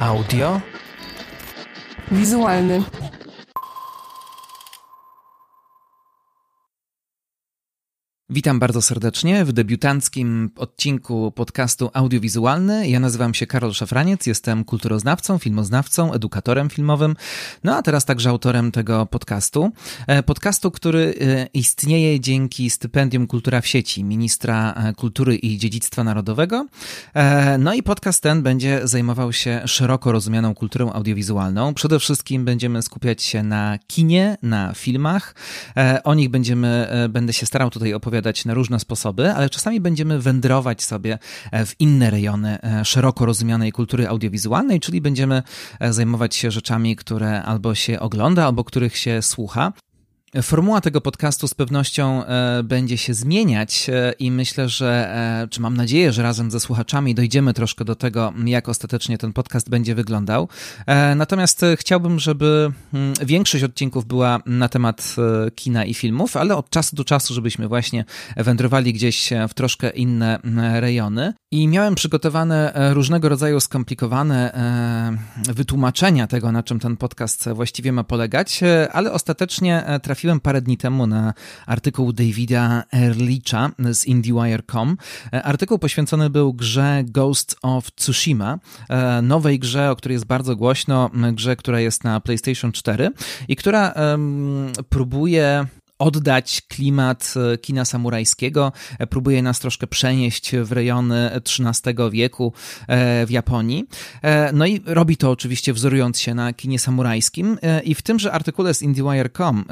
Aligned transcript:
Audio. 0.00 0.60
Wizualny. 2.10 2.84
Witam 8.36 8.58
bardzo 8.58 8.82
serdecznie 8.82 9.44
w 9.44 9.52
debiutanckim 9.52 10.50
odcinku 10.56 11.32
podcastu 11.32 11.90
Audiowizualny. 11.92 12.88
Ja 12.88 13.00
nazywam 13.00 13.34
się 13.34 13.46
Karol 13.46 13.72
Szafraniec, 13.72 14.26
jestem 14.26 14.64
kulturoznawcą, 14.64 15.38
filmoznawcą, 15.38 16.12
edukatorem 16.12 16.70
filmowym, 16.70 17.16
no 17.64 17.76
a 17.76 17.82
teraz 17.82 18.04
także 18.04 18.30
autorem 18.30 18.72
tego 18.72 19.06
podcastu. 19.06 19.72
E, 20.06 20.22
podcastu, 20.22 20.70
który 20.70 21.14
e, 21.20 21.46
istnieje 21.54 22.20
dzięki 22.20 22.70
stypendium 22.70 23.26
Kultura 23.26 23.60
w 23.60 23.66
sieci 23.66 24.04
ministra 24.04 24.72
e, 24.72 24.92
kultury 24.92 25.36
i 25.36 25.58
dziedzictwa 25.58 26.04
narodowego. 26.04 26.66
No 27.58 27.74
i 27.74 27.82
podcast 27.82 28.22
ten 28.22 28.42
będzie 28.42 28.80
zajmował 28.84 29.32
się 29.32 29.62
szeroko 29.66 30.12
rozumianą 30.12 30.54
kulturą 30.54 30.92
audiowizualną. 30.92 31.74
Przede 31.74 31.98
wszystkim 31.98 32.44
będziemy 32.44 32.82
skupiać 32.82 33.22
się 33.22 33.42
na 33.42 33.78
kinie, 33.86 34.36
na 34.42 34.72
filmach. 34.74 35.34
O 36.04 36.14
nich 36.14 36.28
będziemy, 36.28 36.88
będę 37.08 37.32
się 37.32 37.46
starał 37.46 37.70
tutaj 37.70 37.94
opowiadać 37.94 38.25
na 38.44 38.54
różne 38.54 38.80
sposoby, 38.80 39.32
ale 39.32 39.50
czasami 39.50 39.80
będziemy 39.80 40.18
wędrować 40.18 40.82
sobie 40.82 41.18
e, 41.52 41.66
w 41.66 41.80
inne 41.80 42.10
rejony 42.10 42.58
e, 42.62 42.84
szeroko 42.84 43.26
rozumianej 43.26 43.72
kultury 43.72 44.08
audiowizualnej, 44.08 44.80
czyli 44.80 45.00
będziemy 45.00 45.42
e, 45.80 45.92
zajmować 45.92 46.34
się 46.34 46.50
rzeczami, 46.50 46.96
które 46.96 47.42
albo 47.42 47.74
się 47.74 48.00
ogląda, 48.00 48.46
albo 48.46 48.64
których 48.64 48.96
się 48.96 49.22
słucha. 49.22 49.72
Formuła 50.42 50.80
tego 50.80 51.00
podcastu 51.00 51.48
z 51.48 51.54
pewnością 51.54 52.24
e, 52.24 52.62
będzie 52.62 52.98
się 52.98 53.14
zmieniać 53.14 53.90
e, 53.90 54.12
i 54.18 54.30
myślę, 54.30 54.68
że, 54.68 55.14
e, 55.44 55.48
czy 55.48 55.60
mam 55.60 55.76
nadzieję, 55.76 56.12
że 56.12 56.22
razem 56.22 56.50
ze 56.50 56.60
słuchaczami 56.60 57.14
dojdziemy 57.14 57.54
troszkę 57.54 57.84
do 57.84 57.94
tego, 57.94 58.32
jak 58.44 58.68
ostatecznie 58.68 59.18
ten 59.18 59.32
podcast 59.32 59.70
będzie 59.70 59.94
wyglądał. 59.94 60.48
Natomiast 61.16 61.64
chciałbym, 61.76 62.18
żeby 62.18 62.72
mm, 62.94 63.14
większość 63.22 63.64
odcinków 63.64 64.06
była 64.06 64.40
na 64.46 64.68
temat 64.68 65.16
kina 65.54 65.84
i 65.84 65.94
filmów, 65.94 66.36
ale 66.36 66.56
od 66.56 66.70
czasu 66.70 66.96
do 66.96 67.04
czasu, 67.04 67.34
żebyśmy 67.34 67.68
właśnie 67.68 68.04
wędrowali 68.36 68.92
gdzieś 68.92 69.30
w 69.48 69.54
troszkę 69.54 69.90
inne 69.90 70.38
rejony. 70.80 71.32
I 71.52 71.68
miałem 71.68 71.94
przygotowane 71.94 72.72
różnego 72.94 73.28
rodzaju 73.28 73.60
skomplikowane 73.60 74.52
wytłumaczenia 75.54 76.26
tego, 76.26 76.52
na 76.52 76.62
czym 76.62 76.80
ten 76.80 76.96
podcast 76.96 77.48
właściwie 77.48 77.92
ma 77.92 78.04
polegać, 78.04 78.60
ale 78.92 79.12
ostatecznie 79.12 79.84
trafiłem 80.02 80.15
trafiłem 80.16 80.40
parę 80.40 80.62
dni 80.62 80.76
temu 80.76 81.06
na 81.06 81.34
artykuł 81.66 82.12
Davida 82.12 82.82
Erlicha 82.94 83.70
z 83.92 84.06
IndieWire.com. 84.06 84.96
E, 85.32 85.42
artykuł 85.42 85.78
poświęcony 85.78 86.30
był 86.30 86.54
grze 86.54 87.04
Ghost 87.04 87.56
of 87.62 87.90
Tsushima, 87.90 88.58
e, 88.88 89.22
nowej 89.22 89.58
grze, 89.58 89.90
o 89.90 89.96
której 89.96 90.14
jest 90.14 90.24
bardzo 90.24 90.56
głośno, 90.56 91.10
grze, 91.32 91.56
która 91.56 91.80
jest 91.80 92.04
na 92.04 92.20
PlayStation 92.20 92.72
4 92.72 93.10
i 93.48 93.56
która 93.56 93.92
um, 93.96 94.72
próbuje 94.88 95.66
oddać 95.98 96.62
klimat 96.68 97.34
e, 97.54 97.58
kina 97.58 97.84
samurajskiego. 97.84 98.72
Próbuje 99.10 99.42
nas 99.42 99.60
troszkę 99.60 99.86
przenieść 99.86 100.56
w 100.56 100.72
rejony 100.72 101.30
XIII 101.30 102.10
wieku 102.10 102.52
w 103.26 103.30
Japonii. 103.30 103.84
No 104.52 104.66
i 104.66 104.80
robi 104.84 105.16
to 105.16 105.30
oczywiście 105.30 105.72
wzorując 105.72 106.20
się 106.20 106.34
na 106.34 106.52
kinie 106.52 106.78
samurajskim. 106.78 107.58
I 107.84 107.94
w 107.94 108.02
tymże 108.02 108.32
artykule 108.32 108.74
z 108.74 108.82
IndieWire.com 108.82 109.64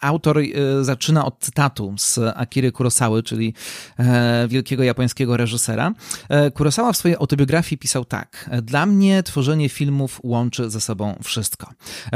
autor 0.00 0.38
e, 0.38 0.44
zaczyna 0.84 1.24
od 1.24 1.38
cytatu 1.38 1.94
z 1.98 2.18
Akiry 2.34 2.72
Kurosawy, 2.72 3.22
czyli 3.22 3.54
e, 3.98 4.48
wielkiego 4.48 4.82
japońskiego 4.82 5.36
reżysera. 5.36 5.92
E, 6.28 6.50
Kurosawa 6.50 6.92
w 6.92 6.96
swojej 6.96 7.16
autobiografii 7.16 7.78
pisał 7.78 8.04
tak: 8.04 8.50
Dla 8.62 8.86
mnie 8.86 9.22
tworzenie 9.22 9.68
filmów 9.68 10.20
łączy 10.22 10.70
ze 10.70 10.80
sobą 10.80 11.18
wszystko. 11.24 11.72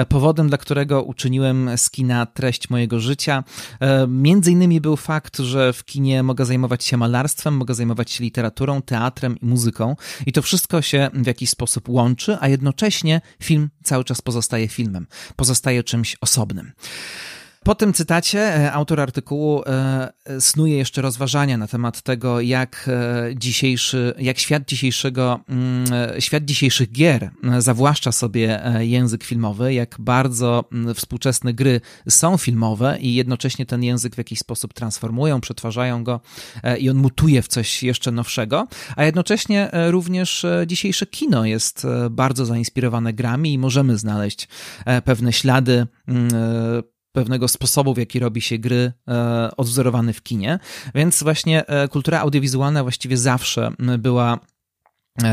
Powodem, 0.08 0.48
dla 0.48 0.58
którego 0.58 1.02
uczyniłem 1.02 1.70
z 1.76 1.90
kina 1.90 2.26
treść 2.26 2.70
mojego 2.70 3.00
życia, 3.00 3.44
między 4.08 4.52
innymi 4.52 4.80
był 4.80 4.96
fakt, 4.96 5.38
że 5.38 5.72
w 5.72 5.84
kinie 5.84 6.22
mogę 6.22 6.44
zajmować 6.44 6.84
się 6.84 6.96
malarstwem, 6.96 7.56
mogę 7.56 7.74
zajmować 7.74 8.10
się 8.10 8.24
literaturą, 8.24 8.82
teatrem 8.82 9.40
i 9.40 9.46
muzyką 9.46 9.96
i 10.26 10.32
to 10.32 10.42
wszystko 10.42 10.82
się 10.82 11.10
w 11.14 11.26
jakiś 11.26 11.50
sposób 11.50 11.88
łączy, 11.88 12.36
a 12.40 12.48
jednocześnie 12.48 13.20
film 13.42 13.70
cały 13.84 14.04
czas 14.04 14.22
pozostaje 14.22 14.68
filmem, 14.68 15.06
pozostaje 15.36 15.84
czymś 15.84 16.16
osobnym. 16.20 16.72
Po 17.66 17.74
tym 17.74 17.92
cytacie 17.92 18.40
e, 18.40 18.72
autor 18.72 19.00
artykułu 19.00 19.62
e, 19.66 20.40
snuje 20.40 20.76
jeszcze 20.76 21.02
rozważania 21.02 21.58
na 21.58 21.66
temat 21.66 22.02
tego, 22.02 22.40
jak 22.40 22.88
e, 22.88 23.34
dzisiejszy, 23.36 24.14
jak 24.18 24.38
świat 24.38 24.68
dzisiejszego, 24.68 25.40
mm, 25.48 25.86
świat 26.20 26.44
dzisiejszych 26.44 26.92
gier 26.92 27.30
zawłaszcza 27.58 28.12
sobie 28.12 28.62
język 28.78 29.24
filmowy, 29.24 29.74
jak 29.74 29.96
bardzo 29.98 30.64
współczesne 30.94 31.54
gry 31.54 31.80
są 32.08 32.36
filmowe 32.36 32.98
i 33.00 33.14
jednocześnie 33.14 33.66
ten 33.66 33.82
język 33.82 34.14
w 34.14 34.18
jakiś 34.18 34.38
sposób 34.38 34.74
transformują, 34.74 35.40
przetwarzają 35.40 36.04
go 36.04 36.20
i 36.78 36.90
on 36.90 36.96
mutuje 36.96 37.42
w 37.42 37.48
coś 37.48 37.82
jeszcze 37.82 38.12
nowszego, 38.12 38.66
a 38.96 39.04
jednocześnie 39.04 39.70
również 39.90 40.46
dzisiejsze 40.66 41.06
kino 41.06 41.44
jest 41.44 41.86
bardzo 42.10 42.46
zainspirowane 42.46 43.12
grami 43.12 43.52
i 43.52 43.58
możemy 43.58 43.98
znaleźć 43.98 44.48
pewne 45.04 45.32
ślady 45.32 45.86
pewnego 47.16 47.48
sposobu, 47.48 47.94
w 47.94 47.98
jaki 47.98 48.18
robi 48.18 48.40
się 48.40 48.58
gry, 48.58 48.92
e, 49.08 49.50
odwzorowany 49.56 50.12
w 50.12 50.22
kinie. 50.22 50.58
Więc 50.94 51.22
właśnie 51.22 51.66
e, 51.66 51.88
kultura 51.88 52.20
audiowizualna 52.20 52.82
właściwie 52.82 53.16
zawsze 53.16 53.72
była 53.98 54.38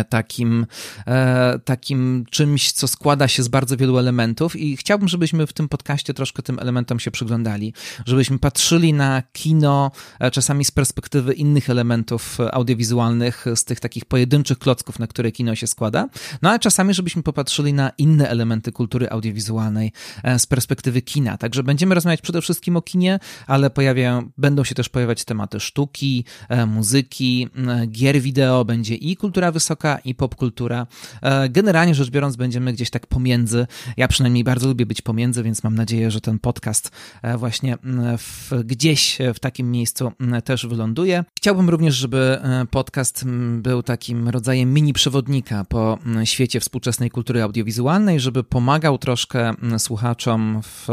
takim, 0.10 0.66
e, 1.08 1.60
takim 1.66 2.26
czymś, 2.30 2.72
co 2.72 2.88
składa 2.88 3.28
się 3.28 3.44
z 3.44 3.48
bardzo 3.48 3.78
wielu 3.78 3.98
elementów 3.98 4.56
i 4.56 4.78
chciałbym, 4.78 5.08
żebyśmy 5.08 5.48
w 5.48 5.54
tym 5.54 5.70
podcaście 5.70 6.14
troszkę 6.14 6.44
tym 6.44 6.60
elementom 6.60 7.00
się 7.00 7.12
przyglądali, 7.12 7.74
żebyśmy 8.06 8.40
patrzyli 8.40 8.94
na 8.94 9.24
kino 9.34 9.92
e, 10.20 10.32
czasami 10.32 10.66
z 10.66 10.72
perspektywy 10.72 11.34
innych 11.34 11.70
elementów 11.70 12.38
audiowizualnych, 12.52 13.46
z 13.56 13.64
tych 13.66 13.80
takich 13.80 14.06
pojedynczych 14.06 14.60
klocków, 14.60 15.00
na 15.00 15.08
które 15.08 15.32
kino 15.32 15.56
się 15.56 15.68
składa, 15.68 16.08
no 16.42 16.50
ale 16.50 16.60
czasami, 16.60 16.94
żebyśmy 16.94 17.24
popatrzyli 17.24 17.74
na 17.74 17.92
inne 17.98 18.30
elementy 18.30 18.72
kultury 18.72 19.10
audiowizualnej 19.10 19.92
z 20.38 20.46
perspektywy 20.46 21.02
kina. 21.02 21.38
Także 21.38 21.64
będziemy 21.64 21.96
rozmawiać 21.96 22.22
przede 22.22 22.42
wszystkim 22.42 22.78
o 22.78 22.82
kinie, 22.82 23.20
ale 23.48 23.70
pojawiają, 23.70 24.30
będą 24.38 24.64
się 24.64 24.76
też 24.76 24.90
pojawiać 24.90 25.24
tematy 25.26 25.60
sztuki, 25.60 26.26
muzyki, 26.68 27.48
gier 27.88 28.22
wideo, 28.22 28.66
będzie 28.66 28.96
i 28.96 29.18
kultura 29.18 29.52
wysoka, 29.52 29.73
wysoka 29.74 30.00
i 30.06 30.16
popkultura. 30.16 30.88
E, 31.22 31.50
generalnie 31.50 31.96
rzecz 31.96 32.10
biorąc, 32.10 32.36
będziemy 32.36 32.74
gdzieś 32.74 32.90
tak 32.90 33.08
pomiędzy. 33.08 33.68
Ja 33.98 34.08
przynajmniej 34.08 34.44
bardzo 34.44 34.68
lubię 34.68 34.86
być 34.86 35.02
pomiędzy, 35.02 35.44
więc 35.44 35.64
mam 35.64 35.76
nadzieję, 35.76 36.12
że 36.12 36.22
ten 36.22 36.40
podcast 36.40 36.92
e, 37.22 37.38
właśnie 37.38 37.78
w, 38.18 38.52
gdzieś 38.66 39.18
w 39.34 39.40
takim 39.40 39.72
miejscu 39.72 40.12
też 40.44 40.68
wyląduje. 40.68 41.24
Chciałbym 41.38 41.70
również, 41.70 41.96
żeby 41.96 42.18
e, 42.18 42.66
podcast 42.72 43.26
był 43.58 43.84
takim 43.84 44.30
rodzajem 44.30 44.74
mini 44.74 44.94
przewodnika 44.94 45.66
po 45.70 45.98
świecie 46.24 46.60
współczesnej 46.60 47.10
kultury 47.10 47.44
audiowizualnej, 47.44 48.20
żeby 48.20 48.44
pomagał 48.44 48.98
troszkę 48.98 49.54
słuchaczom 49.78 50.62
w 50.64 50.88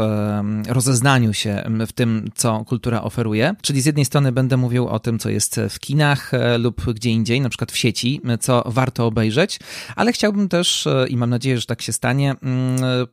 rozeznaniu 0.67 1.33
się 1.33 1.63
w 1.87 1.91
tym, 1.91 2.29
co 2.35 2.65
kultura 2.65 3.01
oferuje. 3.01 3.55
Czyli 3.61 3.81
z 3.81 3.85
jednej 3.85 4.05
strony 4.05 4.31
będę 4.31 4.57
mówił 4.57 4.87
o 4.87 4.99
tym, 4.99 5.19
co 5.19 5.29
jest 5.29 5.59
w 5.69 5.79
kinach 5.79 6.31
lub 6.59 6.93
gdzie 6.93 7.09
indziej, 7.09 7.41
na 7.41 7.49
przykład 7.49 7.71
w 7.71 7.77
sieci, 7.77 8.21
co 8.39 8.70
warto 8.71 9.05
obejrzeć, 9.05 9.59
ale 9.95 10.13
chciałbym 10.13 10.49
też, 10.49 10.87
e, 10.87 11.05
i 11.09 11.17
mam 11.17 11.29
nadzieję, 11.29 11.57
że 11.57 11.65
tak 11.65 11.81
się 11.81 11.93
stanie, 11.93 12.35
mm, 12.43 13.07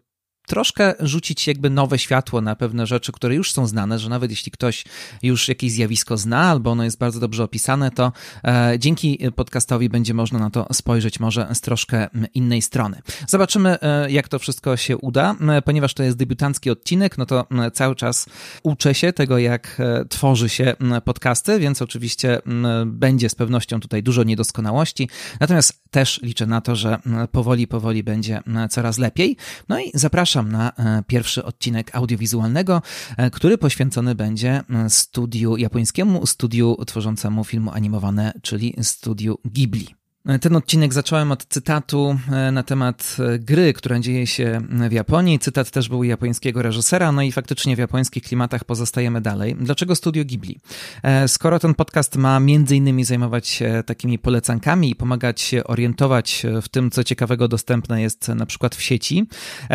troszkę 0.48 0.94
rzucić 1.00 1.46
jakby 1.46 1.70
nowe 1.70 1.98
światło 1.98 2.40
na 2.40 2.56
pewne 2.56 2.86
rzeczy, 2.86 3.12
które 3.12 3.34
już 3.34 3.52
są 3.52 3.66
znane, 3.66 3.98
że 3.98 4.08
nawet 4.08 4.30
jeśli 4.30 4.52
ktoś 4.52 4.84
już 5.22 5.48
jakieś 5.48 5.72
zjawisko 5.72 6.16
zna 6.16 6.40
albo 6.40 6.70
ono 6.70 6.84
jest 6.84 6.98
bardzo 6.98 7.20
dobrze 7.20 7.44
opisane, 7.44 7.90
to 7.90 8.12
e, 8.44 8.74
dzięki 8.78 9.18
podcastowi 9.36 9.88
będzie 9.88 10.14
można 10.14 10.38
na 10.38 10.50
to 10.50 10.66
spojrzeć 10.72 11.20
może 11.20 11.48
z 11.52 11.60
troszkę 11.60 12.08
innej 12.34 12.62
strony. 12.62 13.00
Zobaczymy, 13.26 13.80
e, 13.80 14.10
jak 14.10 14.28
to 14.28 14.38
wszystko 14.38 14.76
się 14.76 14.96
uda. 14.96 15.36
E, 15.48 15.62
ponieważ 15.62 15.94
to 15.94 16.02
jest 16.02 16.16
debiutancki 16.16 16.70
odcinek, 16.70 17.18
no 17.18 17.26
to 17.26 17.46
cały 17.72 17.96
czas 17.96 18.26
uczę 18.62 18.94
się 18.94 19.12
tego, 19.12 19.38
jak 19.38 19.82
tworzy 20.08 20.48
się 20.48 20.74
podcasty, 21.04 21.58
więc 21.58 21.82
oczywiście 21.82 22.38
będzie 22.86 23.28
z 23.28 23.34
pewnością 23.34 23.80
tutaj 23.80 24.02
dużo 24.02 24.22
niedoskonałości. 24.22 25.08
Natomiast 25.40 25.82
też 25.90 26.20
liczę 26.22 26.46
na 26.46 26.60
to, 26.60 26.76
że 26.76 26.98
powoli, 27.32 27.66
powoli 27.66 28.02
będzie 28.02 28.40
coraz 28.70 28.98
lepiej. 28.98 29.36
No 29.68 29.80
i 29.80 29.90
zapraszam 29.94 30.37
zapraszam 30.38 30.52
na 30.52 30.72
e, 30.98 31.02
pierwszy 31.06 31.44
odcinek 31.44 31.96
audiowizualnego, 31.96 32.82
e, 33.16 33.30
który 33.30 33.58
poświęcony 33.58 34.14
będzie 34.14 34.62
studiu 34.88 35.56
japońskiemu, 35.56 36.26
studiu 36.26 36.76
tworzącemu 36.86 37.44
filmu 37.44 37.70
animowane, 37.70 38.32
czyli 38.42 38.74
studiu 38.82 39.38
Ghibli. 39.44 39.97
Ten 40.40 40.56
odcinek 40.56 40.94
zacząłem 40.94 41.32
od 41.32 41.46
cytatu 41.46 42.18
e, 42.32 42.52
na 42.52 42.62
temat 42.62 43.16
e, 43.18 43.38
gry, 43.38 43.72
która 43.72 44.00
dzieje 44.00 44.26
się 44.26 44.60
w 44.88 44.92
Japonii. 44.92 45.38
Cytat 45.38 45.70
też 45.70 45.88
był 45.88 46.04
japońskiego 46.04 46.62
reżysera, 46.62 47.12
no 47.12 47.22
i 47.22 47.32
faktycznie 47.32 47.76
w 47.76 47.78
japońskich 47.78 48.22
klimatach 48.22 48.64
pozostajemy 48.64 49.20
dalej. 49.20 49.56
Dlaczego 49.60 49.94
Studio 49.94 50.24
Ghibli? 50.24 50.60
E, 51.02 51.28
skoro 51.28 51.58
ten 51.58 51.74
podcast 51.74 52.16
ma 52.16 52.40
między 52.40 52.76
innymi 52.76 53.04
zajmować 53.04 53.48
się 53.48 53.82
takimi 53.86 54.18
polecankami 54.18 54.90
i 54.90 54.96
pomagać 54.96 55.40
się 55.40 55.64
orientować 55.64 56.46
w 56.62 56.68
tym, 56.68 56.90
co 56.90 57.04
ciekawego 57.04 57.48
dostępne 57.48 58.02
jest 58.02 58.28
na 58.28 58.46
przykład 58.46 58.74
w 58.74 58.82
sieci, 58.82 59.26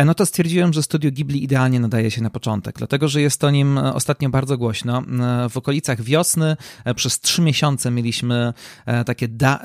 no 0.04 0.14
to 0.14 0.26
stwierdziłem, 0.26 0.72
że 0.72 0.82
Studio 0.82 1.10
Ghibli 1.10 1.44
idealnie 1.44 1.80
nadaje 1.80 2.10
się 2.10 2.22
na 2.22 2.30
początek, 2.30 2.78
dlatego 2.78 3.08
że 3.08 3.20
jest 3.20 3.44
o 3.44 3.50
nim 3.50 3.78
ostatnio 3.78 4.28
bardzo 4.28 4.58
głośno. 4.58 5.02
W 5.50 5.56
okolicach 5.56 6.02
wiosny 6.02 6.56
przez 6.96 7.20
trzy 7.20 7.42
miesiące 7.42 7.90
mieliśmy 7.90 8.52
takie 9.06 9.28
da 9.28 9.60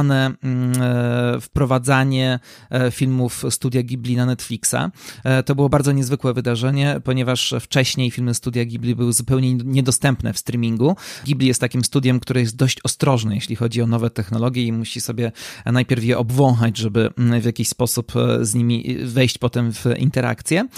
Mm, 0.00 0.72
e, 0.82 1.40
wprowadzanie 1.40 2.38
e, 2.70 2.90
filmów 2.90 3.44
studia 3.50 3.82
Ghibli 3.82 4.16
na 4.16 4.26
Netflixa. 4.26 4.90
E, 5.24 5.42
to 5.42 5.54
było 5.54 5.68
bardzo 5.68 5.92
niezwykłe 5.92 6.34
wydarzenie, 6.34 7.00
ponieważ 7.04 7.54
wcześniej 7.60 8.10
filmy 8.10 8.34
studia 8.34 8.64
Ghibli 8.64 8.94
były 8.94 9.12
zupełnie 9.12 9.54
niedostępne 9.54 10.32
w 10.32 10.38
streamingu. 10.38 10.96
Ghibli 11.24 11.46
jest 11.46 11.60
takim 11.60 11.84
studiem, 11.84 12.20
które 12.20 12.40
jest 12.40 12.56
dość 12.56 12.78
ostrożne, 12.84 13.34
jeśli 13.34 13.56
chodzi 13.56 13.82
o 13.82 13.86
nowe 13.86 14.10
technologie 14.10 14.64
i 14.64 14.72
musi 14.72 15.00
sobie 15.00 15.32
najpierw 15.66 16.04
je 16.04 16.18
obwąchać, 16.18 16.76
żeby 16.76 17.10
mm, 17.18 17.40
w 17.40 17.44
jakiś 17.44 17.68
sposób 17.68 18.12
z 18.40 18.54
nimi 18.54 18.96
wejść 19.04 19.38
potem 19.38 19.72
w 19.72 19.84
interakcję. 19.96 20.68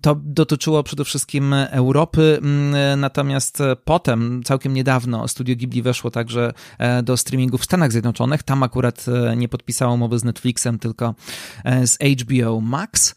To 0.00 0.14
dotyczyło 0.24 0.82
przede 0.82 1.04
wszystkim 1.04 1.52
Europy, 1.52 2.40
natomiast 2.96 3.58
potem, 3.84 4.42
całkiem 4.44 4.74
niedawno, 4.74 5.28
Studio 5.28 5.56
Ghibli 5.56 5.82
weszło 5.82 6.10
także 6.10 6.52
e, 6.78 7.02
do 7.02 7.16
streamingu 7.16 7.58
w 7.58 7.64
Stanach 7.64 7.92
Zjednoczonych. 7.92 8.42
Tam 8.42 8.62
akurat 8.62 9.06
e, 9.08 9.36
nie 9.36 9.48
podpisało 9.48 9.94
umowy 9.94 10.18
z 10.18 10.24
Netflixem, 10.24 10.78
tylko 10.78 11.14
e, 11.64 11.86
z 11.86 11.98
HBO 11.98 12.60
Max. 12.60 13.14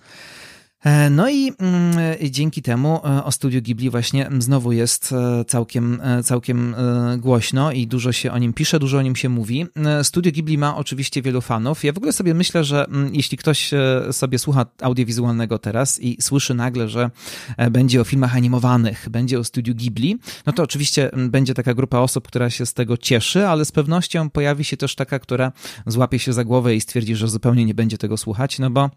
E, 0.83 1.09
no 1.09 1.29
i 1.29 1.53
mm, 1.59 1.95
dzięki 2.31 2.61
temu 2.61 3.01
e, 3.05 3.23
o 3.23 3.31
studiu 3.31 3.61
Ghibli 3.61 3.89
właśnie 3.89 4.29
znowu 4.39 4.71
jest 4.71 5.13
e, 5.13 5.45
całkiem, 5.45 6.01
całkiem 6.23 6.75
głośno 7.17 7.71
i 7.71 7.87
dużo 7.87 8.11
się 8.11 8.31
o 8.31 8.37
nim 8.37 8.53
pisze, 8.53 8.79
dużo 8.79 8.97
o 8.97 9.01
nim 9.01 9.15
się 9.15 9.29
mówi. 9.29 9.65
Studio 10.03 10.31
Ghibli 10.31 10.57
ma 10.57 10.77
oczywiście 10.77 11.21
wielu 11.21 11.41
fanów. 11.41 11.83
Ja 11.83 11.93
w 11.93 11.97
ogóle 11.97 12.13
sobie 12.13 12.33
myślę, 12.33 12.63
że 12.63 12.85
mm, 12.85 13.15
jeśli 13.15 13.37
ktoś 13.37 13.71
sobie 14.11 14.39
słucha 14.39 14.65
audiowizualnego 14.81 15.59
teraz 15.59 16.01
i 16.01 16.17
słyszy 16.21 16.53
nagle, 16.53 16.89
że 16.89 17.11
będzie 17.71 18.01
o 18.01 18.03
filmach 18.03 18.35
animowanych, 18.35 19.09
będzie 19.09 19.39
o 19.39 19.43
studiu 19.43 19.75
Ghibli, 19.75 20.19
no 20.45 20.53
to 20.53 20.63
oczywiście 20.63 21.11
będzie 21.29 21.53
taka 21.53 21.73
grupa 21.73 21.99
osób, 21.99 22.27
która 22.27 22.49
się 22.49 22.65
z 22.65 22.73
tego 22.73 22.97
cieszy, 22.97 23.47
ale 23.47 23.65
z 23.65 23.71
pewnością 23.71 24.29
pojawi 24.29 24.63
się 24.63 24.77
też 24.77 24.95
taka, 24.95 25.19
która 25.19 25.51
złapie 25.85 26.19
się 26.19 26.33
za 26.33 26.43
głowę 26.43 26.75
i 26.75 26.81
stwierdzi, 26.81 27.15
że 27.15 27.27
zupełnie 27.27 27.65
nie 27.65 27.73
będzie 27.73 27.97
tego 27.97 28.17
słuchać, 28.17 28.59
no 28.59 28.69
bo 28.69 28.89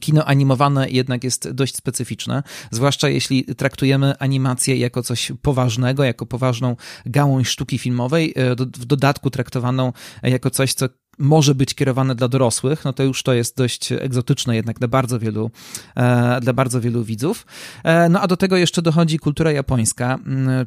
Kino 0.00 0.24
animowane 0.24 0.90
jednak 0.90 1.24
jest 1.24 1.50
dość 1.50 1.76
specyficzne, 1.76 2.42
zwłaszcza 2.70 3.08
jeśli 3.08 3.44
traktujemy 3.44 4.14
animację 4.18 4.76
jako 4.76 5.02
coś 5.02 5.32
poważnego, 5.42 6.04
jako 6.04 6.26
poważną 6.26 6.76
gałąź 7.06 7.48
sztuki 7.48 7.78
filmowej, 7.78 8.32
e, 8.36 8.54
w 8.54 8.84
dodatku 8.84 9.30
traktowaną 9.30 9.92
jako 10.22 10.50
coś, 10.50 10.74
co 10.74 10.88
może 11.20 11.54
być 11.54 11.74
kierowane 11.74 12.14
dla 12.14 12.28
dorosłych, 12.28 12.84
no 12.84 12.92
to 12.92 13.02
już 13.02 13.22
to 13.22 13.32
jest 13.32 13.56
dość 13.56 13.92
egzotyczne 13.92 14.56
jednak 14.56 14.78
dla 14.78 14.88
bardzo 14.88 15.18
wielu, 15.18 15.50
e, 15.96 16.40
dla 16.40 16.52
bardzo 16.52 16.80
wielu 16.80 17.04
widzów. 17.04 17.46
E, 17.84 18.08
no 18.08 18.20
a 18.20 18.26
do 18.26 18.36
tego 18.36 18.56
jeszcze 18.56 18.82
dochodzi 18.82 19.18
kultura 19.18 19.52
japońska, 19.52 20.18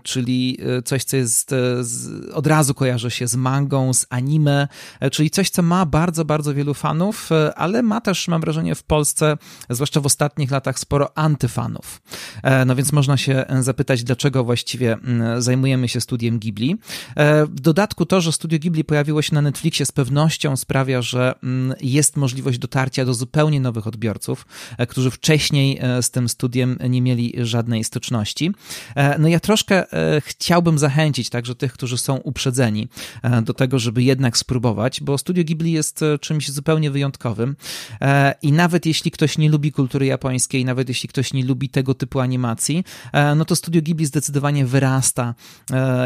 czyli 0.03 0.57
e, 0.77 0.81
coś, 0.81 1.03
co 1.03 1.17
jest 1.17 1.55
od 2.33 2.47
razu 2.47 2.73
kojarzy 2.73 3.11
się 3.11 3.27
z 3.27 3.35
mangą, 3.35 3.93
z 3.93 4.05
anime, 4.09 4.67
czyli 5.11 5.29
coś, 5.29 5.49
co 5.49 5.61
ma 5.61 5.85
bardzo, 5.85 6.25
bardzo 6.25 6.53
wielu 6.53 6.73
fanów, 6.73 7.29
ale 7.55 7.81
ma 7.81 8.01
też, 8.01 8.27
mam 8.27 8.41
wrażenie, 8.41 8.75
w 8.75 8.83
Polsce, 8.83 9.37
zwłaszcza 9.69 10.01
w 10.01 10.05
ostatnich 10.05 10.51
latach, 10.51 10.79
sporo 10.79 11.17
antyfanów. 11.17 12.01
No 12.65 12.75
więc 12.75 12.91
można 12.91 13.17
się 13.17 13.45
zapytać, 13.59 14.03
dlaczego 14.03 14.43
właściwie 14.43 14.97
zajmujemy 15.37 15.89
się 15.89 16.01
studiem 16.01 16.39
Ghibli. 16.39 16.77
W 17.47 17.59
dodatku 17.59 18.05
to, 18.05 18.21
że 18.21 18.31
studio 18.31 18.59
Ghibli 18.59 18.83
pojawiło 18.83 19.21
się 19.21 19.35
na 19.35 19.41
Netflixie 19.41 19.85
z 19.85 19.91
pewnością 19.91 20.42
sprawia, 20.55 21.01
że 21.01 21.35
mm, 21.43 21.73
jest 21.81 22.17
możliwość 22.17 22.57
dotarcia 22.57 23.05
do 23.05 23.13
zupełnie 23.13 23.59
nowych 23.59 23.87
odbiorców, 23.87 24.45
e, 24.77 24.87
którzy 24.87 25.11
wcześniej 25.11 25.79
e, 25.81 26.03
z 26.03 26.11
tym 26.11 26.29
studiem 26.29 26.77
nie 26.89 27.01
mieli 27.01 27.33
żadnej 27.37 27.83
styczności. 27.83 28.51
E, 28.95 29.19
no 29.19 29.27
ja 29.27 29.39
troszkę 29.39 29.83
chciałbym 30.21 30.77
zachęcić 30.77 31.29
także 31.29 31.55
tych, 31.55 31.73
którzy 31.73 31.97
są 31.97 32.15
uprzedzeni 32.17 32.87
do 33.43 33.53
tego, 33.53 33.79
żeby 33.79 34.03
jednak 34.03 34.37
spróbować, 34.37 35.01
bo 35.01 35.17
Studio 35.17 35.43
Ghibli 35.43 35.71
jest 35.71 35.99
czymś 36.21 36.51
zupełnie 36.51 36.91
wyjątkowym 36.91 37.55
i 38.41 38.51
nawet 38.51 38.85
jeśli 38.85 39.11
ktoś 39.11 39.37
nie 39.37 39.49
lubi 39.49 39.71
kultury 39.71 40.05
japońskiej, 40.05 40.65
nawet 40.65 40.89
jeśli 40.89 41.09
ktoś 41.09 41.33
nie 41.33 41.45
lubi 41.45 41.69
tego 41.69 41.93
typu 41.93 42.19
animacji, 42.19 42.83
no 43.35 43.45
to 43.45 43.55
Studio 43.55 43.81
Ghibli 43.81 44.05
zdecydowanie 44.05 44.65
wyrasta 44.65 45.35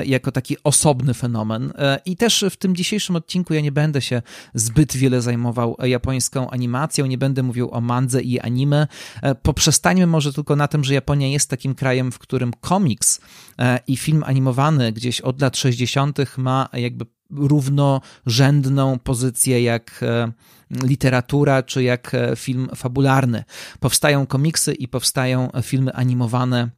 jako 0.06 0.32
taki 0.32 0.56
osobny 0.64 1.14
fenomen 1.14 1.74
i 2.06 2.16
też 2.16 2.46
w 2.52 2.58
tym 2.58 2.76
dzisiejszym 2.76 3.16
odcinku 3.16 3.54
ja 3.54 3.62
nie 3.62 3.72
będę 3.72 4.02
się 4.02 4.22
zbyt 4.54 4.98
wiele 4.98 5.22
zajmował 5.22 5.76
japońską 5.84 6.50
animacją, 6.50 7.06
nie 7.06 7.18
będę 7.18 7.44
mówił 7.44 7.72
o 7.72 7.82
mandze 7.82 8.22
i 8.22 8.40
anime. 8.40 8.88
E, 9.22 9.36
poprzestańmy 9.36 10.08
może 10.08 10.34
tylko 10.34 10.56
na 10.56 10.68
tym, 10.68 10.84
że 10.84 10.94
Japonia 10.94 11.28
jest 11.28 11.50
takim 11.50 11.76
krajem, 11.76 12.12
w 12.12 12.20
którym 12.20 12.54
komiks 12.62 13.22
e, 13.60 13.80
i 13.88 13.98
film 13.98 14.24
animowany 14.26 14.92
gdzieś 14.92 15.22
od 15.22 15.42
lat 15.42 15.58
60. 15.58 16.38
ma 16.38 16.70
jakby 16.74 17.06
równorzędną 17.30 19.00
pozycję 19.00 19.64
jak 19.64 20.04
e, 20.04 20.32
literatura 20.72 21.64
czy 21.64 21.84
jak 21.84 22.16
film 22.36 22.70
fabularny. 22.76 23.44
Powstają 23.80 24.26
komiksy 24.26 24.74
i 24.74 24.88
powstają 24.88 25.50
filmy 25.62 25.94
animowane 25.94 26.77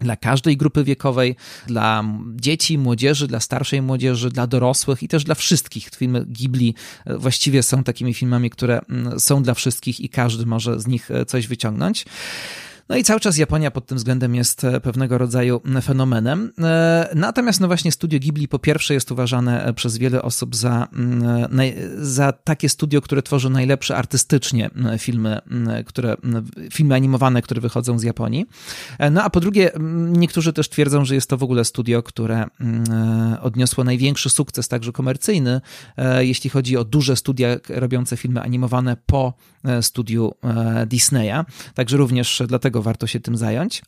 dla 0.00 0.16
każdej 0.16 0.56
grupy 0.56 0.84
wiekowej, 0.84 1.36
dla 1.66 2.04
dzieci, 2.34 2.78
młodzieży, 2.78 3.26
dla 3.26 3.40
starszej 3.40 3.82
młodzieży, 3.82 4.30
dla 4.30 4.46
dorosłych 4.46 5.02
i 5.02 5.08
też 5.08 5.24
dla 5.24 5.34
wszystkich. 5.34 5.90
Filmy 5.96 6.24
Ghibli 6.26 6.74
e, 7.04 7.18
właściwie 7.18 7.62
są 7.62 7.84
takimi 7.84 8.14
filmami, 8.14 8.50
które 8.50 8.80
mm, 8.88 9.20
są 9.20 9.42
dla 9.42 9.54
wszystkich 9.54 10.00
i 10.00 10.08
każdy 10.08 10.46
może 10.46 10.80
z 10.80 10.86
nich 10.86 11.10
e, 11.10 11.26
coś 11.26 11.46
wyciągnąć. 11.46 12.04
No 12.90 12.96
i 12.96 13.04
cały 13.04 13.20
czas 13.20 13.38
Japonia 13.38 13.70
pod 13.70 13.86
tym 13.86 13.98
względem 13.98 14.34
jest 14.34 14.64
e, 14.64 14.80
pewnego 14.80 15.18
rodzaju 15.18 15.60
fenomenem. 15.82 16.52
E, 16.58 17.10
natomiast 17.14 17.60
no 17.60 17.66
właśnie 17.66 17.92
studio 17.92 18.18
Ghibli 18.20 18.48
po 18.48 18.58
pierwsze 18.58 18.94
jest 18.94 19.12
uważane 19.12 19.64
e, 19.64 19.72
przez 19.72 19.98
wiele 19.98 20.22
osób 20.22 20.56
za, 20.56 20.88
za 21.98 22.32
takie 22.32 22.68
studio, 22.68 23.00
które 23.00 23.22
tworzy 23.22 23.50
najlepsze 23.50 23.96
artystycznie 23.96 24.70
filmy, 24.98 25.38
które, 25.86 26.16
filmy 26.72 26.94
animowane, 26.94 27.42
które 27.42 27.60
wychodzą 27.60 27.98
z 27.98 28.02
Japonii. 28.02 28.46
No 29.10 29.22
a 29.22 29.30
po 29.30 29.40
drugie, 29.40 29.70
niektórzy 30.10 30.52
też 30.52 30.68
twierdzą, 30.68 31.04
że 31.04 31.14
jest 31.14 31.30
to 31.30 31.36
w 31.36 31.42
ogóle 31.42 31.64
studio, 31.64 32.02
które 32.02 32.46
odniosło 33.42 33.84
największy 33.84 34.30
sukces 34.30 34.68
także 34.68 34.92
komercyjny, 34.92 35.60
jeśli 36.18 36.50
chodzi 36.50 36.76
o 36.76 36.84
duże 36.84 37.16
studia 37.16 37.48
robiące 37.68 38.16
filmy 38.16 38.40
animowane 38.40 38.96
po 39.06 39.34
studiu 39.80 40.32
Disneya. 40.86 41.44
Także 41.74 41.96
również 41.96 42.42
dlatego 42.46 42.82
warto 42.82 43.06
się 43.06 43.20
tym 43.20 43.36
zająć. 43.36 43.82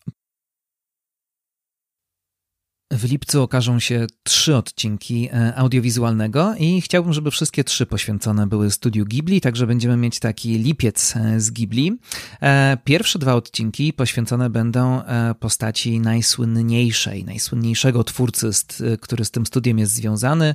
W 2.92 3.04
lipcu 3.04 3.42
okażą 3.42 3.78
się 3.80 4.06
trzy 4.22 4.56
odcinki 4.56 5.28
e, 5.32 5.54
audiowizualnego 5.56 6.54
i 6.58 6.80
chciałbym, 6.80 7.12
żeby 7.12 7.30
wszystkie 7.30 7.64
trzy 7.64 7.86
poświęcone 7.86 8.46
były 8.46 8.70
studiu 8.70 9.04
Ghibli, 9.04 9.40
także 9.40 9.66
będziemy 9.66 9.96
mieć 9.96 10.18
taki 10.18 10.58
lipiec 10.58 11.16
e, 11.16 11.40
z 11.40 11.50
Ghibli. 11.50 11.98
E, 12.42 12.78
pierwsze 12.84 13.18
dwa 13.18 13.34
odcinki 13.34 13.92
poświęcone 13.92 14.50
będą 14.50 15.02
postaci 15.40 16.00
najsłynniejszej, 16.00 17.24
najsłynniejszego 17.24 18.04
twórcy, 18.04 18.50
który 19.00 19.24
z 19.24 19.30
tym 19.30 19.46
studiem 19.46 19.78
jest 19.78 19.92
związany, 19.92 20.54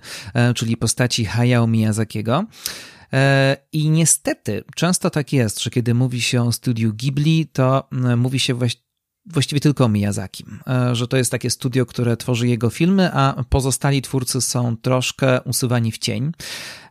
czyli 0.55 0.77
postaci 0.77 1.25
Hayao 1.25 1.67
Miyazakiego. 1.67 2.45
I 3.71 3.89
niestety 3.89 4.63
często 4.75 5.09
tak 5.09 5.33
jest, 5.33 5.63
że 5.63 5.69
kiedy 5.69 5.93
mówi 5.93 6.21
się 6.21 6.43
o 6.43 6.51
studiu 6.51 6.93
Ghibli, 6.93 7.47
to 7.47 7.89
mówi 8.17 8.39
się 8.39 8.53
właściwie 8.53 8.87
właściwie 9.29 9.61
tylko 9.61 9.85
o 9.85 9.89
Miyazakim, 9.89 10.59
e, 10.67 10.95
że 10.95 11.07
to 11.07 11.17
jest 11.17 11.31
takie 11.31 11.49
studio, 11.49 11.85
które 11.85 12.17
tworzy 12.17 12.47
jego 12.47 12.69
filmy, 12.69 13.13
a 13.13 13.43
pozostali 13.49 14.01
twórcy 14.01 14.41
są 14.41 14.77
troszkę 14.77 15.41
usuwani 15.41 15.91
w 15.91 15.97
cień. 15.97 16.31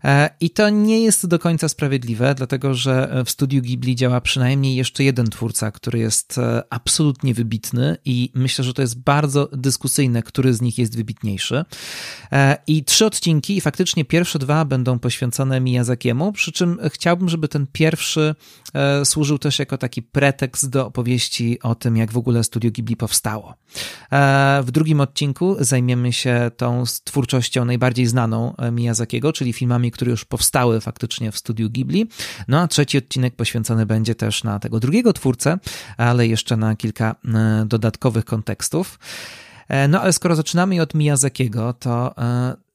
E, 0.06 0.30
I 0.40 0.50
to 0.50 0.70
nie 0.70 1.00
jest 1.00 1.26
do 1.26 1.38
końca 1.38 1.68
sprawiedliwe, 1.68 2.34
dlatego 2.34 2.74
że 2.74 3.22
w 3.26 3.30
studiu 3.30 3.62
Ghibli 3.62 3.96
działa 3.96 4.20
przynajmniej 4.20 4.76
jeszcze 4.76 5.04
jeden 5.04 5.26
twórca, 5.26 5.70
który 5.70 5.98
jest 5.98 6.38
e, 6.38 6.62
absolutnie 6.70 7.34
wybitny 7.34 7.96
i 8.04 8.30
myślę, 8.34 8.64
że 8.64 8.74
to 8.74 8.82
jest 8.82 8.98
bardzo 9.00 9.48
dyskusyjne, 9.52 10.22
który 10.22 10.54
z 10.54 10.60
nich 10.60 10.78
jest 10.78 10.96
wybitniejszy. 10.96 11.64
I 12.66 12.84
trzy 12.84 13.06
odcinki, 13.06 13.56
i 13.56 13.60
faktycznie 13.60 14.04
pierwsze 14.04 14.38
dwa 14.38 14.64
będą 14.64 14.98
poświęcone 14.98 15.60
Miyazakiemu, 15.60 16.32
przy 16.32 16.52
czym 16.52 16.78
chciałbym, 16.88 17.28
żeby 17.28 17.48
ten 17.48 17.66
pierwszy 17.72 18.34
służył 19.04 19.38
też 19.38 19.58
jako 19.58 19.78
taki 19.78 20.02
pretekst 20.02 20.70
do 20.70 20.86
opowieści 20.86 21.60
o 21.62 21.74
tym, 21.74 21.96
jak 21.96 22.12
w 22.12 22.16
ogóle 22.16 22.44
Studio 22.44 22.70
Ghibli 22.70 22.96
powstało. 22.96 23.54
E, 24.12 24.62
w 24.64 24.70
drugim 24.70 25.00
odcinku 25.00 25.56
zajmiemy 25.60 26.12
się 26.12 26.50
tą 26.56 26.84
twórczością 27.04 27.64
najbardziej 27.64 28.06
znaną 28.06 28.56
e, 28.56 28.70
Miyazakiego, 28.70 29.32
czyli 29.32 29.52
filmami, 29.52 29.90
które 29.96 30.10
już 30.10 30.24
powstały 30.24 30.80
faktycznie 30.80 31.32
w 31.32 31.38
studiu 31.38 31.70
Ghibli. 31.70 32.08
No 32.48 32.60
a 32.60 32.68
trzeci 32.68 32.98
odcinek 32.98 33.36
poświęcony 33.36 33.86
będzie 33.86 34.14
też 34.14 34.44
na 34.44 34.58
tego 34.58 34.80
drugiego 34.80 35.12
twórcę, 35.12 35.58
ale 35.96 36.26
jeszcze 36.26 36.56
na 36.56 36.76
kilka 36.76 37.14
dodatkowych 37.66 38.24
kontekstów. 38.24 38.98
No 39.88 40.00
ale 40.00 40.12
skoro 40.12 40.36
zaczynamy 40.36 40.82
od 40.82 40.94
Miyazakiego, 40.94 41.72
to 41.72 42.14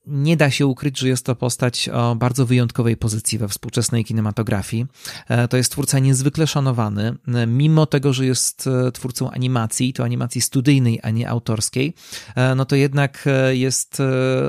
nie 0.05 0.37
da 0.37 0.49
się 0.49 0.67
ukryć, 0.67 0.99
że 0.99 1.07
jest 1.07 1.25
to 1.25 1.35
postać 1.35 1.89
o 1.89 2.15
bardzo 2.15 2.45
wyjątkowej 2.45 2.97
pozycji 2.97 3.37
we 3.37 3.47
współczesnej 3.47 4.05
kinematografii. 4.05 4.85
E, 5.27 5.47
to 5.47 5.57
jest 5.57 5.71
twórca 5.71 5.99
niezwykle 5.99 6.47
szanowany, 6.47 7.15
e, 7.27 7.47
mimo 7.47 7.85
tego, 7.85 8.13
że 8.13 8.25
jest 8.25 8.67
e, 8.87 8.91
twórcą 8.91 9.31
animacji, 9.31 9.93
to 9.93 10.03
animacji 10.03 10.41
studyjnej, 10.41 10.99
a 11.03 11.09
nie 11.09 11.29
autorskiej, 11.29 11.93
no 12.55 12.65
to 12.65 12.75
jednak 12.75 13.25
jest 13.51 13.97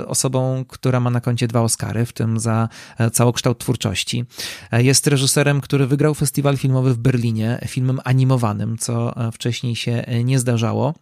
osobą, 0.06 0.64
która 0.68 1.00
ma 1.00 1.10
na 1.10 1.20
koncie 1.20 1.48
dwa 1.48 1.60
Oscary, 1.60 2.06
w 2.06 2.12
tym 2.12 2.40
za 2.40 2.68
całokształt 3.12 3.58
twórczości. 3.58 4.24
Jest 4.72 5.06
reżyserem, 5.06 5.60
który 5.60 5.86
wygrał 5.86 6.14
festiwal 6.14 6.56
filmowy 6.56 6.94
w 6.94 6.98
Berlinie 6.98 7.58
filmem 7.66 8.00
animowanym, 8.04 8.78
co 8.78 9.14
wcześniej 9.32 9.76
się 9.76 10.04
nie 10.24 10.38
zdarzało. 10.38 10.94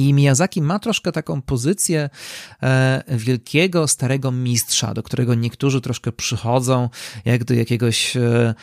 I 0.00 0.14
Miyazaki 0.14 0.62
ma 0.62 0.78
troszkę 0.78 1.12
taką 1.12 1.42
pozycję 1.42 2.10
e, 2.62 3.02
wielkiego, 3.08 3.88
starego 3.88 4.32
mistrza, 4.32 4.94
do 4.94 5.02
którego 5.02 5.34
niektórzy 5.34 5.80
troszkę 5.80 6.12
przychodzą, 6.12 6.88
jak 7.24 7.44
do 7.44 7.54
jakiegoś 7.54 8.16
e, 8.16 8.54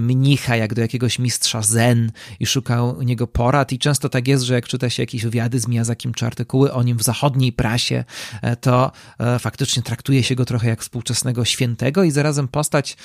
mnicha, 0.00 0.56
jak 0.56 0.74
do 0.74 0.80
jakiegoś 0.80 1.18
mistrza 1.18 1.62
zen 1.62 2.12
i 2.40 2.46
szukają 2.46 2.90
u 2.90 3.02
niego 3.02 3.26
porad. 3.26 3.72
I 3.72 3.78
często 3.78 4.08
tak 4.08 4.28
jest, 4.28 4.44
że 4.44 4.54
jak 4.54 4.68
czyta 4.68 4.90
się 4.90 5.02
jakieś 5.02 5.22
wywiady 5.22 5.60
z 5.60 5.68
Miyazakim 5.68 6.14
czy 6.14 6.26
artykuły 6.26 6.72
o 6.72 6.82
nim 6.82 6.98
w 6.98 7.02
zachodniej 7.02 7.52
prasie, 7.52 8.04
e, 8.42 8.56
to 8.56 8.92
faktycznie 9.38 9.82
traktuje 9.82 10.22
się 10.22 10.34
go 10.34 10.44
trochę 10.44 10.68
jak 10.68 10.80
współczesnego 10.80 11.44
świętego 11.44 12.04
i 12.04 12.10
zarazem 12.10 12.48
postać 12.48 12.96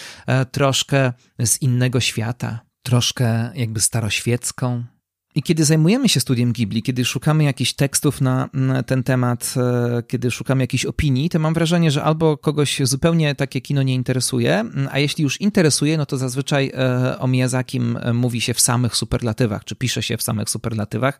troszkę 0.51 1.13
z 1.39 1.61
innego 1.61 1.99
świata, 1.99 2.59
troszkę 2.83 3.51
jakby 3.55 3.81
staroświecką. 3.81 4.92
I 5.35 5.43
kiedy 5.43 5.65
zajmujemy 5.65 6.09
się 6.09 6.19
studiem 6.19 6.53
Ghibli, 6.53 6.83
kiedy 6.83 7.05
szukamy 7.05 7.43
jakichś 7.43 7.73
tekstów 7.73 8.21
na, 8.21 8.49
ten 8.85 9.03
temat, 9.03 9.53
e, 9.57 10.03
kiedy 10.07 10.31
szukamy 10.31 10.63
jakichś 10.63 10.85
opinii, 10.85 11.29
to 11.29 11.39
mam 11.39 11.53
wrażenie, 11.53 11.91
że 11.91 12.03
albo 12.03 12.37
kogoś 12.37 12.81
zupełnie 12.83 13.35
takie 13.35 13.61
kino 13.61 13.83
nie 13.83 13.93
interesuje, 13.93 14.65
a 14.91 14.99
jeśli 14.99 15.23
już 15.23 15.41
interesuje, 15.41 15.97
no 15.97 16.05
to 16.05 16.17
zazwyczaj 16.17 16.71
e, 16.73 17.19
o 17.19 17.27
Miyazakim 17.27 17.97
e, 17.97 18.13
mówi 18.13 18.41
się 18.41 18.53
w 18.53 18.61
samych 18.61 18.95
superlatywach, 18.95 19.63
czy 19.63 19.75
pisze 19.75 20.03
się 20.03 20.17
w 20.17 20.23
samych 20.23 20.49
superlatywach. 20.49 21.19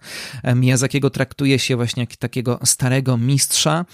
Miyazakiego 0.55 1.09
traktuje 1.09 1.59
się 1.59 1.75
właśnie 1.75 2.03
jak 2.03 2.15
takiego 2.15 2.59
starego 2.63 3.17
mistrza, 3.17 3.85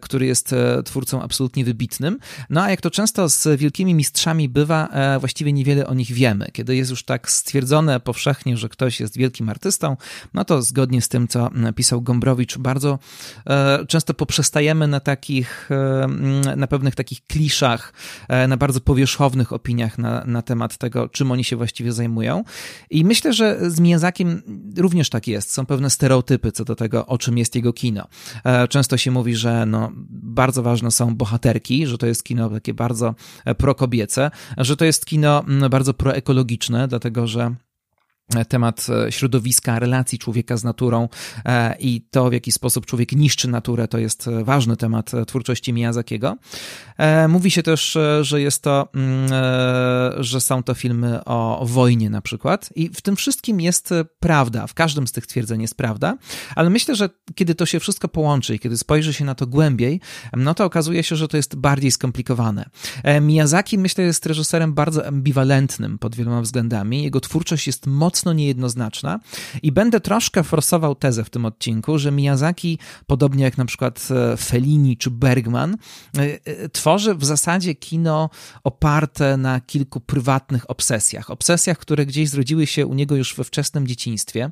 który 0.00 0.26
jest 0.26 0.54
twórcą 0.84 1.22
absolutnie 1.22 1.64
wybitnym. 1.64 2.18
No 2.50 2.62
a 2.62 2.70
jak 2.70 2.80
to 2.80 2.90
często 2.90 3.28
z 3.28 3.60
wielkimi 3.60 3.94
mistrzami 3.94 4.48
bywa, 4.48 4.88
właściwie 5.20 5.52
niewiele 5.52 5.86
o 5.86 5.94
nich 5.94 6.12
wiemy. 6.12 6.46
Kiedy 6.52 6.76
jest 6.76 6.90
już 6.90 7.04
tak 7.04 7.30
stwierdzone 7.30 8.00
powszechnie, 8.00 8.56
że 8.56 8.68
ktoś 8.68 9.00
jest 9.00 9.16
wielkim 9.16 9.45
artystą, 9.48 9.96
no 10.34 10.44
to 10.44 10.62
zgodnie 10.62 11.02
z 11.02 11.08
tym, 11.08 11.28
co 11.28 11.50
pisał 11.74 12.02
Gombrowicz, 12.02 12.58
bardzo 12.58 12.98
e, 13.46 13.86
często 13.88 14.14
poprzestajemy 14.14 14.88
na 14.88 15.00
takich, 15.00 15.70
e, 15.70 16.56
na 16.56 16.66
pewnych 16.66 16.94
takich 16.94 17.26
kliszach, 17.26 17.92
e, 18.28 18.48
na 18.48 18.56
bardzo 18.56 18.80
powierzchownych 18.80 19.52
opiniach 19.52 19.98
na, 19.98 20.24
na 20.24 20.42
temat 20.42 20.78
tego, 20.78 21.08
czym 21.08 21.30
oni 21.30 21.44
się 21.44 21.56
właściwie 21.56 21.92
zajmują. 21.92 22.44
I 22.90 23.04
myślę, 23.04 23.32
że 23.32 23.70
z 23.70 23.80
Miyazakiem 23.80 24.42
również 24.76 25.10
tak 25.10 25.28
jest. 25.28 25.52
Są 25.52 25.66
pewne 25.66 25.90
stereotypy 25.90 26.52
co 26.52 26.64
do 26.64 26.76
tego, 26.76 27.06
o 27.06 27.18
czym 27.18 27.38
jest 27.38 27.54
jego 27.54 27.72
kino. 27.72 28.08
Często 28.68 28.96
się 28.96 29.10
mówi, 29.10 29.36
że 29.36 29.66
no, 29.66 29.92
bardzo 30.10 30.62
ważne 30.62 30.90
są 30.90 31.16
bohaterki, 31.16 31.86
że 31.86 31.98
to 31.98 32.06
jest 32.06 32.24
kino 32.24 32.50
takie 32.50 32.74
bardzo 32.74 33.14
prokobiece, 33.56 34.30
że 34.56 34.76
to 34.76 34.84
jest 34.84 35.06
kino 35.06 35.44
bardzo 35.70 35.94
proekologiczne, 35.94 36.88
dlatego 36.88 37.26
że 37.26 37.54
temat 38.48 38.86
e, 39.06 39.12
środowiska, 39.12 39.78
relacji 39.78 40.18
człowieka 40.18 40.56
z 40.56 40.64
naturą 40.64 41.08
e, 41.44 41.76
i 41.78 42.00
to, 42.10 42.30
w 42.30 42.32
jaki 42.32 42.52
sposób 42.52 42.86
człowiek 42.86 43.12
niszczy 43.12 43.48
naturę, 43.48 43.88
to 43.88 43.98
jest 43.98 44.28
e, 44.28 44.44
ważny 44.44 44.76
temat 44.76 45.12
twórczości 45.26 45.72
Miyazakiego. 45.72 46.36
Mówi 47.28 47.50
się 47.50 47.62
też, 47.62 47.98
że 48.20 48.40
jest 48.40 48.62
to, 48.62 48.88
mm, 48.94 49.28
że 50.24 50.40
są 50.40 50.62
to 50.62 50.74
filmy 50.74 51.24
o 51.24 51.66
wojnie 51.66 52.10
na 52.10 52.20
przykład 52.20 52.70
i 52.74 52.88
w 52.88 53.00
tym 53.00 53.16
wszystkim 53.16 53.60
jest 53.60 53.94
prawda, 54.20 54.66
w 54.66 54.74
każdym 54.74 55.06
z 55.06 55.12
tych 55.12 55.26
twierdzeń 55.26 55.62
jest 55.62 55.74
prawda, 55.74 56.18
ale 56.54 56.70
myślę, 56.70 56.96
że 56.96 57.10
kiedy 57.34 57.54
to 57.54 57.66
się 57.66 57.80
wszystko 57.80 58.08
połączy 58.08 58.54
i 58.54 58.58
kiedy 58.58 58.78
spojrzy 58.78 59.14
się 59.14 59.24
na 59.24 59.34
to 59.34 59.46
głębiej, 59.46 60.00
no 60.36 60.54
to 60.54 60.64
okazuje 60.64 61.02
się, 61.02 61.16
że 61.16 61.28
to 61.28 61.36
jest 61.36 61.56
bardziej 61.56 61.90
skomplikowane. 61.90 62.70
Miyazaki, 63.20 63.78
myślę, 63.78 64.04
jest 64.04 64.26
reżyserem 64.26 64.74
bardzo 64.74 65.06
ambiwalentnym 65.06 65.98
pod 65.98 66.16
wieloma 66.16 66.42
względami. 66.42 67.02
Jego 67.02 67.20
twórczość 67.20 67.66
jest 67.66 67.86
mocno 67.86 68.15
mocno 68.16 68.32
niejednoznaczna 68.32 69.20
i 69.62 69.72
będę 69.72 70.00
troszkę 70.00 70.44
forsował 70.44 70.94
tezę 70.94 71.24
w 71.24 71.30
tym 71.30 71.44
odcinku, 71.44 71.98
że 71.98 72.12
Miyazaki, 72.12 72.78
podobnie 73.06 73.44
jak 73.44 73.58
na 73.58 73.64
przykład 73.64 74.08
e, 74.10 74.36
Fellini 74.36 74.96
czy 74.96 75.10
Bergman, 75.10 75.76
e, 76.16 76.20
e, 76.44 76.68
tworzy 76.68 77.14
w 77.14 77.24
zasadzie 77.24 77.74
kino 77.74 78.30
oparte 78.64 79.36
na 79.36 79.60
kilku 79.60 80.00
prywatnych 80.00 80.70
obsesjach. 80.70 81.30
Obsesjach, 81.30 81.78
które 81.78 82.06
gdzieś 82.06 82.28
zrodziły 82.28 82.66
się 82.66 82.86
u 82.86 82.94
niego 82.94 83.16
już 83.16 83.34
we 83.34 83.44
wczesnym 83.44 83.86
dzieciństwie. 83.86 84.50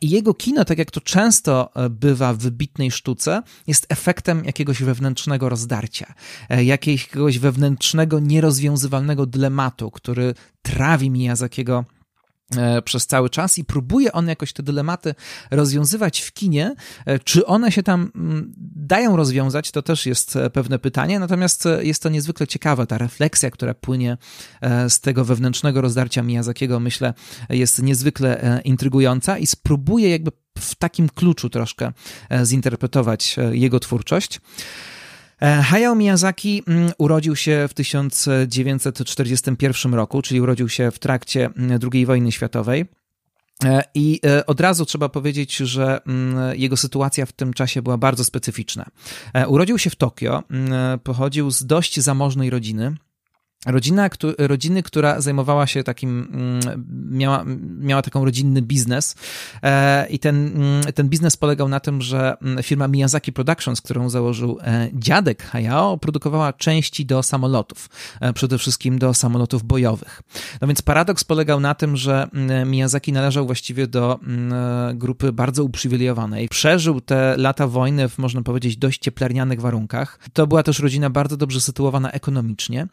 I 0.00 0.10
jego 0.10 0.34
kino, 0.34 0.64
tak 0.64 0.78
jak 0.78 0.90
to 0.90 1.00
często 1.00 1.70
bywa 1.90 2.34
w 2.34 2.38
wybitnej 2.38 2.90
sztuce, 2.90 3.42
jest 3.66 3.86
efektem 3.88 4.44
jakiegoś 4.44 4.82
wewnętrznego 4.82 5.48
rozdarcia, 5.48 6.14
jakiegoś 6.50 7.38
wewnętrznego, 7.38 8.20
nierozwiązywalnego 8.20 9.26
dylematu, 9.26 9.90
który 9.90 10.34
trawi 10.62 11.10
Miyazakiego 11.10 11.84
przez 12.84 13.06
cały 13.06 13.30
czas 13.30 13.58
i 13.58 13.64
próbuje 13.64 14.12
on 14.12 14.28
jakoś 14.28 14.52
te 14.52 14.62
dylematy 14.62 15.14
rozwiązywać 15.50 16.20
w 16.20 16.32
kinie. 16.32 16.74
E, 17.06 17.18
czy 17.18 17.46
one 17.46 17.72
się 17.72 17.82
tam 17.82 18.10
mm, 18.14 18.52
dają 18.76 19.16
rozwiązać, 19.16 19.70
to 19.70 19.82
też 19.82 20.06
jest 20.06 20.36
e, 20.36 20.50
pewne 20.50 20.78
pytanie, 20.78 21.18
natomiast 21.18 21.68
jest 21.80 22.02
to 22.02 22.08
niezwykle 22.08 22.46
ciekawe. 22.46 22.86
Ta 22.86 22.98
refleksja, 22.98 23.50
która 23.50 23.74
płynie 23.74 24.16
z 24.88 25.00
tego 25.00 25.24
wewnętrznego 25.24 25.80
rozdarcia 25.80 26.22
Miyazakiego, 26.22 26.80
myślę, 26.80 27.14
jest 27.50 27.82
niezwykle 27.82 28.60
intrygująca 28.64 29.38
i 29.38 29.46
spróbuję 29.46 30.10
jakby 30.10 30.30
w 30.58 30.74
takim 30.74 31.08
kluczu 31.08 31.50
troszkę 31.50 31.92
zinterpretować 32.44 33.36
jego 33.52 33.80
twórczość. 33.80 34.40
E, 35.42 35.62
Hayao 35.62 35.94
Miyazaki 35.94 36.62
mm, 36.68 36.92
urodził 36.98 37.36
się 37.36 37.66
w 37.68 37.74
1941 37.74 39.94
roku, 39.94 40.22
czyli 40.22 40.40
urodził 40.40 40.68
się 40.68 40.90
w 40.90 40.98
trakcie 40.98 41.50
mm, 41.56 41.80
II 41.92 42.06
wojny 42.06 42.32
światowej. 42.32 42.84
E, 43.64 43.82
I 43.94 44.20
e, 44.26 44.46
od 44.46 44.60
razu 44.60 44.84
trzeba 44.84 45.08
powiedzieć, 45.08 45.56
że 45.56 46.00
mm, 46.06 46.58
jego 46.58 46.76
sytuacja 46.76 47.26
w 47.26 47.32
tym 47.32 47.52
czasie 47.52 47.82
była 47.82 47.98
bardzo 47.98 48.24
specyficzna. 48.24 48.86
Urodził 49.48 49.78
się 49.78 49.90
w 49.90 49.96
Tokio, 49.96 50.42
pochodził 51.02 51.50
z 51.50 51.66
dość 51.66 52.00
zamożnej 52.00 52.50
rodziny. 52.50 52.94
Rodzina, 53.66 54.10
rodziny, 54.38 54.82
która 54.82 55.20
zajmowała 55.20 55.66
się 55.66 55.82
takim, 55.84 56.28
mm, 56.32 56.86
miała, 57.10 57.44
miała 57.78 58.02
taką 58.02 58.24
rodzinny 58.24 58.62
biznes 58.62 59.14
e, 59.62 60.06
i 60.06 60.18
ten, 60.18 60.46
mm, 60.46 60.82
ten 60.94 61.08
biznes 61.08 61.36
polegał 61.36 61.68
na 61.68 61.80
tym, 61.80 62.02
że 62.02 62.36
mm, 62.42 62.62
firma 62.62 62.88
Miyazaki 62.88 63.32
Productions, 63.32 63.80
którą 63.80 64.08
założył 64.08 64.58
e, 64.62 64.88
dziadek 64.92 65.42
Hayao, 65.42 65.98
produkowała 65.98 66.52
części 66.52 67.06
do 67.06 67.22
samolotów, 67.22 67.88
e, 68.20 68.32
przede 68.32 68.58
wszystkim 68.58 68.98
do 68.98 69.14
samolotów 69.14 69.62
bojowych. 69.62 70.22
No 70.60 70.68
więc 70.68 70.82
paradoks 70.82 71.24
polegał 71.24 71.60
na 71.60 71.74
tym, 71.74 71.96
że 71.96 72.28
Miyazaki 72.66 73.12
należał 73.12 73.46
właściwie 73.46 73.86
do 73.86 74.20
grupy 74.94 75.32
bardzo 75.32 75.64
uprzywilejowanej. 75.64 76.48
Przeżył 76.48 77.00
te 77.00 77.36
lata 77.36 77.66
wojny 77.66 78.08
w, 78.08 78.18
można 78.18 78.42
powiedzieć, 78.42 78.76
dość 78.76 79.00
cieplarnianych 79.00 79.60
warunkach. 79.60 80.18
To 80.32 80.46
była 80.46 80.62
też 80.62 80.78
rodzina 80.78 81.10
bardzo 81.10 81.36
dobrze 81.36 81.60
sytuowana 81.60 82.10
ekonomicznie 82.10 82.86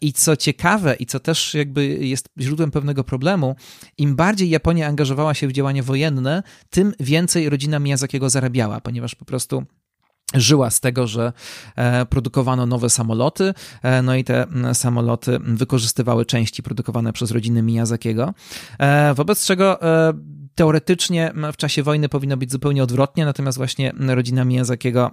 i 0.00 0.12
co 0.12 0.36
ciekawe, 0.36 0.94
i 0.94 1.06
co 1.06 1.20
też 1.20 1.54
jakby 1.54 1.86
jest 1.86 2.28
źródłem 2.40 2.70
pewnego 2.70 3.04
problemu, 3.04 3.56
im 3.98 4.16
bardziej 4.16 4.50
Japonia 4.50 4.86
angażowała 4.86 5.34
się 5.34 5.48
w 5.48 5.52
działania 5.52 5.82
wojenne, 5.82 6.42
tym 6.70 6.92
więcej 7.00 7.48
rodzina 7.48 7.78
Miyazakiego 7.78 8.30
zarabiała, 8.30 8.80
ponieważ 8.80 9.14
po 9.14 9.24
prostu 9.24 9.64
żyła 10.34 10.70
z 10.70 10.80
tego, 10.80 11.06
że 11.06 11.32
e, 11.76 12.06
produkowano 12.06 12.66
nowe 12.66 12.90
samoloty, 12.90 13.54
e, 13.82 14.02
no 14.02 14.14
i 14.14 14.24
te 14.24 14.46
samoloty 14.72 15.38
wykorzystywały 15.38 16.26
części 16.26 16.62
produkowane 16.62 17.12
przez 17.12 17.30
rodziny 17.30 17.62
Miyazakiego, 17.62 18.34
e, 18.78 19.14
wobec 19.14 19.46
czego 19.46 19.80
teoretycznie 20.54 21.32
w 21.52 21.56
czasie 21.56 21.82
wojny 21.82 22.08
powinno 22.08 22.36
być 22.36 22.52
zupełnie 22.52 22.82
odwrotnie, 22.82 23.24
natomiast 23.24 23.58
właśnie 23.58 23.92
rodzina 24.08 24.44
Miyazakiego 24.44 25.10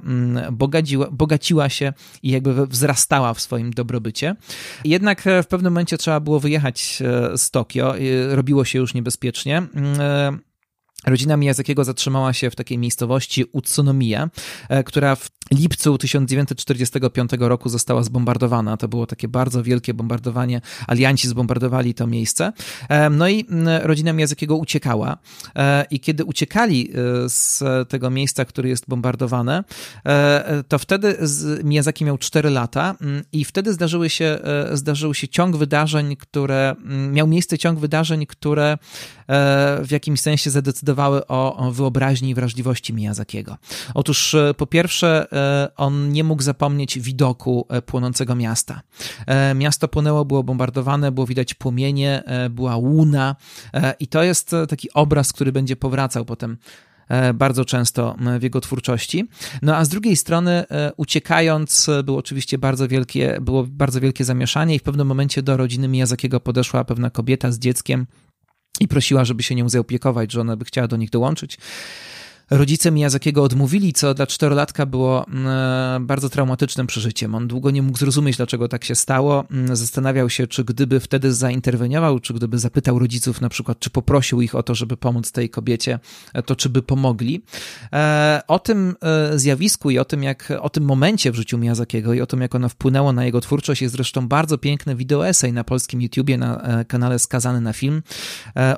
bogaciła, 0.51 1.07
bogaciła 1.11 1.69
się 1.69 1.93
i 2.23 2.31
jakby 2.31 2.67
wzrastała 2.67 3.33
w 3.33 3.41
swoim 3.41 3.71
dobrobycie. 3.71 4.35
Jednak 4.85 5.23
w 5.43 5.47
pewnym 5.47 5.73
momencie 5.73 5.97
trzeba 5.97 6.19
było 6.19 6.39
wyjechać 6.39 7.03
z 7.35 7.51
Tokio, 7.51 7.93
robiło 8.29 8.65
się 8.65 8.79
już 8.79 8.93
niebezpiecznie 8.93 9.63
Rodzina 11.05 11.37
Miyazakiego 11.37 11.83
zatrzymała 11.83 12.33
się 12.33 12.49
w 12.49 12.55
takiej 12.55 12.77
miejscowości 12.77 13.45
Utsunomiya, 13.51 14.29
e, 14.69 14.83
która 14.83 15.15
w 15.15 15.29
lipcu 15.51 15.97
1945 15.97 17.31
roku 17.39 17.69
została 17.69 18.03
zbombardowana. 18.03 18.77
To 18.77 18.87
było 18.87 19.05
takie 19.05 19.27
bardzo 19.27 19.63
wielkie 19.63 19.93
bombardowanie. 19.93 20.61
Alianci 20.87 21.27
zbombardowali 21.27 21.93
to 21.93 22.07
miejsce. 22.07 22.53
E, 22.89 23.09
no 23.09 23.29
i 23.29 23.45
rodzina 23.81 24.13
Miyazakiego 24.13 24.55
uciekała. 24.55 25.17
E, 25.55 25.85
I 25.91 25.99
kiedy 25.99 26.25
uciekali 26.25 26.91
z 27.27 27.63
tego 27.89 28.09
miejsca, 28.09 28.45
które 28.45 28.69
jest 28.69 28.87
bombardowane, 28.87 29.63
to 30.67 30.79
wtedy 30.79 31.17
Miyazaki 31.63 32.05
miał 32.05 32.17
4 32.17 32.49
lata 32.49 32.95
i 33.31 33.45
wtedy 33.45 33.73
zdarzyły 33.73 34.09
się, 34.09 34.39
zdarzył 34.73 35.13
się 35.13 35.27
ciąg 35.27 35.57
wydarzeń, 35.57 36.15
które 36.15 36.75
miał 37.11 37.27
miejsce 37.27 37.57
ciąg 37.57 37.79
wydarzeń, 37.79 38.25
które 38.25 38.77
w 39.81 39.87
jakimś 39.91 40.21
sensie 40.21 40.49
zadecydowały 40.49 40.86
decydowały 40.87 41.27
o 41.27 41.71
wyobraźni 41.71 42.29
i 42.29 42.35
wrażliwości 42.35 42.93
Miyazakiego. 42.93 43.57
Otóż 43.93 44.33
e, 44.33 44.53
po 44.53 44.67
pierwsze, 44.67 45.27
e, 45.31 45.69
on 45.75 46.11
nie 46.11 46.23
mógł 46.23 46.43
zapomnieć 46.43 46.99
widoku 46.99 47.65
e, 47.69 47.81
płonącego 47.81 48.35
miasta. 48.35 48.81
Miasto 49.55 49.87
płonęło, 49.87 50.25
było 50.25 50.43
bombardowane, 50.43 51.11
było 51.11 51.27
widać 51.27 51.53
płomienie, 51.53 52.23
była 52.49 52.75
łuna 52.75 53.35
i 53.99 54.07
to 54.07 54.23
jest 54.23 54.55
taki 54.69 54.93
obraz, 54.93 55.33
który 55.33 55.51
będzie 55.51 55.75
powracał 55.75 56.25
potem 56.25 56.57
bardzo 57.33 57.65
często 57.65 58.15
w 58.39 58.43
jego 58.43 58.61
twórczości. 58.61 59.27
No 59.61 59.75
a 59.75 59.85
z 59.85 59.89
drugiej 59.89 60.15
strony, 60.15 60.63
uciekając, 60.97 61.89
było 62.03 62.17
oczywiście 62.17 62.57
bardzo 62.57 62.87
wielkie, 62.87 63.37
było 63.41 63.63
bardzo 63.63 64.01
wielkie 64.01 64.25
zamieszanie 64.25 64.75
i 64.75 64.79
w 64.79 64.83
pewnym 64.83 65.07
momencie 65.07 65.41
do 65.43 65.57
rodziny 65.57 65.87
Miyazakiego 65.87 66.39
podeszła 66.39 66.83
pewna 66.83 67.09
kobieta 67.09 67.51
z 67.51 67.59
dzieckiem 67.59 68.07
i 68.79 68.87
prosiła, 68.87 69.25
żeby 69.25 69.43
się 69.43 69.55
nią 69.55 69.69
zaopiekować, 69.69 70.31
że 70.31 70.41
ona 70.41 70.57
by 70.57 70.65
chciała 70.65 70.87
do 70.87 70.97
nich 70.97 71.09
dołączyć. 71.09 71.57
Rodzice 72.49 72.91
Miyazakiego 72.91 73.43
odmówili, 73.43 73.93
co 73.93 74.13
dla 74.13 74.27
czterolatka 74.27 74.85
było 74.85 75.25
mm, 75.27 76.07
bardzo 76.07 76.29
traumatycznym 76.29 76.87
przeżyciem. 76.87 77.35
On 77.35 77.47
długo 77.47 77.71
nie 77.71 77.81
mógł 77.81 77.97
zrozumieć, 77.97 78.37
dlaczego 78.37 78.67
tak 78.67 78.83
się 78.83 78.95
stało. 78.95 79.45
Mm, 79.51 79.75
zastanawiał 79.75 80.29
się, 80.29 80.47
czy 80.47 80.63
gdyby 80.63 80.99
wtedy 80.99 81.33
zainterweniował, 81.33 82.19
czy 82.19 82.33
gdyby 82.33 82.59
zapytał 82.59 82.99
rodziców 82.99 83.41
na 83.41 83.49
przykład, 83.49 83.79
czy 83.79 83.89
poprosił 83.89 84.41
ich 84.41 84.55
o 84.55 84.63
to, 84.63 84.75
żeby 84.75 84.97
pomóc 84.97 85.31
tej 85.31 85.49
kobiecie, 85.49 85.99
e, 86.33 86.43
to 86.43 86.55
czy 86.55 86.69
by 86.69 86.81
pomogli. 86.81 87.41
E, 87.93 88.41
o 88.47 88.59
tym 88.59 88.95
e, 89.01 89.39
zjawisku 89.39 89.89
i 89.89 89.99
o 89.99 90.05
tym, 90.05 90.23
jak, 90.23 90.53
o 90.61 90.69
tym 90.69 90.83
momencie 90.83 91.31
w 91.31 91.35
życiu 91.35 91.57
Miyazakiego 91.57 92.13
i 92.13 92.21
o 92.21 92.25
tym, 92.25 92.41
jak 92.41 92.55
ono 92.55 92.69
wpłynęło 92.69 93.13
na 93.13 93.25
jego 93.25 93.41
twórczość 93.41 93.81
jest 93.81 93.95
zresztą 93.95 94.27
bardzo 94.27 94.57
piękny 94.57 94.95
wideoesej 94.95 95.53
na 95.53 95.63
polskim 95.63 96.01
YouTubie, 96.01 96.37
na 96.37 96.83
kanale 96.87 97.19
Skazany 97.19 97.61
na 97.61 97.73
Film 97.73 98.01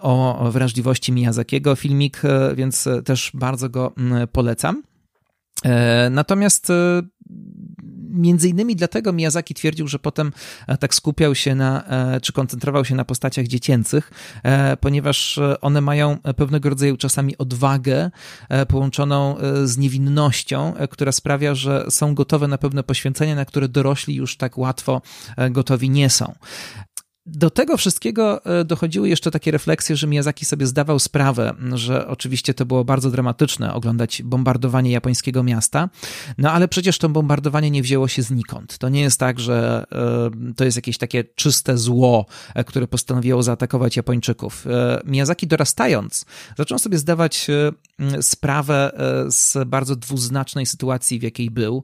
o 0.02 0.50
wrażliwości 0.52 1.12
Miyazakiego. 1.12 1.76
Filmik, 1.76 2.22
więc 2.56 2.88
też 3.06 3.32
bardzo 3.34 3.59
bardzo 3.60 3.70
go 3.70 3.94
mm, 3.98 4.28
polecam. 4.28 4.84
E, 5.66 6.10
natomiast 6.10 6.70
e, 6.70 7.02
między 8.10 8.50
innymi 8.50 8.76
dlatego 8.76 9.14
Miyazaki 9.14 9.54
twierdził, 9.54 9.88
że 9.88 10.00
potem 10.00 10.32
e, 10.68 10.78
tak 10.78 10.96
skupiał 10.96 11.36
się 11.36 11.56
na, 11.56 11.84
czy 12.22 12.34
koncentrował 12.34 12.86
się 12.86 12.96
na 12.96 13.06
postaciach 13.06 13.48
dziecięcych, 13.48 14.12
ponieważ 14.82 15.40
one 15.62 15.82
mają 15.82 16.18
pewnego 16.18 16.70
rodzaju 16.70 16.98
czasami 16.98 17.38
odwagę 17.38 18.12
połączoną 18.68 19.36
z 19.64 19.78
niewinnością, 19.78 20.74
która 20.90 21.12
sprawia, 21.12 21.56
że 21.56 21.86
są 21.90 22.16
gotowe 22.16 22.48
na 22.48 22.58
pewne 22.58 22.84
poświęcenia, 22.84 23.36
na 23.36 23.46
które 23.46 23.68
dorośli 23.68 24.16
już 24.16 24.38
tak 24.38 24.58
łatwo 24.58 25.02
gotowi 25.52 25.90
nie 25.90 26.10
są. 26.10 26.34
Do 27.32 27.50
tego 27.50 27.78
wszystkiego 27.78 28.46
e, 28.46 28.66
dochodziły 28.66 29.10
jeszcze 29.10 29.32
takie 29.32 29.52
refleksje, 29.52 29.96
że 29.96 30.08
Miyazaki 30.08 30.46
sobie 30.46 30.68
zdawał 30.68 31.00
sprawę, 31.00 31.54
że 31.74 32.08
oczywiście 32.08 32.54
to 32.54 32.66
było 32.66 32.86
bardzo 32.86 33.12
dramatyczne 33.12 33.74
oglądać 33.74 34.22
bombardowanie 34.24 34.92
japońskiego 34.92 35.44
miasta, 35.44 35.90
no 36.38 36.52
ale 36.52 36.68
przecież 36.68 36.98
to 36.98 37.10
bombardowanie 37.10 37.72
nie 37.72 37.82
wzięło 37.82 38.08
się 38.08 38.22
znikąd. 38.22 38.78
To 38.78 38.90
nie 38.90 39.02
jest 39.02 39.20
tak, 39.20 39.40
że 39.40 39.86
e, 39.92 40.54
to 40.56 40.66
jest 40.66 40.78
jakieś 40.78 40.98
takie 40.98 41.24
czyste 41.24 41.78
zło, 41.78 42.26
e, 42.56 42.64
które 42.64 42.88
postanowiło 42.88 43.44
zaatakować 43.44 43.98
Japończyków. 43.98 44.66
Miyazaki 45.06 45.48
dorastając, 45.48 46.26
zaczął 46.58 46.80
sobie 46.80 46.98
zdawać 46.98 47.48
sprawę 48.22 48.92
z 49.28 49.68
bardzo 49.68 49.96
dwuznacznej 49.96 50.66
sytuacji, 50.66 51.20
w 51.20 51.24
jakiej 51.24 51.50
był 51.50 51.84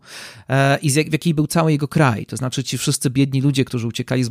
i 0.82 0.92
w 0.92 1.14
jakiej 1.14 1.34
był 1.34 1.48
cały 1.48 1.72
jego 1.72 1.88
kraj. 1.88 2.26
To 2.26 2.38
znaczy 2.38 2.64
ci 2.64 2.78
wszyscy 2.78 3.10
biedni 3.10 3.42
ludzie, 3.42 3.66
którzy 3.66 3.88
uciekali 3.88 4.24
z 4.24 4.30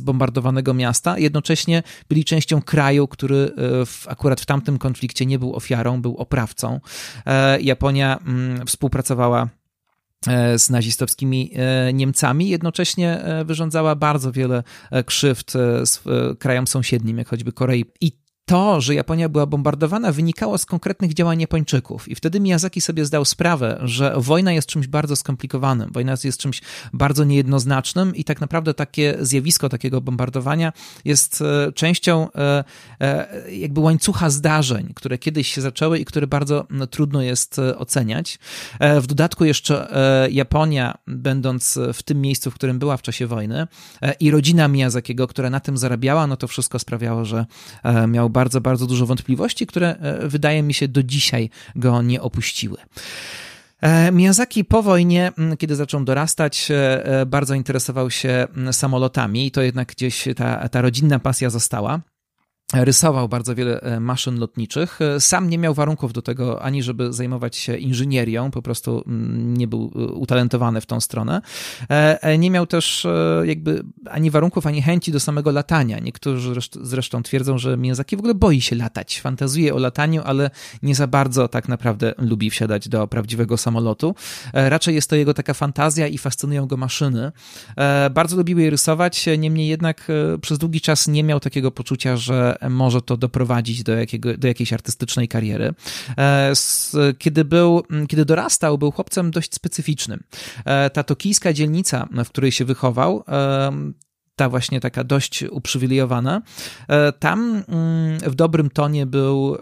bombardowanego 0.00 0.25
zbombardowanego 0.26 0.74
miasta, 0.74 1.18
jednocześnie 1.18 1.82
byli 2.08 2.24
częścią 2.24 2.62
kraju, 2.62 3.08
który 3.08 3.36
e, 3.36 3.86
w, 3.86 4.08
akurat 4.08 4.40
w 4.40 4.46
tamtym 4.46 4.78
konflikcie 4.78 5.26
nie 5.26 5.38
był 5.38 5.54
ofiarą, 5.54 6.02
był 6.02 6.16
oprawcą. 6.16 6.80
E, 7.26 7.60
Japonia 7.60 8.18
mm, 8.26 8.66
współpracowała 8.66 9.48
e, 10.26 10.58
z 10.58 10.70
nazistowskimi 10.70 11.50
Niemcami, 11.92 12.48
jednocześnie 12.48 13.24
wyrządzała 13.44 13.94
bardzo 13.94 14.32
wiele 14.32 14.62
krzywd 15.06 15.52
krajom 16.38 16.66
sąsiednim, 16.66 17.18
jak 17.18 17.28
choćby 17.28 17.52
Korei. 17.52 17.84
I 18.00 18.12
to, 18.46 18.80
że 18.80 18.94
Japonia 18.94 19.28
była 19.28 19.46
bombardowana, 19.46 20.12
wynikało 20.12 20.58
z 20.58 20.66
konkretnych 20.66 21.14
działań 21.14 21.40
Japończyków. 21.40 22.08
I 22.08 22.14
wtedy 22.14 22.40
Miyazaki 22.40 22.80
sobie 22.80 23.04
zdał 23.04 23.24
sprawę, 23.24 23.78
że 23.82 24.14
wojna 24.16 24.52
jest 24.52 24.68
czymś 24.68 24.86
bardzo 24.86 25.16
skomplikowanym, 25.16 25.92
wojna 25.92 26.14
jest 26.24 26.38
czymś 26.38 26.62
bardzo 26.92 27.24
niejednoznacznym 27.24 28.16
i 28.16 28.24
tak 28.24 28.40
naprawdę 28.40 28.74
takie 28.74 29.16
zjawisko 29.20 29.68
takiego 29.68 30.00
bombardowania 30.00 30.72
jest 31.04 31.42
e, 31.42 31.72
częścią 31.72 32.28
e, 32.32 32.64
e, 33.00 33.50
jakby 33.52 33.80
łańcucha 33.80 34.30
zdarzeń, 34.30 34.92
które 34.94 35.18
kiedyś 35.18 35.54
się 35.54 35.60
zaczęły 35.60 35.98
i 35.98 36.04
które 36.04 36.26
bardzo 36.26 36.66
trudno 36.90 37.22
jest 37.22 37.58
oceniać. 37.58 38.38
W 39.00 39.06
dodatku 39.06 39.44
jeszcze 39.44 39.88
Japonia, 40.30 40.98
będąc 41.06 41.78
w 41.94 42.02
tym 42.02 42.20
miejscu, 42.20 42.50
w 42.50 42.54
którym 42.54 42.78
była 42.78 42.96
w 42.96 43.02
czasie 43.02 43.26
wojny 43.26 43.66
i 44.20 44.30
rodzina 44.30 44.68
Miyazakiego, 44.68 45.26
która 45.26 45.50
na 45.50 45.60
tym 45.60 45.78
zarabiała, 45.78 46.26
no 46.26 46.36
to 46.36 46.48
wszystko 46.48 46.78
sprawiało, 46.78 47.24
że 47.24 47.46
miał 48.08 48.30
bardzo, 48.36 48.60
bardzo 48.60 48.86
dużo 48.86 49.06
wątpliwości, 49.06 49.66
które 49.66 49.96
e, 49.96 50.28
wydaje 50.28 50.62
mi 50.62 50.74
się 50.74 50.88
do 50.88 51.02
dzisiaj 51.02 51.50
go 51.76 52.02
nie 52.02 52.22
opuściły. 52.22 52.78
E, 53.80 54.12
Miyazaki 54.12 54.64
po 54.64 54.82
wojnie, 54.82 55.32
kiedy 55.58 55.76
zaczął 55.76 56.04
dorastać, 56.04 56.68
e, 56.70 57.26
bardzo 57.26 57.54
interesował 57.54 58.10
się 58.10 58.46
samolotami 58.72 59.46
i 59.46 59.50
to 59.50 59.62
jednak 59.62 59.88
gdzieś 59.88 60.24
ta, 60.36 60.68
ta 60.68 60.80
rodzinna 60.80 61.18
pasja 61.18 61.50
została 61.50 62.00
rysował 62.74 63.28
bardzo 63.28 63.54
wiele 63.54 63.80
e, 63.80 64.00
maszyn 64.00 64.38
lotniczych. 64.38 64.98
E, 65.00 65.20
sam 65.20 65.50
nie 65.50 65.58
miał 65.58 65.74
warunków 65.74 66.12
do 66.12 66.22
tego, 66.22 66.62
ani 66.62 66.82
żeby 66.82 67.12
zajmować 67.12 67.56
się 67.56 67.76
inżynierią, 67.76 68.50
po 68.50 68.62
prostu 68.62 69.04
mm, 69.06 69.56
nie 69.56 69.66
był 69.66 69.92
e, 69.94 69.98
utalentowany 69.98 70.80
w 70.80 70.86
tą 70.86 71.00
stronę. 71.00 71.40
Nie 72.38 72.50
miał 72.50 72.66
też 72.66 73.06
jakby 73.44 73.82
ani 74.10 74.30
warunków, 74.30 74.66
ani 74.66 74.82
chęci 74.82 75.12
do 75.12 75.20
samego 75.20 75.50
latania. 75.50 75.98
Niektórzy 75.98 76.60
zresztą 76.82 77.22
twierdzą, 77.22 77.58
że 77.58 77.76
Miyazaki 77.76 78.16
w 78.16 78.18
ogóle 78.18 78.34
boi 78.34 78.60
się 78.60 78.76
latać. 78.76 79.20
Fantazuje 79.20 79.74
o 79.74 79.78
lataniu, 79.78 80.22
ale 80.24 80.50
nie 80.82 80.94
za 80.94 81.06
bardzo 81.06 81.48
tak 81.48 81.68
naprawdę 81.68 82.14
lubi 82.18 82.50
wsiadać 82.50 82.88
do 82.88 83.06
prawdziwego 83.06 83.56
samolotu. 83.56 84.14
Raczej 84.52 84.94
jest 84.94 85.10
to 85.10 85.16
jego 85.16 85.34
taka 85.34 85.54
fantazja 85.54 86.06
i 86.06 86.18
fascynują 86.18 86.66
go 86.66 86.76
maszyny. 86.76 87.32
Bardzo 88.10 88.36
lubił 88.36 88.58
je 88.58 88.70
rysować, 88.70 89.26
niemniej 89.38 89.68
jednak 89.68 90.08
przez 90.40 90.58
długi 90.58 90.80
czas 90.80 91.08
nie 91.08 91.24
miał 91.24 91.40
takiego 91.40 91.70
poczucia, 91.70 92.16
że 92.16 92.55
może 92.70 93.02
to 93.02 93.16
doprowadzić 93.16 93.82
do, 93.82 93.92
jakiego, 93.92 94.36
do 94.36 94.48
jakiejś 94.48 94.72
artystycznej 94.72 95.28
kariery. 95.28 95.74
E, 96.18 96.52
kiedy 97.18 97.44
był, 97.44 97.82
kiedy 98.08 98.24
dorastał, 98.24 98.78
był 98.78 98.92
chłopcem 98.92 99.30
dość 99.30 99.54
specyficznym. 99.54 100.22
E, 100.64 100.90
ta 100.90 101.02
tokijska 101.02 101.52
dzielnica, 101.52 102.08
w 102.24 102.28
której 102.28 102.52
się 102.52 102.64
wychował, 102.64 103.24
e, 103.28 103.72
ta 104.36 104.48
właśnie 104.48 104.80
taka 104.80 105.04
dość 105.04 105.42
uprzywilejowana, 105.42 106.42
tam 107.18 107.62
mm, 107.68 108.18
w 108.18 108.34
dobrym 108.34 108.70
tonie 108.70 109.06
był 109.06 109.56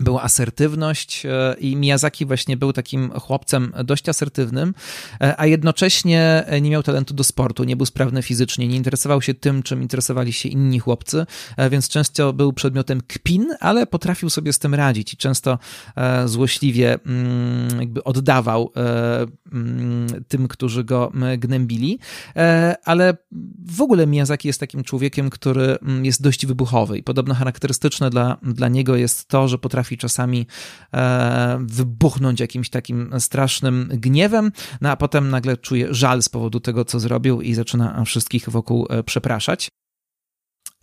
była 0.00 0.22
asertywność 0.22 1.26
e, 1.26 1.56
i 1.60 1.76
Miyazaki 1.76 2.26
właśnie 2.26 2.56
był 2.56 2.72
takim 2.72 3.10
chłopcem 3.10 3.72
dość 3.84 4.08
asertywnym, 4.08 4.74
e, 5.20 5.40
a 5.40 5.46
jednocześnie 5.46 6.44
nie 6.62 6.70
miał 6.70 6.82
talentu 6.82 7.14
do 7.14 7.24
sportu, 7.24 7.64
nie 7.64 7.76
był 7.76 7.86
sprawny 7.86 8.22
fizycznie, 8.22 8.68
nie 8.68 8.76
interesował 8.76 9.22
się 9.22 9.34
tym, 9.34 9.62
czym 9.62 9.82
interesowali 9.82 10.32
się 10.32 10.48
inni 10.48 10.78
chłopcy, 10.78 11.26
e, 11.56 11.70
więc 11.70 11.88
często 11.88 12.32
był 12.32 12.52
przedmiotem 12.52 13.00
kpin, 13.00 13.46
ale 13.60 13.86
potrafił 13.86 14.30
sobie 14.30 14.52
z 14.52 14.58
tym 14.58 14.74
radzić 14.74 15.14
i 15.14 15.16
często 15.16 15.58
złośliwie 16.24 16.98
mm, 17.06 17.80
jakby 17.80 18.04
oddawał 18.04 18.72
mm, 19.52 20.24
tym, 20.28 20.48
którzy 20.48 20.84
go 20.84 21.12
gnębili, 21.38 21.98
ale 22.84 23.16
w 23.66 23.80
ogóle 23.80 24.06
Miyazaki 24.06 24.48
jest 24.48 24.60
takim 24.60 24.84
człowiekiem, 24.84 25.30
który 25.30 25.78
mm, 25.78 26.04
jest 26.04 26.22
dość 26.22 26.46
wybuchowy 26.46 26.98
i 26.98 27.02
podobno 27.02 27.34
charakterystyczne 27.34 28.10
dla, 28.10 28.36
dla 28.42 28.68
niego 28.68 28.96
jest 28.96 29.28
to, 29.28 29.48
że 29.48 29.58
potrafi 29.58 29.85
potrafi 29.86 29.96
czasami 29.98 30.46
e, 30.94 31.58
wybuchnąć 31.60 32.40
jakimś 32.40 32.70
takim 32.70 33.10
strasznym 33.18 33.88
gniewem, 33.92 34.52
no 34.80 34.90
a 34.90 34.96
potem 34.96 35.30
nagle 35.30 35.56
czuje 35.56 35.94
żal 35.94 36.22
z 36.22 36.28
powodu 36.28 36.60
tego, 36.60 36.84
co 36.84 37.00
zrobił 37.00 37.40
i 37.40 37.54
zaczyna 37.54 38.04
wszystkich 38.04 38.50
wokół 38.50 38.86
e, 38.90 39.02
przepraszać. 39.02 39.68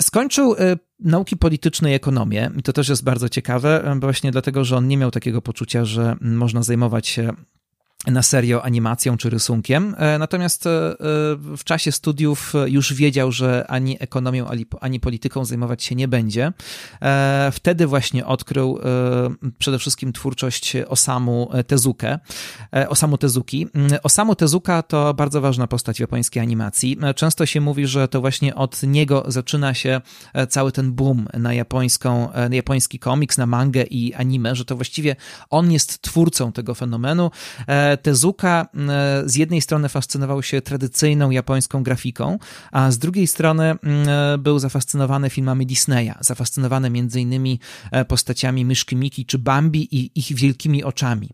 Skończył 0.02 0.56
nauki 1.00 1.38
polityczne 1.38 1.92
i 1.92 1.94
ekonomię 1.94 2.52
i 2.58 2.64
to 2.64 2.74
też 2.74 2.90
jest 2.90 3.04
bardzo 3.04 3.30
ciekawe, 3.30 3.98
właśnie 4.00 4.32
dlatego, 4.32 4.66
że 4.66 4.78
on 4.78 4.88
nie 4.88 4.98
miał 4.98 5.12
takiego 5.12 5.42
poczucia, 5.42 5.86
że 5.86 6.16
można 6.22 6.64
zajmować 6.64 7.08
się 7.08 7.34
na 8.08 8.24
serio 8.24 8.64
animacją 8.64 9.18
czy 9.18 9.30
rysunkiem. 9.30 9.96
E, 9.98 10.18
natomiast 10.18 10.68
e, 10.68 10.70
e, 10.70 10.96
w 11.58 11.64
czasie 11.64 11.92
studiów 11.92 12.54
już 12.66 12.94
wiedział, 12.94 13.32
że 13.32 13.66
ani 13.68 13.98
ekonomią, 14.00 14.48
ani 14.82 15.00
polityką 15.00 15.46
zajmować 15.46 15.84
się 15.84 15.96
nie 15.96 16.08
będzie. 16.08 16.54
Wtedy 17.52 17.88
właśnie 17.88 18.26
odkrył 18.26 18.80
przede 19.58 19.80
wszystkim 19.80 20.14
twórczość 20.14 20.74
Osamu 20.88 21.50
Tezuke. 21.68 22.20
Osamu 22.90 23.18
Tezuki. 23.18 23.68
Osamu 24.04 24.36
Tezuka 24.36 24.82
to 24.82 25.14
bardzo 25.14 25.42
ważna 25.42 25.68
postać 25.68 26.00
japońskiej 26.00 26.44
animacji. 26.44 26.98
Często 27.16 27.46
się 27.46 27.62
mówi, 27.62 27.88
że 27.88 28.08
to 28.08 28.22
właśnie 28.22 28.56
od 28.56 28.84
niego 28.84 29.24
zaczyna 29.28 29.74
się 29.74 30.02
cały 30.50 30.72
ten 30.72 30.94
boom 30.94 31.28
na 31.34 31.54
japońską, 31.54 32.30
na 32.50 32.56
japoński 32.56 33.00
komiks, 33.00 33.38
na 33.38 33.46
mangę 33.46 33.84
i 33.84 34.14
anime, 34.14 34.56
że 34.56 34.66
to 34.66 34.76
właściwie 34.76 35.16
on 35.50 35.72
jest 35.72 36.02
twórcą 36.02 36.52
tego 36.52 36.76
fenomenu. 36.76 37.32
Tezuka 38.02 38.68
e, 38.74 39.24
z 39.26 39.36
jednej 39.36 39.62
strony 39.62 39.90
fascynował 39.90 40.44
się 40.44 40.62
tradycyjną 40.62 41.30
japońską 41.30 41.84
grafiką, 41.84 42.40
a 42.72 42.92
z 42.92 42.98
drugiej 42.98 43.28
strony 43.28 43.64
e, 43.64 44.38
był 44.38 44.60
zafascynowany 44.60 45.30
filmami 45.30 45.66
Disneya, 45.66 46.14
zafascynowany 46.20 46.92
innymi 47.16 47.60
e, 47.92 48.06
postaciami 48.06 48.66
myszki 48.66 48.96
Miki 48.96 49.26
czy 49.26 49.38
Bambi 49.38 49.88
i 49.96 50.12
ich 50.16 50.36
wielkimi 50.36 50.84
oczami. 50.84 51.30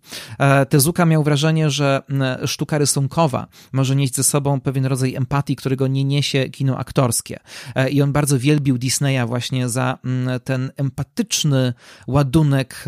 Tezuka 0.69 1.05
miał 1.05 1.23
wrażenie, 1.23 1.69
że 1.69 2.01
sztuka 2.45 2.77
rysunkowa 2.77 3.47
może 3.71 3.95
nieść 3.95 4.15
ze 4.15 4.23
sobą 4.23 4.61
pewien 4.61 4.85
rodzaj 4.85 5.15
empatii, 5.15 5.55
którego 5.55 5.87
nie 5.87 6.03
niesie 6.03 6.49
kino 6.49 6.77
aktorskie. 6.77 7.39
I 7.91 8.01
on 8.01 8.11
bardzo 8.11 8.39
wielbił 8.39 8.77
Disneya 8.77 9.27
właśnie 9.27 9.69
za 9.69 9.97
ten 10.43 10.71
empatyczny 10.77 11.73
ładunek, 12.07 12.85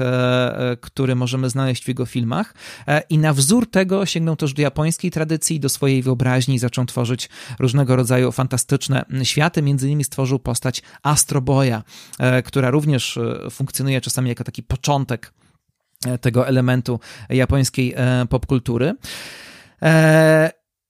który 0.82 1.16
możemy 1.16 1.50
znaleźć 1.50 1.86
w 1.86 1.88
jego 1.88 2.06
filmach. 2.06 2.54
I 3.10 3.18
na 3.18 3.34
wzór 3.34 3.61
wzór 3.62 3.72
tego 3.72 4.06
sięgnął 4.06 4.36
też 4.36 4.54
do 4.54 4.62
japońskiej 4.62 5.12
tradycji, 5.12 5.60
do 5.60 5.70
swojej 5.70 6.04
wyobraźni 6.04 6.60
zaczął 6.60 6.86
tworzyć 6.86 7.30
różnego 7.60 7.96
rodzaju 7.96 8.32
fantastyczne 8.32 9.06
światy. 9.24 9.62
Między 9.62 9.88
innymi 9.88 10.04
stworzył 10.04 10.40
postać 10.40 10.82
Astroboya, 11.04 11.84
e, 12.20 12.44
która 12.44 12.70
również 12.70 13.18
e, 13.18 13.50
funkcjonuje 13.50 14.02
czasami 14.02 14.30
jako 14.30 14.44
taki 14.44 14.64
początek 14.64 15.34
e, 16.06 16.18
tego 16.18 16.48
elementu 16.48 17.00
japońskiej 17.30 17.96
popkultury. 18.30 18.94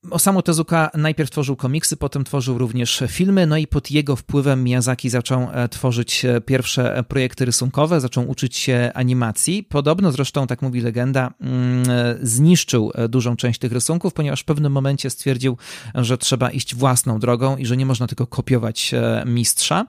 Osamu 0.09 0.41
Tezuka 0.41 0.89
najpierw 0.93 1.29
tworzył 1.29 1.55
komiksy, 1.55 1.97
potem 1.97 2.23
tworzył 2.23 2.57
również 2.57 3.03
filmy, 3.07 3.47
no 3.47 3.57
i 3.57 3.67
pod 3.67 3.91
jego 3.91 4.15
wpływem 4.15 4.63
Miyazaki 4.63 5.09
zaczął 5.09 5.47
e, 5.53 5.69
tworzyć 5.69 6.25
e, 6.25 6.41
pierwsze 6.41 7.03
projekty 7.07 7.45
rysunkowe, 7.45 8.01
zaczął 8.01 8.29
uczyć 8.29 8.57
się 8.57 8.91
animacji. 8.93 9.63
Podobno 9.63 10.11
zresztą, 10.11 10.47
tak 10.47 10.61
mówi 10.61 10.81
legenda, 10.81 11.33
mm, 11.41 11.83
e, 11.89 12.17
zniszczył 12.21 12.91
dużą 13.09 13.35
część 13.35 13.59
tych 13.59 13.71
rysunków, 13.71 14.13
ponieważ 14.13 14.41
w 14.41 14.45
pewnym 14.45 14.71
momencie 14.71 15.09
stwierdził, 15.09 15.57
że 15.95 16.17
trzeba 16.17 16.51
iść 16.51 16.75
własną 16.75 17.19
drogą 17.19 17.57
i 17.57 17.65
że 17.65 17.77
nie 17.77 17.85
można 17.85 18.07
tylko 18.07 18.27
kopiować 18.27 18.91
mistrza. 19.25 19.85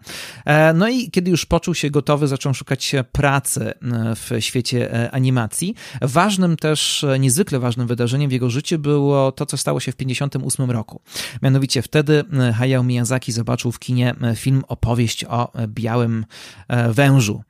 No 0.75 0.89
i 0.89 1.11
kiedy 1.11 1.31
już 1.31 1.47
poczuł 1.47 1.75
się 1.75 1.91
gotowy, 1.91 2.29
zaczął 2.29 2.55
szukać 2.55 2.95
pracy 3.13 3.73
w 4.17 4.31
świecie 4.41 5.11
animacji. 5.13 5.75
Ważnym 6.03 6.57
też, 6.57 7.05
niezwykle 7.19 7.59
ważnym 7.59 7.87
wydarzeniem 7.87 8.31
w 8.31 8.33
jego 8.33 8.51
życiu 8.51 8.79
było 8.79 9.33
to, 9.33 9.47
co 9.47 9.57
stało 9.57 9.81
się 9.81 9.93
w 9.93 9.97
1958 10.05 10.71
roku. 10.71 11.01
Mianowicie 11.43 11.83
wtedy 11.83 12.25
e, 12.33 12.53
Hayao 12.53 12.83
Miyazaki 12.83 13.33
zobaczył 13.33 13.73
w 13.73 13.79
kinie 13.79 14.15
e, 14.23 14.37
film 14.37 14.63
opowieść 14.69 15.25
o 15.25 15.55
e, 15.55 15.69
białym 15.69 16.25
wężu, 16.91 17.43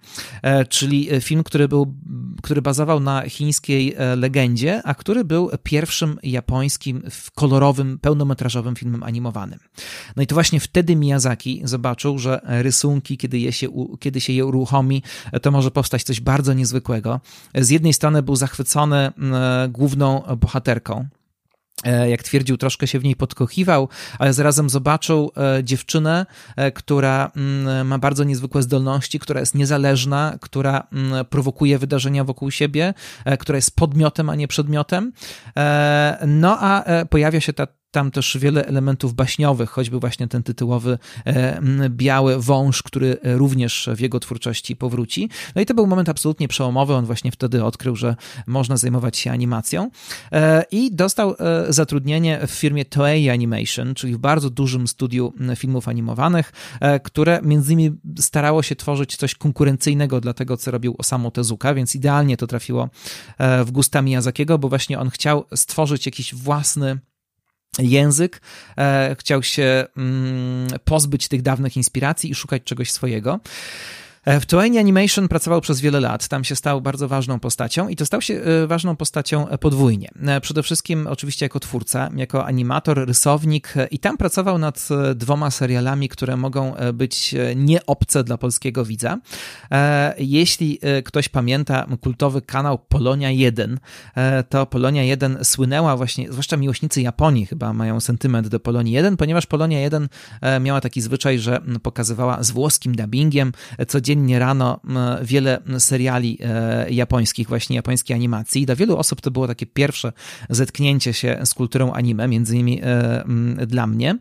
czyli 0.69 1.09
film, 1.21 1.45
który, 1.45 1.69
był, 1.69 1.95
który 2.43 2.63
bazował 2.63 3.01
na 3.01 3.29
chińskiej 3.29 3.97
legendzie, 4.17 4.83
a 4.85 4.95
który 4.95 5.25
był 5.25 5.51
pierwszym 5.63 6.19
japońskim 6.23 7.03
kolorowym, 7.35 7.99
pełnometrażowym 7.99 8.77
filmem 8.77 9.03
animowanym. 9.03 9.59
No 10.17 10.23
i 10.23 10.27
to 10.27 10.35
właśnie 10.35 10.61
wtedy 10.61 10.97
Miyazaki 10.97 11.61
zobaczył, 11.65 12.19
że 12.19 12.41
rysunki, 12.45 13.19
kiedy, 13.19 13.39
je 13.39 13.53
się, 13.53 13.69
kiedy 14.01 14.21
się 14.21 14.33
je 14.33 14.47
uruchomi, 14.47 15.03
to 15.43 15.51
może 15.51 15.71
powstać 15.71 16.03
coś 16.03 16.21
bardzo 16.21 16.53
niezwykłego. 16.53 17.21
Z 17.55 17.71
jednej 17.71 17.93
strony 17.93 18.23
był 18.23 18.37
zachwycony 18.37 19.13
główną 19.69 20.23
bohaterką, 20.41 21.09
jak 22.09 22.23
twierdził, 22.23 22.57
troszkę 22.57 22.87
się 22.87 22.99
w 22.99 23.05
niej 23.05 23.17
podkochiwał, 23.17 23.89
ale 24.19 24.33
zarazem 24.33 24.71
zobaczył 24.71 25.33
e, 25.37 25.65
dziewczynę, 25.65 26.27
e, 26.57 26.73
która 26.73 27.31
mm, 27.37 27.87
ma 27.87 27.99
bardzo 27.99 28.25
niezwykłe 28.25 28.63
zdolności, 28.63 29.19
która 29.19 29.41
jest 29.41 29.55
niezależna, 29.55 30.39
która 30.41 30.87
mm, 30.93 31.25
prowokuje 31.25 31.79
wydarzenia 31.79 32.25
wokół 32.25 32.51
siebie, 32.51 32.95
która 33.39 33.57
jest 33.57 33.77
podmiotem, 33.77 34.31
a 34.31 34.35
nie 34.35 34.49
przedmiotem. 34.49 35.13
No 36.27 36.59
a 36.61 36.85
pojawia 37.11 37.41
się 37.41 37.53
ta 37.53 37.67
tam 37.93 38.11
też 38.11 38.39
wiele 38.41 38.67
elementów 38.67 39.15
baśniowych, 39.15 39.71
choćby 39.71 40.01
właśnie 40.01 40.29
ten 40.29 40.43
tytułowy 40.43 40.99
e, 41.27 41.61
biały 41.89 42.43
wąż, 42.43 42.83
który 42.83 43.17
również 43.23 43.89
w 43.97 44.01
jego 44.01 44.21
twórczości 44.21 44.77
powróci. 44.77 45.31
No 45.55 45.63
i 45.63 45.67
to 45.67 45.75
był 45.75 45.87
moment 45.87 46.09
absolutnie 46.09 46.49
przełomowy. 46.49 46.95
On 46.95 47.07
właśnie 47.07 47.33
wtedy 47.33 47.65
odkrył, 47.65 47.97
że 47.97 48.17
można 48.47 48.77
zajmować 48.77 49.17
się 49.17 49.31
animacją 49.31 49.91
e, 50.33 50.65
i 50.71 50.95
dostał 50.95 51.35
e, 51.39 51.73
zatrudnienie 51.73 52.47
w 52.47 52.51
firmie 52.51 52.85
Toei 52.85 53.31
Animation, 53.31 53.95
czyli 53.95 54.15
w 54.15 54.19
bardzo 54.19 54.51
dużym 54.51 54.89
studiu 54.89 55.33
filmów 55.57 55.89
animowanych, 55.89 56.53
które 57.03 57.41
między 57.43 57.73
innymi 57.73 57.97
starało 58.19 58.63
się 58.63 58.77
tworzyć 58.77 59.17
coś 59.17 59.35
konkurencyjnego 59.35 60.21
dla 60.21 60.35
tego, 60.35 60.57
co 60.57 60.71
robił 60.71 60.95
Osamu 60.99 61.31
Tezuka, 61.31 61.75
więc 61.75 61.95
idealnie 61.95 62.37
to 62.37 62.47
trafiło 62.47 62.89
w 63.65 63.71
gusta 63.71 64.03
Miyazakiego, 64.03 64.59
bo 64.59 64.69
właśnie 64.69 64.99
on 64.99 65.11
chciał 65.11 65.45
stworzyć 65.55 66.07
jakiś 66.07 66.35
własny 66.35 66.99
język, 67.79 68.41
e, 68.79 69.17
chciał 69.19 69.43
się 69.43 69.87
mm, 69.97 70.69
pozbyć 70.85 71.29
tych 71.29 71.43
dawnych 71.43 71.77
inspiracji 71.77 72.31
i 72.31 72.35
szukać 72.35 72.63
czegoś 72.65 72.91
swojego. 72.91 73.41
E, 74.25 74.41
w 74.41 74.47
Toei 74.47 74.79
Animation 74.79 75.29
pracował 75.29 75.61
przez 75.61 75.81
wiele 75.81 76.01
lat, 76.01 76.29
tam 76.29 76.45
się 76.45 76.57
stał 76.57 76.81
bardzo 76.81 77.09
ważną 77.09 77.41
postacią 77.41 77.89
i 77.89 77.97
to 77.97 78.07
stał 78.07 78.21
się 78.21 78.35
e, 78.35 78.67
ważną 78.67 78.97
postacią 78.97 79.47
podwójnie. 79.61 80.11
E, 80.27 80.41
przede 80.41 80.63
wszystkim 80.63 81.07
oczywiście 81.07 81.45
jako 81.45 81.61
twórca, 81.61 82.11
jako 82.17 82.47
animator, 82.47 83.07
rysownik 83.07 83.75
i 83.91 83.99
tam 83.99 84.17
pracował 84.17 84.59
nad 84.59 84.89
dwoma 85.15 85.51
serialami, 85.51 86.09
które 86.09 86.37
mogą 86.37 86.75
być 86.95 87.35
nieobce 87.57 88.25
dla 88.25 88.39
polskiego 88.39 88.85
widza. 88.85 89.19
Jeśli 90.19 90.79
ktoś 91.05 91.29
pamięta 91.29 91.87
kultowy 92.01 92.43
kanał 92.43 92.79
Polonia 92.79 93.31
1, 93.31 93.81
to 94.49 94.67
Polonia 94.67 95.03
1 95.03 95.39
słynęła 95.45 95.97
właśnie, 95.97 96.33
zwłaszcza 96.33 96.57
miłośnicy 96.57 97.03
Japonii 97.03 97.47
chyba 97.47 97.73
mają 97.73 98.01
sentyment 98.01 98.49
do 98.49 98.61
Polonii 98.61 98.93
1, 98.93 99.17
ponieważ 99.17 99.47
Polonia 99.47 99.81
1 99.81 100.09
miała 100.61 100.81
taki 100.81 101.01
zwyczaj, 101.01 101.39
że 101.39 101.61
pokazywała 101.83 102.43
z 102.43 102.51
włoskim 102.51 102.97
dubbingiem 102.97 103.53
codziennie 103.89 104.12
codziennie 104.13 104.39
rano 104.39 104.81
wiele 105.23 105.59
seriali 105.79 106.39
e, 106.41 106.91
japońskich, 106.91 107.49
właśnie 107.49 107.77
japońskiej 107.77 108.15
animacji. 108.15 108.67
Dla 108.67 108.77
wielu 108.77 108.97
osób 108.97 109.21
to 109.21 109.31
było 109.31 109.47
takie 109.47 109.67
pierwsze 109.67 110.13
zetknięcie 110.51 111.13
się 111.13 111.41
z 111.45 111.55
kulturą 111.55 111.93
anime, 111.93 112.29
między 112.29 112.55
innymi 112.55 112.81
e, 112.83 113.67
dla 113.67 113.87
mnie. 113.87 114.19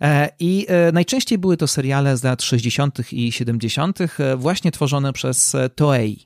E, 0.00 0.28
I 0.40 0.66
najczęściej 0.92 1.38
były 1.38 1.56
to 1.56 1.66
seriale 1.66 2.16
z 2.16 2.22
lat 2.22 2.42
60. 2.42 3.12
i 3.12 3.32
70., 3.32 3.98
właśnie 4.36 4.72
tworzone 4.72 5.12
przez 5.12 5.56
Toei. 5.74 6.24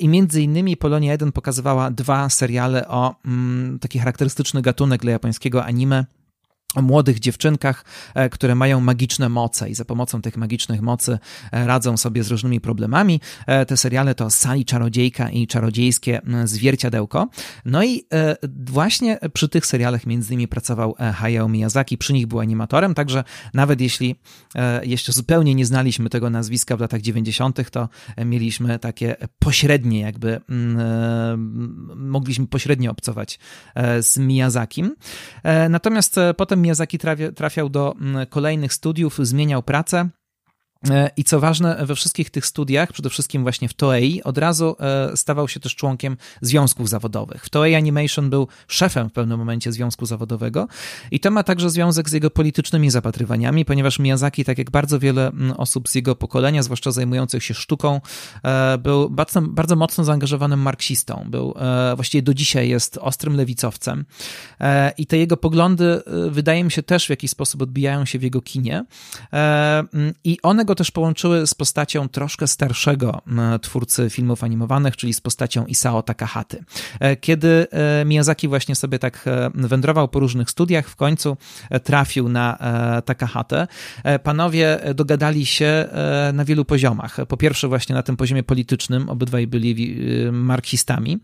I 0.00 0.08
między 0.08 0.42
innymi 0.42 0.76
Polonia 0.76 1.12
1 1.12 1.32
pokazywała 1.32 1.90
dwa 1.90 2.28
seriale 2.28 2.88
o 2.88 3.14
taki 3.80 3.98
charakterystyczny 3.98 4.62
gatunek 4.62 5.00
dla 5.00 5.12
japońskiego 5.12 5.64
anime 5.64 6.04
o 6.74 6.82
młodych 6.82 7.18
dziewczynkach, 7.18 7.84
e, 8.14 8.28
które 8.28 8.54
mają 8.54 8.80
magiczne 8.80 9.28
moce 9.28 9.70
i 9.70 9.74
za 9.74 9.84
pomocą 9.84 10.22
tych 10.22 10.36
magicznych 10.36 10.82
mocy 10.82 11.18
e, 11.52 11.66
radzą 11.66 11.96
sobie 11.96 12.24
z 12.24 12.30
różnymi 12.30 12.60
problemami. 12.60 13.20
E, 13.46 13.66
te 13.66 13.76
seriale 13.76 14.14
to 14.14 14.30
Sali 14.30 14.64
Czarodziejka 14.64 15.30
i 15.30 15.46
Czarodziejskie 15.46 16.20
Zwierciadełko. 16.44 17.28
No 17.64 17.84
i 17.84 18.04
właśnie 18.66 19.18
przy 19.32 19.48
tych 19.48 19.66
serialach 19.66 20.06
między 20.06 20.34
innymi 20.34 20.48
pracował 20.48 20.94
Hayao 21.14 21.48
Miyazaki, 21.48 21.98
przy 21.98 22.12
nich 22.12 22.26
był 22.26 22.40
animatorem, 22.40 22.94
także 22.94 23.24
nawet 23.54 23.80
jeśli 23.80 24.16
jeszcze 24.82 25.12
zupełnie 25.12 25.54
nie 25.54 25.66
znaliśmy 25.66 26.10
tego 26.10 26.30
nazwiska 26.30 26.76
w 26.76 26.80
latach 26.80 27.00
90., 27.00 27.70
to 27.70 27.88
mieliśmy 28.24 28.78
takie 28.78 29.16
pośrednie 29.38 30.00
jakby, 30.00 30.40
mogliśmy 31.96 32.46
pośrednio 32.46 32.90
obcować 32.90 33.38
z 34.00 34.18
Miyazakim. 34.18 34.96
Natomiast 35.68 36.16
potem 36.36 36.57
Miyazaki 36.58 36.98
trafiał 37.36 37.68
do 37.68 37.94
mm, 38.00 38.26
kolejnych 38.26 38.72
studiów, 38.72 39.18
zmieniał 39.22 39.62
pracę. 39.62 40.08
E, 40.90 41.10
I 41.16 41.24
co 41.24 41.40
ważne, 41.40 41.86
we 41.86 41.94
wszystkich 41.94 42.30
tych 42.30 42.46
studiach, 42.46 42.92
przede 42.92 43.10
wszystkim 43.10 43.42
właśnie 43.42 43.68
w 43.68 43.74
Toei, 43.74 44.22
od 44.22 44.38
razu 44.38 44.76
e, 44.80 45.16
stawał 45.16 45.48
się 45.48 45.60
też 45.60 45.74
członkiem 45.74 46.16
związków 46.40 46.88
zawodowych. 46.88 47.44
W 47.44 47.50
Toei 47.50 47.74
Animation 47.74 48.30
był 48.30 48.48
szefem 48.68 49.08
w 49.08 49.12
pewnym 49.12 49.38
momencie 49.38 49.72
związku 49.72 50.06
zawodowego 50.06 50.68
i 51.10 51.20
to 51.20 51.30
ma 51.30 51.42
także 51.42 51.70
związek 51.70 52.08
z 52.08 52.12
jego 52.12 52.30
politycznymi 52.30 52.90
zapatrywaniami, 52.90 53.64
ponieważ 53.64 53.98
Miyazaki, 53.98 54.44
tak 54.44 54.58
jak 54.58 54.70
bardzo 54.70 54.98
wiele 54.98 55.32
osób 55.56 55.88
z 55.88 55.94
jego 55.94 56.16
pokolenia, 56.16 56.62
zwłaszcza 56.62 56.90
zajmujących 56.90 57.44
się 57.44 57.54
sztuką, 57.54 58.00
e, 58.44 58.78
był 58.78 59.10
bardzo, 59.10 59.42
bardzo 59.42 59.76
mocno 59.76 60.04
zaangażowanym 60.04 60.60
marksistą. 60.60 61.24
Był, 61.26 61.54
właściwie 61.96 62.22
do 62.22 62.34
dzisiaj 62.34 62.68
jest 62.68 62.98
ostrym 62.98 63.36
lewicowcem 63.36 64.04
i 64.98 65.06
te 65.06 65.18
jego 65.18 65.36
poglądy, 65.36 66.02
wydaje 66.30 66.64
mi 66.64 66.70
się, 66.70 66.82
też 66.82 67.06
w 67.06 67.10
jakiś 67.10 67.30
sposób 67.30 67.62
odbijają 67.62 68.04
się 68.04 68.18
w 68.18 68.22
jego 68.22 68.42
kinie 68.42 68.84
i 70.24 70.38
one 70.42 70.64
go 70.68 70.74
też 70.74 70.90
połączyły 70.90 71.46
z 71.46 71.54
postacią 71.54 72.08
troszkę 72.08 72.46
starszego 72.46 73.22
twórcy 73.62 74.10
filmów 74.10 74.44
animowanych, 74.44 74.96
czyli 74.96 75.14
z 75.14 75.20
postacią 75.20 75.66
Isao 75.66 76.02
Takahaty. 76.02 76.64
E, 77.00 77.16
kiedy 77.16 77.66
e, 77.70 78.04
Miyazaki 78.04 78.48
właśnie 78.48 78.74
sobie 78.74 78.98
tak 78.98 79.24
e, 79.26 79.50
wędrował 79.54 80.08
po 80.08 80.20
różnych 80.20 80.50
studiach, 80.50 80.88
w 80.88 80.96
końcu 80.96 81.36
trafił 81.84 82.28
na 82.28 82.58
Takahatę. 83.04 83.66
Panowie 84.22 84.80
dogadali 84.94 85.46
się 85.46 85.88
na 86.32 86.44
wielu 86.44 86.64
poziomach. 86.64 87.16
Po 87.28 87.36
pierwsze 87.36 87.68
właśnie 87.68 87.94
na 87.94 88.02
tym 88.02 88.16
poziomie 88.16 88.42
politycznym, 88.42 89.08
obydwaj 89.08 89.46
byli 89.46 90.02
marksistami. 90.32 91.18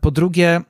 Po 0.00 0.10
drugie, 0.10 0.60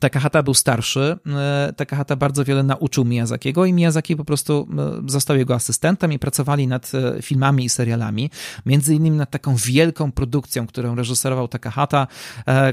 Takahata 0.00 0.42
był 0.42 0.54
starszy, 0.54 1.18
e, 1.26 1.72
Takahata 1.76 2.16
bardzo 2.16 2.44
wiele 2.44 2.62
nauczył 2.62 3.04
Miyazakiego 3.04 3.64
i 3.64 3.72
Miyazaki 3.72 4.16
po 4.16 4.24
prostu 4.24 4.68
e, 5.06 5.10
został 5.10 5.36
jego 5.36 5.54
asystentem 5.54 6.12
i 6.12 6.18
pracowali 6.18 6.66
nad 6.66 6.92
e, 6.94 7.22
filmami 7.22 7.64
i 7.64 7.68
serialami, 7.68 8.30
między 8.66 8.94
innymi 8.94 9.16
nad 9.16 9.30
taką 9.30 9.56
wielką 9.56 10.12
produkcją, 10.12 10.66
którą 10.66 10.94
reżyserował 10.94 11.48
Takahata, 11.48 12.06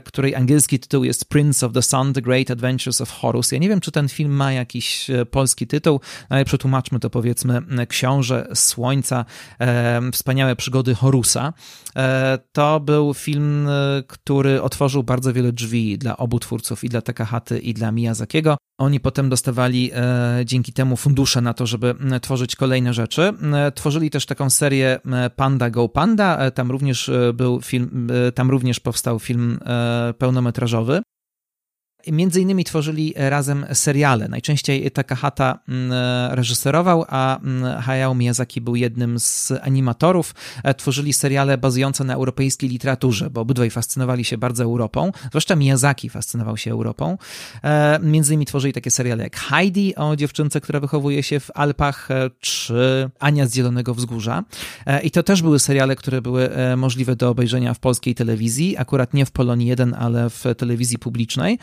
której 0.03 0.35
angielski 0.35 0.79
tytuł 0.79 1.03
jest 1.03 1.25
Prince 1.25 1.63
of 1.63 1.73
the 1.73 1.81
Sun, 1.81 2.13
The 2.13 2.21
Great 2.21 2.51
Adventures 2.51 3.01
of 3.01 3.11
Horus. 3.11 3.51
Ja 3.51 3.57
nie 3.57 3.69
wiem, 3.69 3.79
czy 3.79 3.91
ten 3.91 4.09
film 4.09 4.31
ma 4.31 4.51
jakiś 4.51 5.07
polski 5.31 5.67
tytuł, 5.67 5.99
ale 6.29 6.45
przetłumaczmy 6.45 6.99
to 6.99 7.09
powiedzmy 7.09 7.61
Książę 7.87 8.47
Słońca, 8.53 9.25
Wspaniałe 10.13 10.55
przygody 10.55 10.95
Horusa. 10.95 11.53
To 12.51 12.79
był 12.79 13.13
film, 13.13 13.67
który 14.07 14.61
otworzył 14.61 15.03
bardzo 15.03 15.33
wiele 15.33 15.51
drzwi 15.51 15.97
dla 15.97 16.17
obu 16.17 16.39
twórców 16.39 16.83
i 16.83 16.89
dla 16.89 17.01
Takahaty 17.09 17.59
i 17.59 17.73
dla 17.73 17.91
Miyazakiego. 17.91 18.57
Oni 18.77 18.99
potem 18.99 19.29
dostawali 19.29 19.91
e, 19.93 20.41
dzięki 20.45 20.73
temu 20.73 20.97
fundusze 20.97 21.41
na 21.41 21.53
to, 21.53 21.65
żeby 21.65 21.95
tworzyć 22.21 22.55
kolejne 22.55 22.93
rzeczy. 22.93 23.33
E, 23.53 23.71
tworzyli 23.71 24.09
też 24.09 24.25
taką 24.25 24.49
serię 24.49 24.99
e, 25.05 25.29
Panda 25.29 25.69
Go 25.69 25.89
Panda. 25.89 26.51
Tam 26.51 26.71
również 26.71 27.11
był 27.33 27.61
film, 27.61 28.07
tam 28.35 28.49
również 28.49 28.79
powstał 28.79 29.19
film 29.19 29.59
pełnometrażowy. 30.17 31.01
Między 32.07 32.41
innymi 32.41 32.63
tworzyli 32.63 33.13
razem 33.15 33.65
seriale. 33.73 34.27
Najczęściej 34.27 34.91
Takahata 34.91 35.59
mm, 35.69 35.91
reżyserował, 36.33 37.05
a 37.07 37.39
mm, 37.39 37.81
Hayao 37.81 38.15
Miyazaki 38.15 38.61
był 38.61 38.75
jednym 38.75 39.19
z 39.19 39.51
animatorów. 39.61 40.35
E, 40.63 40.73
tworzyli 40.73 41.13
seriale 41.13 41.57
bazujące 41.57 42.03
na 42.03 42.13
europejskiej 42.13 42.69
literaturze, 42.69 43.29
bo 43.29 43.41
obydwaj 43.41 43.69
fascynowali 43.69 44.25
się 44.25 44.37
bardzo 44.37 44.63
Europą. 44.63 45.11
Zwłaszcza 45.29 45.55
Miyazaki 45.55 46.09
fascynował 46.09 46.57
się 46.57 46.71
Europą. 46.71 47.17
E, 47.63 47.99
między 48.03 48.33
innymi 48.33 48.45
tworzyli 48.45 48.73
takie 48.73 48.91
seriale 48.91 49.23
jak 49.23 49.37
Heidi 49.37 49.95
o 49.95 50.15
dziewczynce, 50.15 50.61
która 50.61 50.79
wychowuje 50.79 51.23
się 51.23 51.39
w 51.39 51.51
Alpach, 51.53 52.11
e, 52.11 52.29
czy 52.39 53.09
Ania 53.19 53.47
z 53.47 53.53
Zielonego 53.55 53.93
Wzgórza. 53.93 54.43
I 55.03 55.11
to 55.11 55.23
też 55.23 55.41
były 55.41 55.59
seriale, 55.59 55.95
które 55.95 56.21
były 56.21 56.49
możliwe 56.77 57.15
do 57.15 57.29
obejrzenia 57.29 57.73
w 57.73 57.79
polskiej 57.79 58.15
telewizji, 58.15 58.77
akurat 58.77 59.13
nie 59.13 59.25
w 59.25 59.31
Polonii 59.31 59.67
1, 59.67 59.93
ale 59.93 60.29
w 60.29 60.43
telewizji 60.57 60.99
publicznej. 60.99 61.59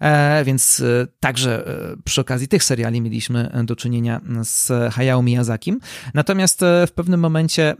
E, 0.00 0.44
więc 0.44 0.80
e, 0.80 1.06
także 1.20 1.66
e, 1.66 1.96
przy 2.04 2.20
okazji 2.20 2.48
tych 2.48 2.64
seriali 2.64 3.00
mieliśmy 3.00 3.50
do 3.64 3.76
czynienia 3.76 4.20
z 4.42 4.92
Hayao 4.94 5.22
Miyazakim. 5.22 5.80
Natomiast 6.14 6.60
w 6.86 6.90
pewnym 6.90 7.20
momencie 7.20 7.76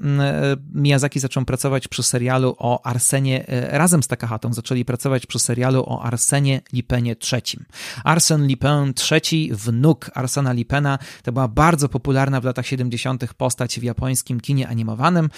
Miyazaki 0.75 1.21
zaczął 1.21 1.45
pracować 1.45 1.89
przy 1.89 2.03
serialu 2.03 2.57
o 2.59 2.87
Arsenie, 2.87 3.45
razem 3.69 4.03
z 4.03 4.09
Takahatą 4.09 4.53
zaczęli 4.53 4.85
pracować 4.85 5.27
przy 5.27 5.39
serialu 5.39 5.85
o 5.87 6.03
Arsenie 6.03 6.61
Lipenie 6.73 7.17
III. 7.33 7.59
Arsen 8.05 8.49
Lupin 8.49 8.95
III, 9.11 9.51
wnuk 9.55 10.11
Arsena 10.15 10.53
Lipena, 10.53 10.99
to 11.23 11.33
była 11.33 11.49
bardzo 11.49 11.89
popularna 11.89 12.41
w 12.41 12.45
latach 12.45 12.67
70. 12.67 13.35
postać 13.35 13.81
w 13.81 13.83
japońskim 13.83 14.41
kinie 14.41 14.69
animowanym. 14.69 15.31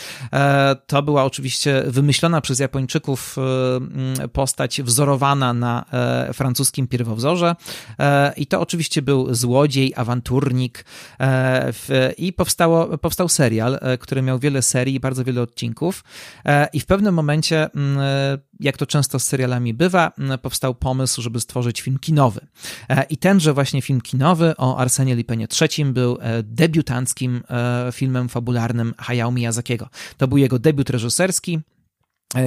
To 0.87 1.03
była 1.03 1.25
oczywiście 1.25 1.83
wymyślona 1.87 2.41
przez 2.41 2.59
Japończyków 2.59 3.37
postać 4.33 4.83
wzorowana 4.83 5.55
na 5.55 5.85
francuskim 6.33 6.52
francuskim 6.53 6.89
pierwowzorze 6.89 7.57
e, 7.99 8.33
i 8.37 8.47
to 8.47 8.61
oczywiście 8.61 9.03
był 9.03 9.35
złodziej, 9.35 9.93
awanturnik 9.97 10.85
e, 11.21 11.73
i 12.19 12.33
powstało, 12.33 12.99
powstał 12.99 13.29
serial, 13.29 13.79
e, 13.81 13.99
który 13.99 14.23
miał 14.23 14.39
wiele 14.39 14.63
serii, 14.63 15.01
bardzo 15.01 15.25
wiele 15.25 15.43
odcinków 15.43 16.05
i 16.73 16.81
w 16.81 16.87
pewnym 16.87 17.15
momencie, 17.15 17.71
jak 18.61 18.77
to 18.77 18.87
często 18.87 19.19
z 19.19 19.25
serialami 19.25 19.75
bywa, 19.75 20.13
powstał 20.43 20.75
pomysł, 20.75 21.23
żeby 21.23 21.41
stworzyć 21.41 21.81
film 21.81 21.99
kinowy. 21.99 22.41
I 23.11 23.17
tenże 23.17 23.53
właśnie 23.53 23.83
film 23.83 24.01
kinowy 24.01 24.55
o 24.57 24.79
Arsenie 24.79 25.15
Lipenie 25.15 25.47
III 25.61 25.85
był 25.85 26.19
debiutanckim 26.43 27.43
filmem 27.93 28.29
fabularnym 28.29 28.95
Hayao 28.99 29.33
Miyazakiego. 29.33 29.89
To 30.17 30.29
był 30.29 30.39
jego 30.39 30.59
debiut 30.59 30.91
reżyserski, 30.91 31.61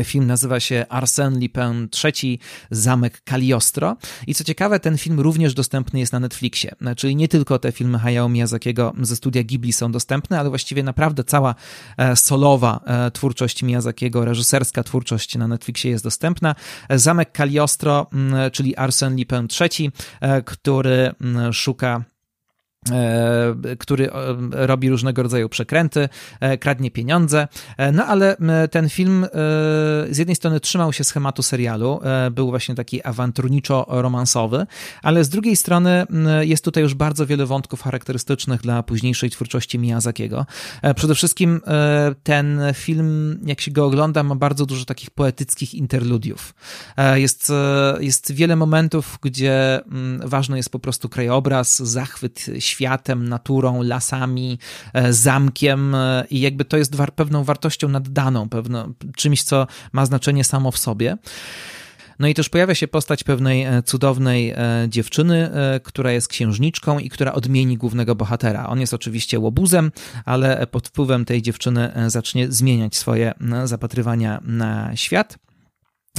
film 0.03 0.27
nazywa 0.27 0.59
się 0.59 0.85
Arsène 0.89 1.41
Lupin 1.41 1.87
III, 2.03 2.39
Zamek 2.71 3.21
Cagliostro. 3.21 3.97
I 4.27 4.35
co 4.35 4.43
ciekawe, 4.43 4.79
ten 4.79 4.97
film 4.97 5.19
również 5.19 5.53
dostępny 5.53 5.99
jest 5.99 6.13
na 6.13 6.19
Netflixie. 6.19 6.75
E, 6.85 6.95
czyli 6.95 7.15
nie 7.15 7.27
tylko 7.27 7.59
te 7.59 7.71
filmy 7.71 7.99
Hayao 7.99 8.29
Miyazakiego 8.29 8.93
ze 9.01 9.15
studia 9.15 9.43
Ghibli 9.43 9.73
są 9.73 9.91
dostępne, 9.91 10.39
ale 10.39 10.49
właściwie 10.49 10.83
naprawdę 10.83 11.23
cała 11.23 11.55
e, 11.97 12.15
solowa 12.15 12.79
twórczość 13.13 13.63
Miyazakiego, 13.63 14.25
reżyserska 14.25 14.83
twórczość 14.83 15.35
na 15.35 15.47
Netflixie 15.47 15.91
jest 15.91 16.03
dostępna. 16.03 16.55
Zamek 16.89 17.31
Cagliostro, 17.31 18.07
czyli 18.51 18.75
Arsène 18.75 19.17
Lupin 19.17 19.47
III, 19.61 19.91
który 20.45 21.11
szuka 21.51 21.85
E, 21.85 22.14
który 23.79 24.11
e, 24.11 24.13
robi 24.51 24.89
różnego 24.89 25.23
rodzaju 25.23 25.49
przekręty, 25.49 26.09
e, 26.39 26.57
kradnie 26.57 26.91
pieniądze. 26.91 27.47
No 27.93 28.05
ale 28.05 28.37
ten 28.71 28.89
film 28.89 29.25
z 30.09 30.17
jednej 30.17 30.35
strony 30.35 30.59
trzymał 30.59 30.93
się 30.93 31.03
schematu 31.03 31.43
serialu, 31.43 31.99
był 32.31 32.49
właśnie 32.49 32.75
taki 32.75 33.01
awanturniczo-romansowy, 33.01 34.65
ale 35.01 35.23
z 35.23 35.29
drugiej 35.29 35.55
strony 35.55 36.05
jest 36.41 36.63
tutaj 36.63 36.83
już 36.83 36.93
bardzo 36.93 37.25
wiele 37.25 37.45
wątków 37.45 37.81
charakterystycznych 37.81 38.61
dla 38.61 38.83
późniejszej 38.83 39.29
twórczości 39.29 39.79
Miyazakiego. 39.79 40.45
Przede 40.95 41.15
wszystkim 41.15 41.61
ten 42.23 42.61
film, 42.73 43.39
jak 43.45 43.61
się 43.61 43.71
go 43.71 43.85
ogląda, 43.85 44.23
ma 44.23 44.35
bardzo 44.35 44.65
dużo 44.65 44.85
takich 44.85 45.09
poetyckich 45.09 45.73
interludiów. 45.73 46.53
Jest, 47.15 47.51
jest 47.99 48.31
wiele 48.31 48.55
momentów, 48.55 49.19
gdzie 49.21 49.81
ważny 50.25 50.57
jest 50.57 50.69
po 50.69 50.79
prostu 50.79 51.09
krajobraz, 51.09 51.77
zachwyt, 51.77 52.45
światem, 52.75 53.29
naturą, 53.29 53.83
lasami, 53.83 54.59
e, 54.93 55.13
zamkiem 55.13 55.95
e, 55.95 56.25
i 56.29 56.39
jakby 56.39 56.65
to 56.65 56.77
jest 56.77 56.95
pewną 57.15 57.43
wartością 57.43 57.89
naddaną, 57.89 58.49
pewno, 58.49 58.89
czymś, 59.15 59.43
co 59.43 59.67
ma 59.91 60.05
znaczenie 60.05 60.43
samo 60.43 60.71
w 60.71 60.77
sobie. 60.77 61.17
No 62.19 62.27
i 62.27 62.33
też 62.33 62.49
pojawia 62.49 62.75
się 62.75 62.87
postać 62.87 63.23
pewnej 63.23 63.63
e, 63.63 63.83
cudownej 63.83 64.53
dziewczyny, 64.87 65.49
która 65.83 66.11
jest 66.11 66.27
księżniczką 66.27 66.99
i 66.99 67.09
która 67.09 67.33
odmieni 67.33 67.77
głównego 67.77 68.15
bohatera. 68.15 68.67
On 68.67 68.79
jest 68.79 68.93
oczywiście 68.93 69.39
łobuzem, 69.39 69.91
ale 70.25 70.67
pod 70.67 70.87
wpływem 70.87 71.25
tej 71.25 71.41
dziewczyny 71.41 71.91
zacznie 72.07 72.51
zmieniać 72.51 72.95
swoje 72.95 73.33
zapatrywania 73.65 74.41
na 74.43 74.95
świat. 74.95 75.44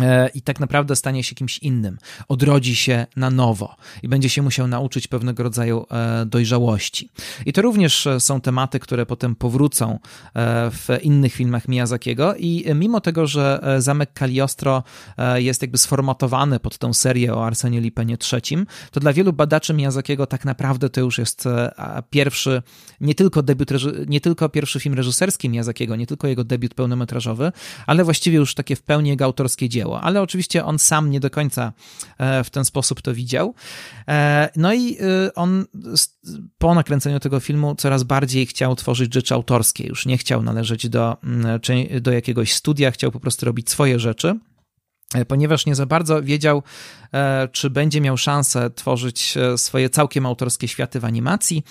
E, 0.00 0.28
i 0.28 0.42
tak 0.42 0.61
naprawdę 0.61 0.96
stanie 0.96 1.24
się 1.24 1.35
kimś 1.35 1.59
innym, 1.59 1.98
odrodzi 2.28 2.76
się 2.76 3.06
na 3.16 3.30
nowo 3.30 3.76
i 4.02 4.09
będzie 4.09 4.28
się 4.28 4.42
musiał 4.42 4.68
nauczyć 4.68 5.09
pewnego 5.09 5.42
rodzaju 5.42 5.87
e, 5.90 6.26
dojrzałości. 6.26 7.11
I 7.46 7.52
to 7.52 7.62
również 7.62 8.06
e, 8.06 8.20
są 8.20 8.40
tematy, 8.40 8.78
które 8.78 9.06
potem 9.06 9.35
powrócą 9.35 9.98
w 10.70 10.98
innych 11.02 11.32
filmach 11.32 11.68
Miyazakiego. 11.68 12.35
I 12.37 12.64
mimo 12.74 13.00
tego, 13.00 13.26
że 13.26 13.76
Zamek 13.78 14.12
Cagliostro 14.12 14.82
jest 15.35 15.62
jakby 15.62 15.78
sformatowany 15.78 16.61
pod 16.61 16.78
tą 16.78 16.94
serię 16.94 17.35
o 17.35 17.46
Arsenie 17.46 17.80
Lipenie 17.80 18.16
III, 18.32 18.59
to 18.90 19.00
dla 19.00 19.12
wielu 19.12 19.32
badaczy 19.32 19.74
Miyazakiego 19.74 20.26
tak 20.26 20.44
naprawdę 20.44 20.90
to 20.90 21.00
już 21.00 21.18
jest 21.18 21.44
pierwszy, 22.11 22.62
nie 23.00 23.14
tylko 23.14 23.42
debiut, 23.42 23.70
nie 24.06 24.20
tylko 24.20 24.48
pierwszy 24.48 24.80
film 24.80 24.94
reżyserski 24.94 25.48
Miyazakiego, 25.48 25.96
nie 25.96 26.06
tylko 26.06 26.28
jego 26.28 26.44
debiut 26.44 26.74
pełnometrażowy, 26.74 27.52
ale 27.87 28.04
właściwie 28.04 28.37
już 28.37 28.54
takie 28.54 28.76
w 28.76 28.82
pełni 28.82 29.11
jego 29.11 29.24
autorskie 29.24 29.68
dzieło 29.68 29.86
ale 29.94 30.22
oczywiście 30.22 30.64
on 30.64 30.79
sam 30.79 31.11
nie 31.11 31.20
do 31.20 31.31
końca 31.31 31.72
w 32.44 32.51
ten 32.51 32.64
sposób 32.64 33.03
to 33.03 33.14
widział. 33.14 33.55
No 34.57 34.75
i 34.75 34.99
on 35.35 35.64
po 36.59 36.75
nakręceniu 36.75 37.20
tego 37.20 37.40
filmu 37.40 37.75
coraz 37.75 38.03
bardziej 38.03 38.46
chciał 38.46 38.77
tworzyć 38.77 39.14
rzeczy 39.14 39.35
autorskie, 39.35 39.87
już 39.87 40.07
nie 40.07 40.18
chciał 40.18 40.42
należeć 40.42 40.88
do, 40.88 41.16
mm, 41.25 41.61
do 42.01 42.12
jakiegoś 42.12 42.53
studia, 42.53 42.90
chciał 42.90 43.12
po 43.12 43.20
prostu 43.20 43.46
robić 43.46 43.70
swoje 43.70 43.99
rzeczy. 43.99 44.38
E, 45.14 45.25
ponieważ 45.25 45.66
nie 45.66 45.75
za 45.75 45.87
bardzo 45.87 46.22
wiedział, 46.22 46.62
e, 47.14 47.49
czy 47.53 47.70
będzie 47.70 48.01
miał 48.01 48.16
szansę 48.16 48.70
tworzyć 48.70 49.37
e, 49.37 49.59
swoje 49.59 49.90
całkiem 49.90 50.27
autorskie 50.27 50.68
światy 50.68 51.01
w 51.01 51.05
animacji, 51.05 51.64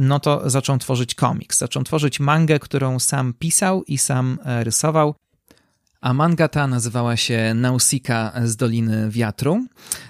no 0.00 0.20
to 0.20 0.50
zaczął 0.50 0.78
tworzyć 0.78 1.14
komiks. 1.14 1.58
Zaczął 1.58 1.82
tworzyć 1.82 2.20
mangę, 2.20 2.58
którą 2.58 2.98
sam 2.98 3.34
pisał 3.38 3.82
i 3.82 3.98
sam 3.98 4.38
rysował 4.44 5.14
a 6.06 6.12
manga 6.12 6.48
ta 6.48 6.66
nazywała 6.66 7.16
się 7.16 7.54
Nausika 7.54 8.32
z 8.44 8.56
Doliny 8.56 9.10
Wiatru. 9.10 9.66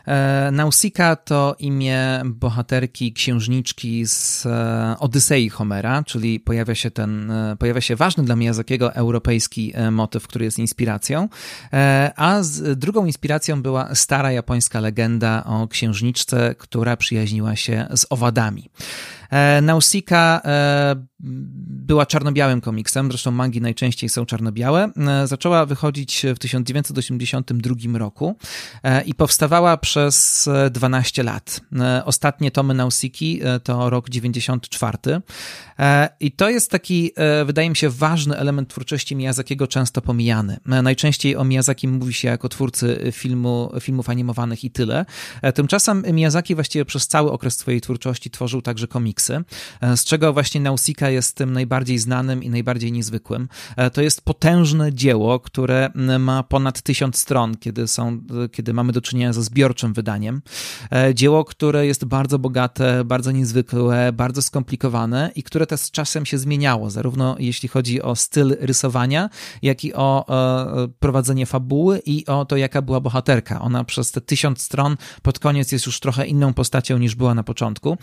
E, 0.07 0.51
Nausika 0.53 1.17
to 1.17 1.57
imię 1.59 2.23
bohaterki 2.25 3.13
księżniczki 3.13 4.07
z 4.07 4.47
e, 4.47 4.97
Odysei 4.99 5.49
Homera, 5.51 6.03
czyli 6.03 6.41
pojawia 6.41 6.75
się 6.75 6.91
ten, 6.91 7.31
e, 7.31 7.57
pojawia 7.59 7.81
się 7.81 7.97
ważny 7.97 8.25
dla 8.25 8.37
Miyazakiego 8.37 8.95
europejski 8.95 9.73
motyw, 9.91 10.27
który 10.29 10.45
jest 10.45 10.59
inspiracją, 10.59 11.29
a 12.17 12.41
drugą 12.77 13.07
inspiracją 13.07 13.63
była 13.63 13.95
stara 13.95 14.33
japońska 14.33 14.81
legenda 14.81 15.45
o 15.45 15.69
księżniczce, 15.69 16.55
która 16.59 16.97
przyjaźniła 16.97 17.57
się 17.57 17.87
z 17.95 18.07
owadami. 18.11 18.71
Nausika 19.63 20.43
była 21.87 22.07
czarno-białym 22.07 22.61
komiksem, 22.61 23.09
zresztą 23.09 23.31
mangi 23.31 23.61
najczęściej 23.61 24.09
są 24.09 24.27
czarno-białe. 24.27 24.91
E, 24.97 25.27
zaczęła 25.27 25.67
wychodzić 25.67 26.27
w 26.35 26.39
1982 26.39 27.99
roku 27.99 28.37
e, 28.83 29.03
i 29.03 29.15
powstawała 29.15 29.77
przez 29.77 30.49
12 30.71 31.23
lat. 31.23 31.61
E, 31.81 32.05
ostatnie 32.05 32.51
tomy 32.51 32.75
Nausiki 32.75 33.41
to 33.63 33.91
rok 33.91 34.11
94. 34.11 34.99
I 36.21 36.33
to 36.33 36.51
jest 36.51 36.71
taki, 36.71 37.13
wydaje 37.47 37.71
mi 37.71 37.77
się, 37.77 37.91
ważny 37.91 38.37
element 38.37 38.69
twórczości 38.69 39.17
Miyazakiego, 39.17 39.67
często 39.67 40.03
pomijany. 40.03 40.57
Najczęściej 40.67 41.37
o 41.37 41.45
Miyazaki 41.45 41.89
mówi 41.89 42.13
się 42.13 42.29
jako 42.29 42.49
twórcy 42.49 43.13
filmu, 43.13 43.73
filmów 43.81 44.09
animowanych 44.09 44.65
i 44.65 44.71
tyle. 44.71 45.05
Tymczasem 45.55 46.05
Miyazaki 46.13 46.55
właściwie 46.55 46.85
przez 46.85 47.09
cały 47.09 47.33
okres 47.33 47.57
swojej 47.57 47.81
twórczości 47.81 48.31
tworzył 48.31 48.63
także 48.63 48.89
komiksy, 48.89 49.16
z 49.97 50.05
czego 50.05 50.33
właśnie 50.33 50.61
Nausika 50.61 51.11
jest 51.11 51.37
tym 51.37 51.53
najbardziej 51.53 51.99
znanym 51.99 52.43
i 52.43 52.51
najbardziej 52.51 52.93
niezwykłym. 52.93 53.49
E, 53.77 53.91
to 53.91 54.03
jest 54.03 54.23
potężne 54.23 54.93
dzieło, 54.93 55.41
które 55.41 55.91
ma 56.19 56.43
ponad 56.43 56.83
tysiąc 56.83 57.19
stron, 57.19 57.57
kiedy, 57.57 57.89
są, 57.89 58.21
kiedy 58.53 58.73
mamy 58.73 58.93
do 58.93 59.01
czynienia 59.01 59.33
ze 59.33 59.43
zbiorczym 59.43 59.93
wydaniem. 59.93 60.43
E, 60.93 61.15
dzieło, 61.15 61.45
które 61.45 61.87
jest 61.87 62.05
bardzo 62.05 62.39
bogate, 62.39 63.05
bardzo 63.05 63.31
niezwykłe, 63.31 64.13
bardzo 64.13 64.43
skomplikowane 64.43 65.31
i 65.35 65.43
które 65.43 65.67
też 65.67 65.81
z 65.81 65.91
czasem 65.91 66.27
się 66.27 66.39
zmieniało, 66.39 66.91
zarówno 66.91 67.37
jeśli 67.39 67.69
chodzi 67.69 68.03
o 68.03 68.17
styl 68.17 68.57
rysowania, 68.61 69.31
jak 69.63 69.85
i 69.85 69.95
o 69.95 70.27
e, 70.29 70.89
prowadzenie 71.01 71.47
fabuły 71.47 72.03
i 72.07 72.27
o 72.27 72.45
to, 72.45 72.57
jaka 72.57 72.83
była 72.83 73.01
bohaterka. 73.01 73.61
Ona 73.61 73.85
przez 73.85 74.13
te 74.13 74.21
tysiąc 74.21 74.63
stron 74.63 74.97
pod 75.23 75.39
koniec 75.39 75.73
jest 75.73 75.87
już 75.87 76.01
trochę 76.01 76.27
inną 76.27 76.55
postacią 76.55 76.99
niż 76.99 77.15
była 77.15 77.35
na 77.35 77.43
początku. 77.43 77.97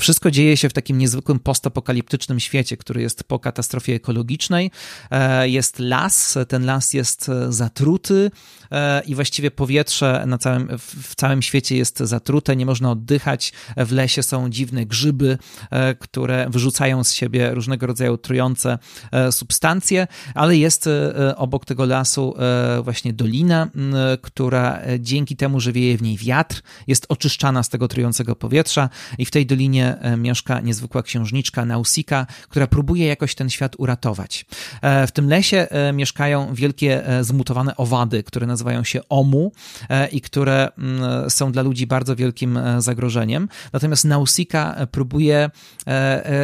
Wszystko 0.00 0.30
dzieje 0.30 0.51
się 0.56 0.68
w 0.68 0.72
takim 0.72 0.98
niezwykłym 0.98 1.38
postapokaliptycznym 1.38 2.40
świecie, 2.40 2.76
który 2.76 3.02
jest 3.02 3.24
po 3.24 3.38
katastrofie 3.38 3.94
ekologicznej. 3.94 4.70
E, 5.10 5.48
jest 5.48 5.78
las, 5.78 6.38
ten 6.48 6.64
las 6.64 6.94
jest 6.94 7.28
e, 7.28 7.52
zatruty 7.52 8.30
e, 8.70 9.02
i 9.06 9.14
właściwie 9.14 9.50
powietrze 9.50 10.24
na 10.26 10.38
całym, 10.38 10.68
w 10.78 11.14
całym 11.14 11.42
świecie 11.42 11.76
jest 11.76 11.98
zatrute, 11.98 12.56
nie 12.56 12.66
można 12.66 12.90
oddychać. 12.90 13.52
W 13.76 13.92
lesie 13.92 14.22
są 14.22 14.50
dziwne 14.50 14.86
grzyby, 14.86 15.38
które 15.98 16.46
wyrzucają 16.50 17.04
z 17.04 17.12
siebie 17.12 17.54
różnego 17.54 17.86
rodzaju 17.86 18.18
trujące 18.18 18.78
substancje, 19.30 20.06
ale 20.34 20.56
jest 20.56 20.88
obok 21.36 21.64
tego 21.64 21.84
lasu 21.86 22.34
właśnie 22.82 23.12
dolina, 23.12 23.68
która 24.22 24.80
dzięki 24.98 25.36
temu, 25.36 25.60
że 25.60 25.72
wieje 25.72 25.98
w 25.98 26.02
niej 26.02 26.16
wiatr, 26.16 26.62
jest 26.86 27.06
oczyszczana 27.08 27.62
z 27.62 27.68
tego 27.68 27.88
trującego 27.88 28.36
powietrza 28.36 28.88
i 29.18 29.24
w 29.24 29.30
tej 29.30 29.46
dolinie 29.46 29.96
mieszka 30.16 30.41
niezwykła 30.62 31.02
księżniczka 31.02 31.64
Nausika, 31.64 32.26
która 32.48 32.66
próbuje 32.66 33.06
jakoś 33.06 33.34
ten 33.34 33.50
świat 33.50 33.74
uratować. 33.78 34.46
E, 34.82 35.06
w 35.06 35.12
tym 35.12 35.28
lesie 35.28 35.66
e, 35.70 35.92
mieszkają 35.92 36.54
wielkie 36.54 37.06
e, 37.06 37.24
zmutowane 37.24 37.76
owady, 37.76 38.22
które 38.22 38.46
nazywają 38.46 38.84
się 38.84 39.00
Omu 39.08 39.52
i 40.12 40.20
które 40.20 40.68
mm, 40.78 41.30
są 41.30 41.52
dla 41.52 41.62
ludzi 41.62 41.86
bardzo 41.86 42.16
wielkim 42.16 42.58
zagrożeniem. 42.78 43.48
Natomiast 43.72 44.04
Nausika 44.04 44.86
próbuje 44.90 45.50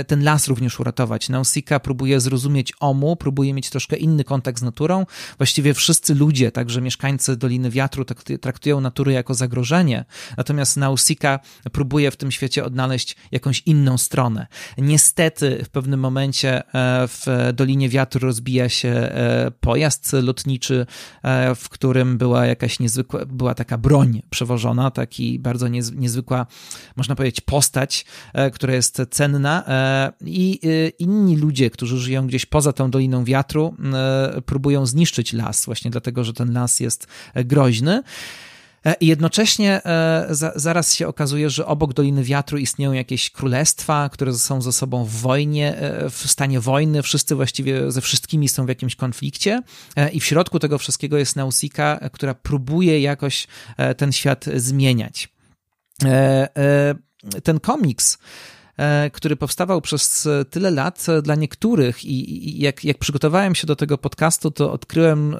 ten 0.06 0.24
las 0.24 0.48
również 0.48 0.80
uratować. 0.80 1.28
Nausika 1.28 1.80
próbuje 1.80 2.20
zrozumieć 2.20 2.72
Omu, 2.80 3.16
próbuje 3.16 3.54
mieć 3.54 3.70
troszkę 3.70 3.96
inny 3.96 4.24
kontakt 4.24 4.58
z 4.58 4.62
naturą. 4.62 5.06
Właściwie 5.38 5.74
wszyscy 5.74 6.14
ludzie, 6.14 6.52
także 6.52 6.80
mieszkańcy 6.80 7.36
Doliny 7.36 7.70
Wiatru, 7.70 8.04
traktują 8.40 8.80
naturę 8.80 9.12
jako 9.12 9.34
zagrożenie. 9.34 10.04
Natomiast 10.36 10.76
Nausika 10.76 11.40
próbuje 11.72 12.10
w 12.10 12.16
tym 12.16 12.30
świecie 12.30 12.64
odnaleźć 12.64 13.16
jakąś 13.32 13.62
inną 13.66 13.87
stronę. 13.96 14.46
Niestety 14.78 15.64
w 15.64 15.68
pewnym 15.68 16.00
momencie 16.00 16.18
momencie 16.18 16.74
e, 16.74 17.08
w 17.08 17.26
Dolinie 17.54 17.88
Wiatru 17.88 18.20
rozbija 18.20 18.68
się 18.68 18.88
e, 18.88 19.50
pojazd 19.60 20.12
lotniczy, 20.12 20.86
e, 21.22 21.54
w 21.54 21.68
którym 21.68 22.18
była 22.18 22.46
jakaś 22.46 22.80
niezwykła, 22.80 23.26
była 23.26 23.54
taka 23.54 23.78
broń 23.78 24.22
przewożona, 24.30 24.90
taki 24.90 25.38
bardzo 25.38 25.68
niezwykła, 25.68 26.46
można 26.96 27.14
powiedzieć, 27.14 27.40
postać, 27.40 28.04
która 28.52 28.74
jest 28.74 29.02
cenna 29.10 29.64
i 30.24 30.60
inni 30.98 31.36
ludzie, 31.36 31.70
którzy 31.70 31.98
żyją 31.98 32.26
gdzieś 32.26 32.46
poza 32.46 32.72
tą 32.72 32.90
Doliną 32.90 33.24
Wiatru, 33.24 33.74
próbują 34.46 34.86
zniszczyć 34.86 35.32
las, 35.32 35.64
właśnie 35.64 35.90
dlatego, 35.90 36.24
że 36.24 36.32
ten 36.32 36.52
las 36.52 36.80
jest 36.80 37.06
groźny. 37.34 38.02
E, 38.88 38.96
I 39.00 39.06
jednocześnie 39.06 39.84
e, 39.84 40.26
zaraz 40.54 40.94
się 40.94 41.08
okazuje, 41.08 41.50
że 41.50 41.66
obok 41.66 41.92
Doliny 41.92 42.24
Wiatru 42.24 42.58
istnieją 42.58 42.92
jakieś 42.92 43.30
królestwa, 43.30 44.08
które 44.12 44.34
są 44.34 44.62
ze 44.62 44.72
sobą 44.72 45.04
w 45.04 45.10
wojnie, 45.10 45.76
e, 45.76 46.10
w 46.10 46.30
stanie 46.30 46.60
wojny. 46.60 47.02
Wszyscy 47.02 47.34
właściwie 47.34 47.92
ze 47.92 48.00
wszystkimi 48.00 48.48
są 48.48 48.66
w 48.66 48.68
jakimś 48.68 48.96
konflikcie. 48.96 49.62
I 50.12 50.20
w 50.20 50.24
środku 50.24 50.58
tego 50.58 50.78
wszystkiego 50.78 51.18
jest 51.18 51.36
Nausika, 51.36 52.00
która 52.12 52.34
próbuje 52.34 53.00
jakoś 53.00 53.46
ten 53.96 54.12
świat 54.12 54.44
zmieniać. 54.54 55.28
Ten 57.44 57.60
komiks 57.60 58.18
który 59.12 59.36
powstawał 59.36 59.80
przez 59.80 60.28
tyle 60.50 60.70
lat 60.70 61.06
e, 61.08 61.22
dla 61.22 61.34
niektórych 61.34 62.04
i 62.04 62.60
jak, 62.60 62.84
jak 62.84 62.98
przygotowałem 62.98 63.54
się 63.54 63.66
do 63.66 63.76
tego 63.76 63.98
podcastu, 63.98 64.50
to 64.50 64.72
odkryłem, 64.72 65.34
e, 65.34 65.38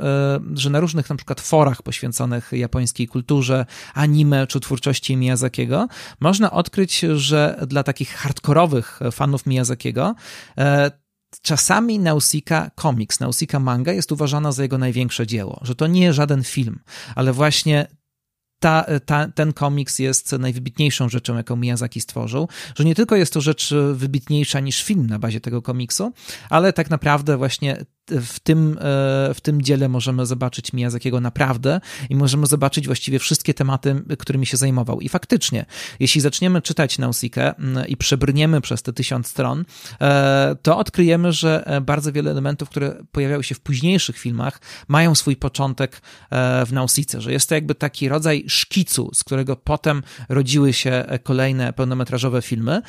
że 0.55 0.71
na 0.71 0.81
różnych 0.81 1.11
na 1.11 1.17
przykład 1.17 1.41
forach 1.41 1.83
poświęconych 1.83 2.51
japońskiej 2.53 3.09
kulturze, 3.09 3.67
anime 3.95 4.47
czy 4.47 4.61
twórczości 4.61 5.17
Miyazakiego, 5.17 5.89
można 6.21 6.51
odkryć, 6.51 7.01
że 7.15 7.61
dla 7.67 7.83
takich 7.83 8.11
hardkorowych 8.11 9.01
fanów 9.13 9.47
Miyazakiego 9.47 10.15
Czasami 11.43 11.99
Nausika 11.99 12.71
Comics, 12.83 13.21
Nausika 13.21 13.61
manga 13.61 13.93
jest 13.93 14.13
uważana 14.13 14.53
za 14.53 14.63
jego 14.63 14.79
największe 14.79 15.27
dzieło, 15.27 15.61
że 15.63 15.75
to 15.75 15.87
nie 15.87 16.13
żaden 16.13 16.45
film, 16.45 16.79
ale 17.15 17.33
właśnie 17.33 17.87
ta, 18.59 18.87
ta, 19.07 19.29
ten 19.29 19.53
komiks 19.53 19.99
jest 19.99 20.33
najwybitniejszą 20.33 21.09
rzeczą, 21.09 21.37
jaką 21.37 21.57
Miyazaki 21.57 22.01
stworzył, 22.01 22.49
że 22.77 22.85
nie 22.85 22.95
tylko 22.95 23.17
jest 23.17 23.33
to 23.33 23.41
rzecz 23.41 23.75
wybitniejsza 23.93 24.61
niż 24.61 24.83
film 24.83 25.07
na 25.07 25.19
bazie 25.19 25.41
tego 25.41 25.63
komiksu, 25.63 26.13
ale 26.51 26.73
tak 26.73 26.91
naprawdę 26.91 27.37
właśnie 27.37 27.85
w 28.11 28.41
tym, 28.41 28.79
e, 28.81 29.35
w 29.35 29.41
tym 29.43 29.63
dziele 29.63 29.89
możemy 29.89 30.27
zobaczyć 30.27 30.73
Miyazakiego 30.73 31.21
naprawdę 31.21 31.81
i 32.11 32.17
możemy 32.17 32.47
zobaczyć 32.47 32.87
właściwie 32.87 33.19
wszystkie 33.19 33.55
tematy, 33.55 34.03
którymi 34.19 34.47
się 34.47 34.57
zajmował. 34.57 35.01
I 35.01 35.09
faktycznie, 35.09 35.67
jeśli 36.01 36.21
zaczniemy 36.21 36.63
czytać 36.63 36.99
Nausikę 36.99 37.55
i 37.89 37.97
przebrniemy 37.97 38.61
przez 38.61 38.83
te 38.83 38.93
tysiąc 38.93 39.27
stron, 39.27 39.65
e, 40.01 40.57
to 40.63 40.79
odkryjemy, 40.79 41.33
że 41.33 41.67
e, 41.67 41.81
bardzo 41.81 42.13
wiele 42.13 42.31
elementów, 42.31 42.69
które 42.69 42.97
pojawiały 43.13 43.45
się 43.45 43.55
w 43.55 43.61
późniejszych 43.61 44.19
filmach, 44.19 44.61
mają 44.89 45.15
swój 45.15 45.37
początek 45.37 46.03
w 46.67 46.69
Nausice, 46.73 47.21
że 47.21 47.33
jest 47.33 47.49
to 47.49 47.55
jakby 47.55 47.75
taki 47.75 48.09
rodzaj 48.09 48.45
szkicu, 48.49 49.11
z 49.15 49.25
którego 49.25 49.57
potem 49.57 50.03
rodziły 50.29 50.73
się 50.73 51.05
kolejne 51.23 51.73
pełnometrażowe 51.73 52.43
filmy. 52.43 52.83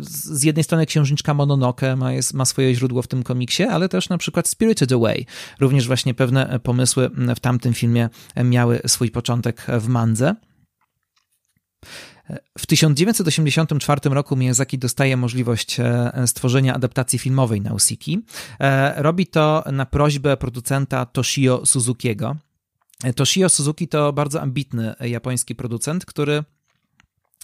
Z 0.00 0.42
jednej 0.42 0.64
strony 0.64 0.86
Księżniczka 0.86 1.34
Mononoke 1.34 1.96
ma, 1.96 2.12
jest, 2.12 2.34
ma 2.34 2.44
swoje 2.44 2.74
źródło 2.74 3.02
w 3.02 3.06
tym 3.06 3.22
komiksie, 3.22 3.62
ale 3.62 3.88
też 3.88 4.08
na 4.08 4.18
przykład 4.18 4.27
przykład 4.28 4.48
Spirited 4.48 4.92
Away. 4.92 5.26
Również 5.60 5.86
właśnie 5.86 6.14
pewne 6.14 6.60
pomysły 6.62 7.10
w 7.36 7.40
tamtym 7.40 7.74
filmie 7.74 8.08
miały 8.44 8.80
swój 8.86 9.10
początek 9.10 9.66
w 9.80 9.88
Mandze. 9.88 10.34
W 12.58 12.66
1984 12.66 14.00
roku 14.04 14.36
Miyazaki 14.36 14.78
dostaje 14.78 15.16
możliwość 15.16 15.80
e, 15.80 16.12
stworzenia 16.26 16.74
adaptacji 16.74 17.18
filmowej 17.18 17.60
Nausiki. 17.60 18.22
E, 18.60 19.02
robi 19.02 19.26
to 19.26 19.64
na 19.72 19.86
prośbę 19.86 20.36
producenta 20.36 21.06
Toshio 21.06 21.66
Suzukiego. 21.66 22.36
Toshio 23.16 23.48
Suzuki 23.48 23.88
to 23.88 24.12
bardzo 24.12 24.40
ambitny 24.42 24.94
japoński 25.00 25.54
producent, 25.54 26.06
który 26.06 26.44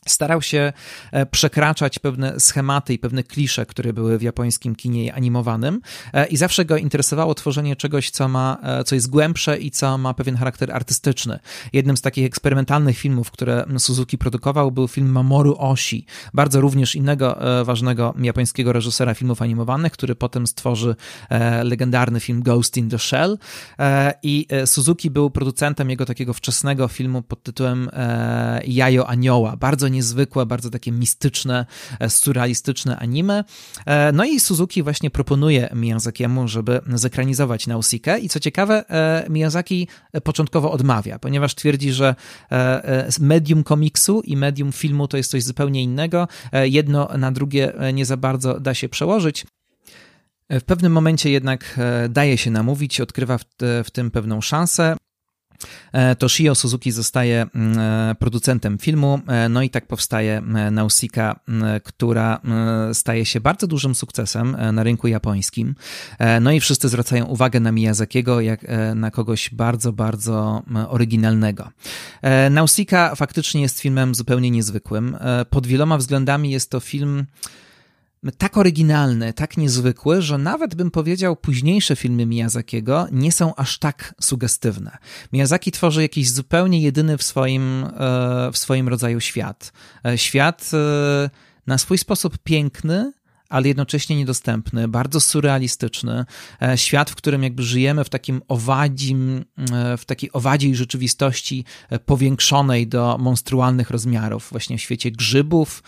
starał 0.07 0.43
się 0.43 0.73
e, 1.13 1.27
przekraczać 1.27 1.99
pewne 1.99 2.41
schematy 2.41 2.95
i 2.95 2.99
pewne 2.99 3.23
klisze, 3.23 3.67
które 3.67 3.93
były 3.93 4.19
w 4.19 4.23
japońskim 4.23 4.75
kinie 4.75 5.15
animowanym 5.15 5.81
e, 6.13 6.27
i 6.27 6.37
zawsze 6.37 6.65
go 6.65 6.77
interesowało 6.77 7.35
tworzenie 7.35 7.77
czegoś, 7.77 8.11
co 8.11 8.29
ma, 8.29 8.59
e, 8.63 8.85
co 8.85 8.95
jest 8.95 9.11
głębsze 9.11 9.59
i 9.59 9.71
co 9.71 9.99
ma 9.99 10.15
pewien 10.15 10.37
charakter 10.37 10.73
artystyczny. 10.73 11.39
Jednym 11.73 11.97
z 11.97 12.01
takich 12.01 12.27
eksperymentalnych 12.27 12.99
filmów, 12.99 13.31
które 13.31 13.65
Suzuki 13.79 14.19
produkował 14.19 14.73
był 14.73 14.89
film 14.89 15.11
Mamoru 15.11 15.57
Oshi, 15.59 16.07
bardzo 16.35 16.61
również 16.61 16.95
innego 16.95 17.39
ważnego 17.65 18.15
japońskiego 18.19 18.73
reżysera 18.73 19.15
filmów 19.15 19.43
animowanych, 19.43 19.93
który 19.93 20.15
potem 20.15 20.47
stworzy 20.47 20.97
legendarny 21.63 22.21
film 22.21 22.43
Ghost 22.43 22.77
in 22.77 22.91
the 22.91 22.99
Shell 22.99 23.39
i 24.23 24.47
Suzuki 24.67 25.11
był 25.11 25.31
producentem 25.31 25.91
jego 25.91 26.07
takiego 26.07 26.35
wczesnego 26.35 26.89
filmu 26.89 27.23
pod 27.23 27.43
tytułem 27.43 27.91
Jajo 28.67 29.07
Anioła, 29.07 29.57
bardzo 29.57 29.89
niezwykłe, 29.95 30.47
bardzo 30.47 30.71
takie 30.71 30.93
mistyczne, 30.93 31.67
e, 32.01 32.11
surrealistyczne 32.11 32.97
anime. 32.97 33.45
E, 33.87 34.13
no 34.13 34.25
i 34.25 34.41
Suzuki 34.41 34.83
właśnie 34.83 35.11
proponuje 35.11 35.69
Miyazakiemu, 35.75 36.49
żeby 36.49 36.81
zekranizować 36.95 37.67
Nausicaa 37.67 38.19
i 38.19 38.29
co 38.29 38.41
ciekawe, 38.41 38.85
e, 38.91 39.27
Miyazaki 39.31 39.89
początkowo 40.25 40.73
odmawia, 40.73 41.19
ponieważ 41.19 41.55
twierdzi, 41.55 41.93
że 41.93 42.15
medium 43.21 43.65
komiksu 43.65 44.21
i 44.21 44.37
medium 44.37 44.73
filmu 44.73 45.09
to 45.09 45.17
jest 45.17 45.31
coś 45.31 45.43
zupełnie 45.43 45.83
innego. 45.83 46.29
Jedno 46.65 47.09
na 47.19 47.33
drugie 47.33 47.73
nie 47.93 48.07
za 48.07 48.17
bardzo 48.17 48.61
da 48.61 48.75
się 48.75 48.89
przełożyć. 48.89 49.47
W 50.51 50.63
pewnym 50.63 50.93
momencie 50.93 51.31
jednak 51.31 51.81
daje 52.09 52.39
się 52.39 52.51
namówić, 52.51 53.01
odkrywa 53.01 53.39
w, 53.39 53.45
w 53.85 53.91
tym 53.91 54.11
pewną 54.11 54.41
szansę. 54.41 54.97
E, 55.93 56.15
to 56.15 56.29
Shio 56.29 56.55
Suzuki 56.55 56.93
zostaje 56.93 57.47
mm, 57.55 57.79
e, 57.79 58.15
producentem 58.15 58.79
filmu, 58.79 59.21
e, 59.27 59.49
no 59.49 59.63
i 59.63 59.71
tak 59.71 59.87
powstaje 59.87 60.43
Nausicaa, 60.71 61.41
która 61.85 62.41
staje 62.93 63.27
się 63.27 63.41
bardzo 63.41 63.67
dużym 63.67 63.95
sukcesem 63.95 64.57
na 64.73 64.83
rynku 64.83 65.09
japońskim. 65.09 65.75
No 66.41 66.53
i 66.53 66.61
wszyscy 66.61 66.89
zwracają 66.89 67.25
uwagę 67.25 67.61
na 67.61 67.73
Miyazakiego 67.73 68.41
jak 68.41 68.67
na 68.95 69.11
kogoś 69.11 69.51
bardzo, 69.51 69.93
bardzo 69.93 70.63
oryginalnego. 70.89 71.71
Nausicaa 72.51 73.15
faktycznie 73.15 73.63
jest 73.63 73.81
filmem 73.81 74.15
zupełnie 74.15 74.51
niezwykłym. 74.51 75.17
Pod 75.51 75.67
wieloma 75.67 75.99
względami 75.99 76.51
jest 76.51 76.71
to 76.71 76.81
film 76.81 77.27
tak 78.33 78.57
oryginalny, 78.57 79.33
tak 79.33 79.57
niezwykły, 79.57 80.23
że 80.23 80.39
nawet 80.39 80.75
bym 80.75 80.91
powiedział, 80.91 81.37
późniejsze 81.37 81.97
filmy 81.97 82.27
Miyazakiego 82.27 83.07
nie 83.13 83.33
są 83.33 83.55
aż 83.55 83.79
tak 83.79 84.15
sugestywne. 84.21 84.99
Miyazaki 85.33 85.73
tworzy 85.73 86.03
jakiś 86.03 86.31
zupełnie 86.31 86.81
jedyny 86.81 87.19
w 87.19 87.23
swoim, 87.23 87.85
e, 87.85 88.51
w 88.53 88.59
swoim 88.59 88.89
rodzaju 88.89 89.21
świat. 89.21 89.73
E, 90.07 90.19
świat 90.19 90.71
e, 90.75 91.31
na 91.67 91.79
swój 91.79 91.99
sposób 91.99 92.39
piękny, 92.39 93.13
ale 93.49 93.69
jednocześnie 93.69 94.17
niedostępny, 94.17 94.89
bardzo 94.89 95.21
surrealistyczny. 95.21 96.25
E, 96.63 96.79
świat, 96.79 97.11
w 97.11 97.15
którym 97.15 97.43
jakby 97.43 97.63
żyjemy 97.63 98.05
w 98.05 98.09
takim 98.09 98.43
owadzim, 98.49 99.45
e, 99.73 99.97
w 99.97 100.05
takiej 100.05 100.33
owadziej 100.33 100.75
rzeczywistości 100.75 101.65
e, 101.91 101.99
powiększonej 101.99 102.87
do 102.87 103.17
monstrualnych 103.21 103.91
rozmiarów. 103.91 104.49
Właśnie 104.51 104.79
w 104.79 104.81
świecie 104.81 105.11
grzybów, 105.11 105.83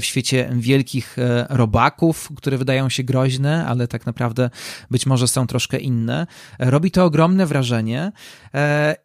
w 0.00 0.04
świecie 0.04 0.50
wielkich 0.52 1.16
robaków, 1.48 2.28
które 2.36 2.58
wydają 2.58 2.88
się 2.88 3.02
groźne, 3.02 3.66
ale 3.66 3.88
tak 3.88 4.06
naprawdę 4.06 4.50
być 4.90 5.06
może 5.06 5.28
są 5.28 5.46
troszkę 5.46 5.78
inne. 5.78 6.26
Robi 6.58 6.90
to 6.90 7.04
ogromne 7.04 7.46
wrażenie 7.46 8.12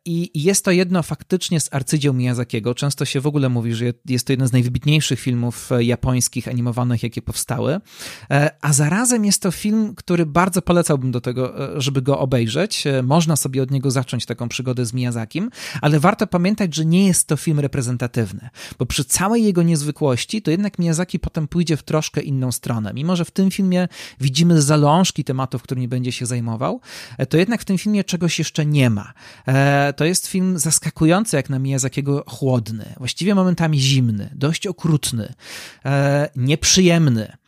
i 0.06 0.32
jest 0.44 0.66
to 0.66 0.72
jedno 0.72 1.04
faktycznie 1.04 1.60
z 1.60 1.74
arcydzieł 1.74 2.14
Miyazakiego. 2.14 2.76
Często 2.76 3.06
się 3.06 3.22
w 3.22 3.28
ogóle 3.28 3.50
mówi, 3.50 3.74
że 3.74 3.86
jest 4.06 4.28
to 4.28 4.34
jeden 4.34 4.48
z 4.48 4.52
najwybitniejszych 4.52 5.20
filmów 5.20 5.70
japońskich 5.80 6.48
animowanych, 6.48 7.04
jakie 7.04 7.22
powstały. 7.22 7.80
E, 8.32 8.52
a 8.62 8.74
zarazem 8.74 9.26
jest 9.26 9.42
to 9.42 9.52
film, 9.52 9.96
który 9.96 10.26
bardzo 10.26 10.62
polecałbym 10.62 11.12
do 11.12 11.22
tego, 11.22 11.76
e, 11.76 11.82
żeby 11.82 12.02
go 12.02 12.20
obejrzeć. 12.20 12.88
E, 12.88 13.04
można 13.04 13.36
sobie 13.36 13.64
od 13.64 13.72
niego 13.72 13.92
zacząć 13.92 14.26
taką 14.26 14.50
przygodę 14.50 14.86
z 14.86 14.94
Miyazakim, 14.94 15.50
ale 15.82 16.00
warto 16.00 16.28
pamiętać, 16.28 16.76
że 16.76 16.86
nie 16.86 17.08
jest 17.08 17.28
to 17.28 17.38
film 17.38 17.60
reprezentatywny, 17.60 18.50
bo 18.80 18.86
przy 18.86 19.06
całej 19.06 19.44
jego 19.44 19.64
niezwykłości, 19.64 20.42
to 20.42 20.52
jednak 20.52 20.80
Miyazaki 20.80 21.20
potem 21.20 21.48
pójdzie 21.48 21.78
w 21.78 21.84
troszkę 21.84 22.22
inną 22.22 22.52
stronę. 22.52 22.94
Mimo, 22.94 23.16
że 23.16 23.26
w 23.26 23.32
tym 23.32 23.52
filmie 23.52 23.88
widzimy 24.22 24.62
zalążki 24.62 25.24
tematów, 25.24 25.64
którymi 25.64 25.88
będzie 25.88 26.12
się 26.12 26.26
zajmował, 26.26 26.82
to 27.30 27.38
jednak 27.38 27.62
w 27.62 27.66
tym 27.66 27.78
filmie 27.78 28.04
czegoś 28.04 28.40
jeszcze 28.40 28.66
nie 28.66 28.90
ma. 28.90 29.14
To 29.96 30.06
jest 30.06 30.28
film 30.28 30.60
zaskakujący, 30.60 31.36
jak 31.36 31.50
na 31.50 31.60
Miyazakiego 31.60 32.24
chłodny, 32.28 32.94
właściwie 32.98 33.36
momentami 33.36 33.80
zimny, 33.80 34.30
dość 34.36 34.68
okrutny, 34.68 35.34
nieprzyjemny. 36.36 37.41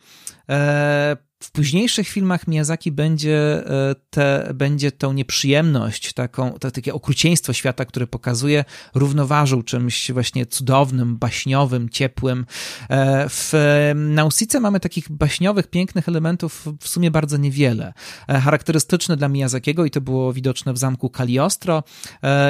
E, 0.48 1.16
w 1.44 1.50
późniejszych 1.50 2.08
filmach 2.08 2.48
Miyazaki 2.48 2.92
będzie, 2.92 3.38
e, 3.66 3.94
te, 4.10 4.52
będzie 4.54 4.92
tą 4.92 5.12
nieprzyjemność, 5.12 6.12
taką, 6.12 6.52
to, 6.52 6.70
takie 6.70 6.94
okrucieństwo 6.94 7.52
świata, 7.52 7.84
które 7.84 8.06
pokazuje, 8.06 8.64
równoważył 8.94 9.62
czymś 9.62 10.10
właśnie 10.10 10.46
cudownym, 10.46 11.16
baśniowym, 11.16 11.88
ciepłym. 11.88 12.46
E, 12.90 13.28
w 13.28 13.52
Nausice 13.94 14.60
mamy 14.60 14.80
takich 14.80 15.10
baśniowych, 15.10 15.66
pięknych 15.66 16.08
elementów 16.08 16.66
w 16.80 16.88
sumie 16.88 17.10
bardzo 17.10 17.36
niewiele. 17.36 17.92
E, 18.28 18.40
charakterystyczne 18.40 19.16
dla 19.16 19.28
Miyazakiego, 19.28 19.84
i 19.84 19.90
to 19.90 20.00
było 20.00 20.32
widoczne 20.32 20.72
w 20.72 20.78
zamku 20.78 21.10
Kaliostro, 21.10 21.82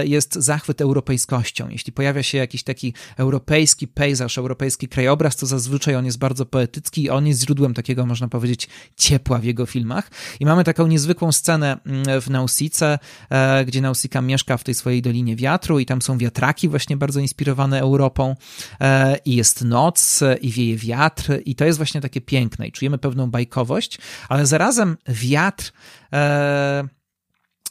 jest 0.05 0.35
zachwyt 0.35 0.81
europejskością. 0.81 1.69
Jeśli 1.69 1.93
pojawia 1.93 2.23
się 2.23 2.39
jakiś 2.39 2.63
taki 2.63 2.95
europejski 3.17 3.89
pejzaż, 3.89 4.39
europejski 4.39 4.89
krajobraz, 4.89 5.37
to 5.37 5.47
zazwyczaj 5.47 5.97
on 5.97 6.07
jest 6.07 6.19
bardzo 6.19 6.47
poetycki 6.47 7.03
i 7.03 7.11
on 7.11 7.27
jest 7.27 7.41
źródłem 7.41 7.75
takiego, 7.75 8.07
można 8.07 8.29
powiedzieć, 8.29 8.69
ciepła 8.97 9.39
w 9.39 9.45
jego 9.45 9.67
filmach. 9.67 10.11
I 10.41 10.47
mamy 10.47 10.65
taką 10.65 10.87
niezwykłą 10.87 11.33
scenę 11.33 11.79
mm, 11.87 12.21
w 12.21 12.31
Nausice, 12.31 12.99
e, 13.31 13.65
gdzie 13.65 13.81
Nausika 13.81 14.23
mieszka 14.23 14.57
w 14.57 14.65
tej 14.65 14.75
swojej 14.75 15.03
Dolinie 15.03 15.37
Wiatru 15.37 15.79
i 15.79 15.87
tam 15.87 16.03
są 16.03 16.19
wiatraki 16.19 16.69
właśnie 16.69 16.97
bardzo 16.97 17.21
inspirowane 17.21 17.81
Europą 17.81 18.37
e, 18.81 19.17
i 19.25 19.37
jest 19.37 19.65
noc 19.65 20.21
i 20.41 20.51
wieje 20.51 20.77
wiatr 20.77 21.41
i 21.45 21.55
to 21.55 21.65
jest 21.65 21.79
właśnie 21.79 22.01
takie 22.01 22.21
piękne 22.21 22.67
i 22.67 22.73
czujemy 22.73 22.99
pewną 22.99 23.31
bajkowość, 23.31 23.99
ale 24.29 24.47
zarazem 24.47 24.97
wiatr 25.09 25.73
e, 26.13 26.89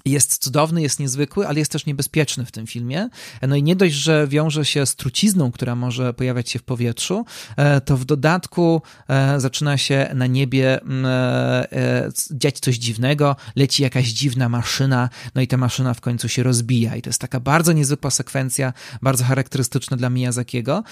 jest 0.05 0.43
cudowny, 0.43 0.81
jest 0.81 0.99
niezwykły, 0.99 1.47
ale 1.47 1.59
jest 1.59 1.71
też 1.71 1.85
niebezpieczny 1.85 2.45
w 2.45 2.51
tym 2.51 2.67
filmie. 2.67 3.09
No 3.41 3.55
i 3.55 3.63
nie 3.63 3.75
dość, 3.75 3.93
że 3.93 4.27
wiąże 4.27 4.65
się 4.65 4.85
z 4.85 4.95
trucizną, 4.95 5.51
która 5.51 5.75
może 5.75 6.13
pojawiać 6.13 6.49
się 6.49 6.59
w 6.59 6.63
powietrzu, 6.63 7.25
e, 7.57 7.81
to 7.81 7.97
w 7.97 8.05
dodatku 8.05 8.81
e, 9.07 9.39
zaczyna 9.39 9.77
się 9.77 10.09
na 10.15 10.27
niebie 10.27 10.81
mm, 10.81 11.05
e, 11.05 12.09
dziać 12.31 12.59
coś 12.59 12.75
dziwnego, 12.75 13.35
leci 13.55 13.83
jakaś 13.83 14.07
dziwna 14.07 14.49
maszyna, 14.49 15.09
no 15.35 15.41
i 15.41 15.47
ta 15.47 15.57
maszyna 15.57 15.93
w 15.93 16.01
końcu 16.01 16.29
się 16.29 16.43
rozbija. 16.43 16.95
I 16.95 17.01
to 17.01 17.09
jest 17.09 17.21
taka 17.21 17.39
bardzo 17.39 17.73
niezwykła 17.73 18.11
sekwencja, 18.11 18.73
bardzo 19.01 19.23
charakterystyczna 19.23 19.97
dla 19.97 20.09
Miyazakiego. 20.09 20.83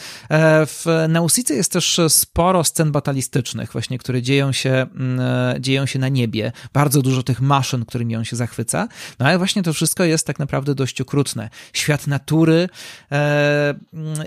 W 0.66 1.06
Nausice 1.10 1.54
jest 1.54 1.72
też 1.72 2.00
sporo 2.10 2.64
scen 2.64 2.92
batalistycznych, 2.92 3.72
właśnie, 3.72 3.98
które 3.98 4.22
dzieją 4.22 4.52
się, 4.52 4.70
mm, 4.70 5.20
dzieją 5.62 5.86
się 5.86 6.00
na 6.00 6.10
niebie. 6.10 6.52
Bardzo 6.74 7.02
dużo 7.02 7.24
tych 7.24 7.42
maszyn, 7.42 7.86
którymi 7.86 8.16
on 8.16 8.26
się 8.26 8.36
zachwyca. 8.36 8.88
No 9.20 9.26
ale 9.26 9.38
właśnie 9.38 9.64
to 9.64 9.74
wszystko 9.74 10.04
jest 10.04 10.28
tak 10.28 10.40
naprawdę 10.40 10.76
dość 10.76 11.02
okrutne. 11.02 11.50
Świat 11.74 12.08
natury 12.08 12.70
e, 13.12 13.74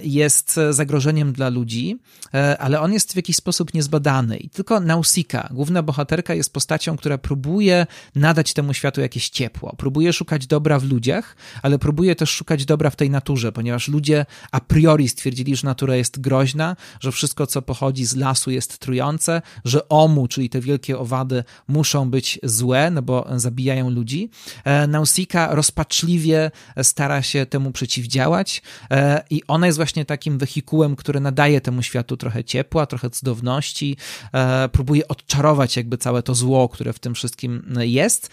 jest 0.02 0.60
zagrożeniem 0.70 1.32
dla 1.32 1.48
ludzi, 1.48 1.98
e, 2.34 2.58
ale 2.58 2.80
on 2.80 2.92
jest 2.92 3.12
w 3.12 3.16
jakiś 3.16 3.36
sposób 3.36 3.74
niezbadany. 3.74 4.36
I 4.36 4.50
tylko 4.50 4.80
Nausika, 4.80 5.48
główna 5.50 5.82
bohaterka, 5.82 6.34
jest 6.34 6.52
postacią, 6.52 6.96
która 6.96 7.18
próbuje 7.18 7.86
nadać 8.14 8.52
temu 8.52 8.74
światu 8.74 9.00
jakieś 9.00 9.28
ciepło. 9.28 9.74
Próbuje 9.76 10.12
szukać 10.12 10.46
dobra 10.46 10.78
w 10.78 10.84
ludziach, 10.84 11.36
ale 11.62 11.78
próbuje 11.78 12.16
też 12.16 12.30
szukać 12.30 12.64
dobra 12.64 12.90
w 12.90 12.96
tej 12.96 13.10
naturze, 13.10 13.52
ponieważ 13.52 13.88
ludzie 13.88 14.26
a 14.52 14.60
priori 14.60 15.08
stwierdzili, 15.08 15.56
że 15.56 15.66
natura 15.66 15.96
jest 15.96 16.20
groźna, 16.20 16.76
że 17.00 17.12
wszystko, 17.12 17.46
co 17.46 17.62
pochodzi 17.62 18.04
z 18.04 18.16
lasu, 18.16 18.50
jest 18.50 18.78
trujące, 18.78 19.42
że 19.64 19.88
omu, 19.88 20.28
czyli 20.28 20.50
te 20.50 20.60
wielkie 20.60 20.98
owady, 20.98 21.44
muszą 21.68 22.10
być 22.10 22.38
złe, 22.42 22.90
no 22.90 23.02
bo 23.02 23.28
zabijają 23.36 23.90
ludzi. 23.90 24.30
E, 24.64 24.86
Nausika 24.86 25.54
rozpaczliwie 25.54 26.50
stara 26.82 27.22
się 27.22 27.46
temu 27.46 27.72
przeciwdziałać 27.72 28.62
e, 28.90 29.24
i 29.30 29.42
ona 29.48 29.66
jest 29.66 29.78
właśnie 29.78 30.04
takim 30.04 30.38
wehikułem, 30.38 30.96
który 30.96 31.20
nadaje 31.20 31.60
temu 31.60 31.82
światu 31.82 32.16
trochę 32.16 32.44
ciepła, 32.44 32.86
trochę 32.86 33.10
cudowności, 33.10 33.96
e, 34.32 34.68
próbuje 34.68 35.08
odczarować 35.08 35.76
jakby 35.76 35.98
całe 35.98 36.22
to 36.22 36.34
zło, 36.34 36.68
które 36.68 36.92
w 36.92 36.98
tym 36.98 37.14
wszystkim 37.14 37.74
jest. 37.78 38.30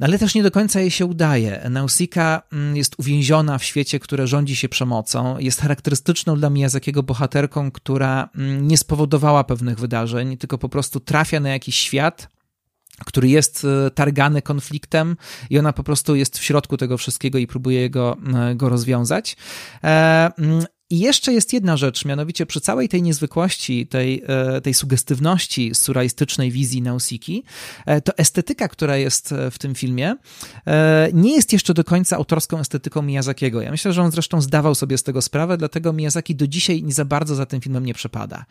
No 0.00 0.06
ale 0.06 0.18
też 0.18 0.34
nie 0.34 0.42
do 0.42 0.50
końca 0.50 0.80
jej 0.80 0.90
się 0.90 1.06
udaje. 1.06 1.66
Nausika 1.70 2.42
mm, 2.52 2.76
jest 2.76 2.94
uwięziona 2.98 3.58
w 3.58 3.64
świecie, 3.64 4.00
które 4.00 4.26
rządzi 4.26 4.56
się 4.56 4.68
przemocą. 4.68 5.38
Jest 5.38 5.60
charakterystyczną 5.60 6.36
dla 6.36 6.50
Miyazakiego 6.50 7.02
bohaterką, 7.02 7.70
która 7.70 8.28
mm, 8.34 8.68
nie 8.68 8.78
spowodowała 8.78 9.44
pewnych 9.44 9.78
wydarzeń, 9.78 10.36
tylko 10.36 10.58
po 10.58 10.68
prostu 10.68 11.00
trafia 11.00 11.40
na 11.40 11.48
jakiś 11.48 11.76
świat, 11.76 12.28
który 13.04 13.28
jest 13.28 13.66
targany 13.94 14.42
konfliktem 14.42 15.16
i 15.50 15.58
ona 15.58 15.72
po 15.72 15.82
prostu 15.82 16.14
jest 16.14 16.38
w 16.38 16.42
środku 16.42 16.76
tego 16.76 16.98
wszystkiego 16.98 17.38
i 17.38 17.46
próbuje 17.46 17.90
go, 17.90 18.16
go 18.54 18.68
rozwiązać. 18.68 19.36
I 20.90 20.98
jeszcze 20.98 21.32
jest 21.32 21.52
jedna 21.52 21.76
rzecz, 21.76 22.04
mianowicie 22.04 22.46
przy 22.46 22.60
całej 22.60 22.88
tej 22.88 23.02
niezwykłości, 23.02 23.86
tej, 23.86 24.22
e, 24.26 24.60
tej 24.60 24.74
sugestywności 24.74 25.74
surrealistycznej 25.74 26.50
wizji 26.50 26.82
Nausiki, 26.82 27.44
e, 27.86 28.00
to 28.00 28.18
estetyka, 28.18 28.68
która 28.68 28.96
jest 28.96 29.32
e, 29.32 29.50
w 29.50 29.58
tym 29.58 29.74
filmie, 29.74 30.16
nie 31.12 31.34
jest 31.34 31.52
jeszcze 31.52 31.74
do 31.74 31.84
końca 31.84 32.16
autorską 32.16 32.58
estetyką 32.58 33.02
Miyazakiego. 33.02 33.60
Ja 33.62 33.70
myślę, 33.70 33.92
że 33.92 34.02
on 34.02 34.10
zresztą 34.10 34.40
zdawał 34.40 34.74
sobie 34.74 34.98
z 34.98 35.02
tego 35.02 35.22
sprawę, 35.22 35.56
dlatego 35.56 35.92
Miyazaki 35.92 36.36
do 36.36 36.46
dzisiaj 36.46 36.82
nie 36.82 36.92
za 36.92 37.04
bardzo 37.04 37.34
za 37.34 37.46
tym 37.46 37.60
filmem 37.60 37.86
nie 37.86 37.94
przepada. 37.94 38.44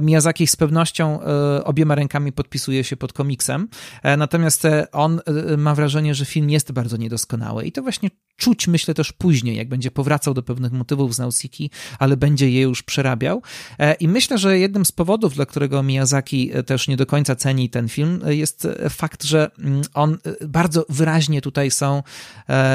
Miyazaki 0.00 0.46
z 0.46 0.56
pewnością 0.56 1.20
obiema 1.64 1.94
rękami 1.94 2.32
podpisuje 2.32 2.84
się 2.84 2.96
pod 2.96 3.12
komiksem, 3.12 3.68
natomiast 4.18 4.62
on 4.92 5.20
ma 5.58 5.74
wrażenie, 5.74 6.14
że 6.14 6.24
film 6.24 6.50
jest 6.50 6.72
bardzo 6.72 6.96
niedoskonały 6.96 7.64
i 7.64 7.72
to 7.72 7.82
właśnie 7.82 8.10
czuć, 8.36 8.68
myślę 8.68 8.94
też 8.94 9.12
później, 9.12 9.56
jak 9.56 9.68
będzie 9.68 9.90
powracał 9.90 10.34
do 10.34 10.42
pewnych 10.42 10.72
motywów 10.72 11.14
z 11.14 11.18
Nausiki, 11.18 11.70
ale 11.98 12.16
będzie 12.16 12.50
je 12.50 12.62
już 12.62 12.82
przerabiał. 12.82 13.42
E, 13.78 13.94
I 13.94 14.08
myślę, 14.08 14.38
że 14.38 14.58
jednym 14.58 14.84
z 14.84 14.92
powodów, 14.92 15.34
dla 15.34 15.46
którego 15.46 15.82
Miyazaki 15.82 16.50
e, 16.52 16.62
też 16.62 16.88
nie 16.88 16.96
do 16.96 17.06
końca 17.06 17.36
ceni 17.36 17.70
ten 17.70 17.88
film, 17.88 18.20
e, 18.26 18.34
jest 18.34 18.68
fakt, 18.90 19.24
że 19.24 19.50
mm, 19.58 19.82
on 19.94 20.18
bardzo 20.48 20.86
wyraźnie 20.88 21.40
tutaj 21.40 21.70
są 21.70 22.02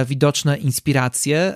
widoczne 0.06 0.58
inspiracje 0.58 1.56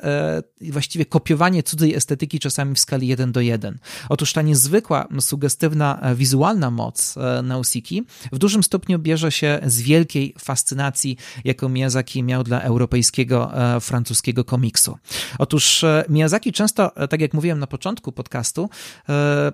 właściwie 0.62 1.06
kopiowanie 1.06 1.64
cudzej 1.64 1.96
estetyki 1.96 2.40
czasami 2.40 2.76
w 2.76 2.80
skali 2.80 3.08
1 3.08 3.32
do 3.32 3.42
1. 3.42 3.78
Otóż 4.10 4.34
ta 4.34 4.42
niezwykła, 4.42 5.08
sugestywna, 5.20 6.02
wizualna 6.16 6.72
moc 6.72 7.16
Nausiki 7.44 8.04
w 8.32 8.38
dużym 8.38 8.64
stopniu 8.64 9.00
bierze 9.00 9.32
się 9.32 9.60
z 9.66 9.82
wielkiej 9.82 10.36
fascynacji, 10.40 11.18
jaką 11.44 11.70
Miyazaki 11.70 12.24
miał 12.24 12.44
dla 12.44 12.62
europejskiego 12.62 13.52
francuskiego 13.94 14.44
komiksu. 14.44 14.98
Otóż 15.40 15.84
e, 15.84 16.06
Miyazaki 16.10 16.52
często, 16.52 16.96
e, 16.96 17.08
tak 17.08 17.22
jak 17.22 17.34
mówiłem 17.34 17.60
na 17.60 17.68
początku 17.68 18.12
podcastu, 18.12 18.70
e, 19.10 19.52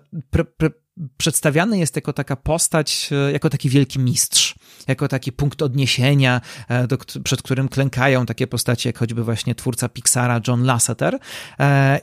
przedstawiany 1.17 1.77
jest 1.77 1.95
jako 1.95 2.13
taka 2.13 2.35
postać, 2.35 3.09
jako 3.33 3.49
taki 3.49 3.69
wielki 3.69 3.99
mistrz, 3.99 4.55
jako 4.87 5.07
taki 5.07 5.31
punkt 5.31 5.61
odniesienia, 5.61 6.41
do, 6.87 6.97
przed 7.23 7.41
którym 7.41 7.69
klękają 7.69 8.25
takie 8.25 8.47
postacie, 8.47 8.89
jak 8.89 8.97
choćby 8.97 9.23
właśnie 9.23 9.55
twórca 9.55 9.89
Pixara 9.89 10.41
John 10.47 10.63
Lasseter 10.63 11.19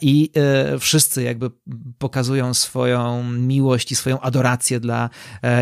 i 0.01 0.30
wszyscy 0.80 1.22
jakby 1.22 1.51
pokazują 1.99 2.55
swoją 2.55 3.32
miłość 3.32 3.93
i 3.93 3.97
swoją 3.97 4.20
adorację 4.20 4.80
dla 4.80 5.11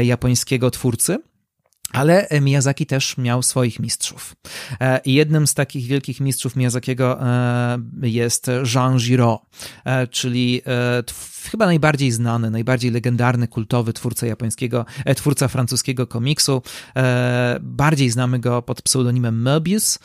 japońskiego 0.02 0.70
twórcy. 0.70 1.18
Ale 1.94 2.28
Miyazaki 2.40 2.86
też 2.86 3.18
miał 3.18 3.42
swoich 3.42 3.80
mistrzów. 3.80 4.36
E, 4.80 5.00
jednym 5.04 5.46
z 5.46 5.54
takich 5.54 5.86
wielkich 5.86 6.20
mistrzów 6.20 6.56
Miyazakiego 6.56 7.22
e, 7.22 7.78
jest 8.02 8.50
Jean 8.74 8.98
Giraud, 8.98 9.40
e, 9.84 10.06
czyli 10.06 10.62
chyba 11.50 11.66
najbardziej 11.66 12.10
znany, 12.10 12.50
najbardziej 12.50 12.90
legendarny, 12.90 13.48
kultowy 13.48 13.92
twórca 13.92 14.26
japońskiego, 14.26 14.86
twórca 15.16 15.48
francuskiego 15.48 16.06
komiksu. 16.06 16.62
Bardziej 17.60 18.10
znamy 18.10 18.38
go 18.38 18.62
pod 18.62 18.82
pseudonimem 18.82 19.44
Möbius. 19.44 19.98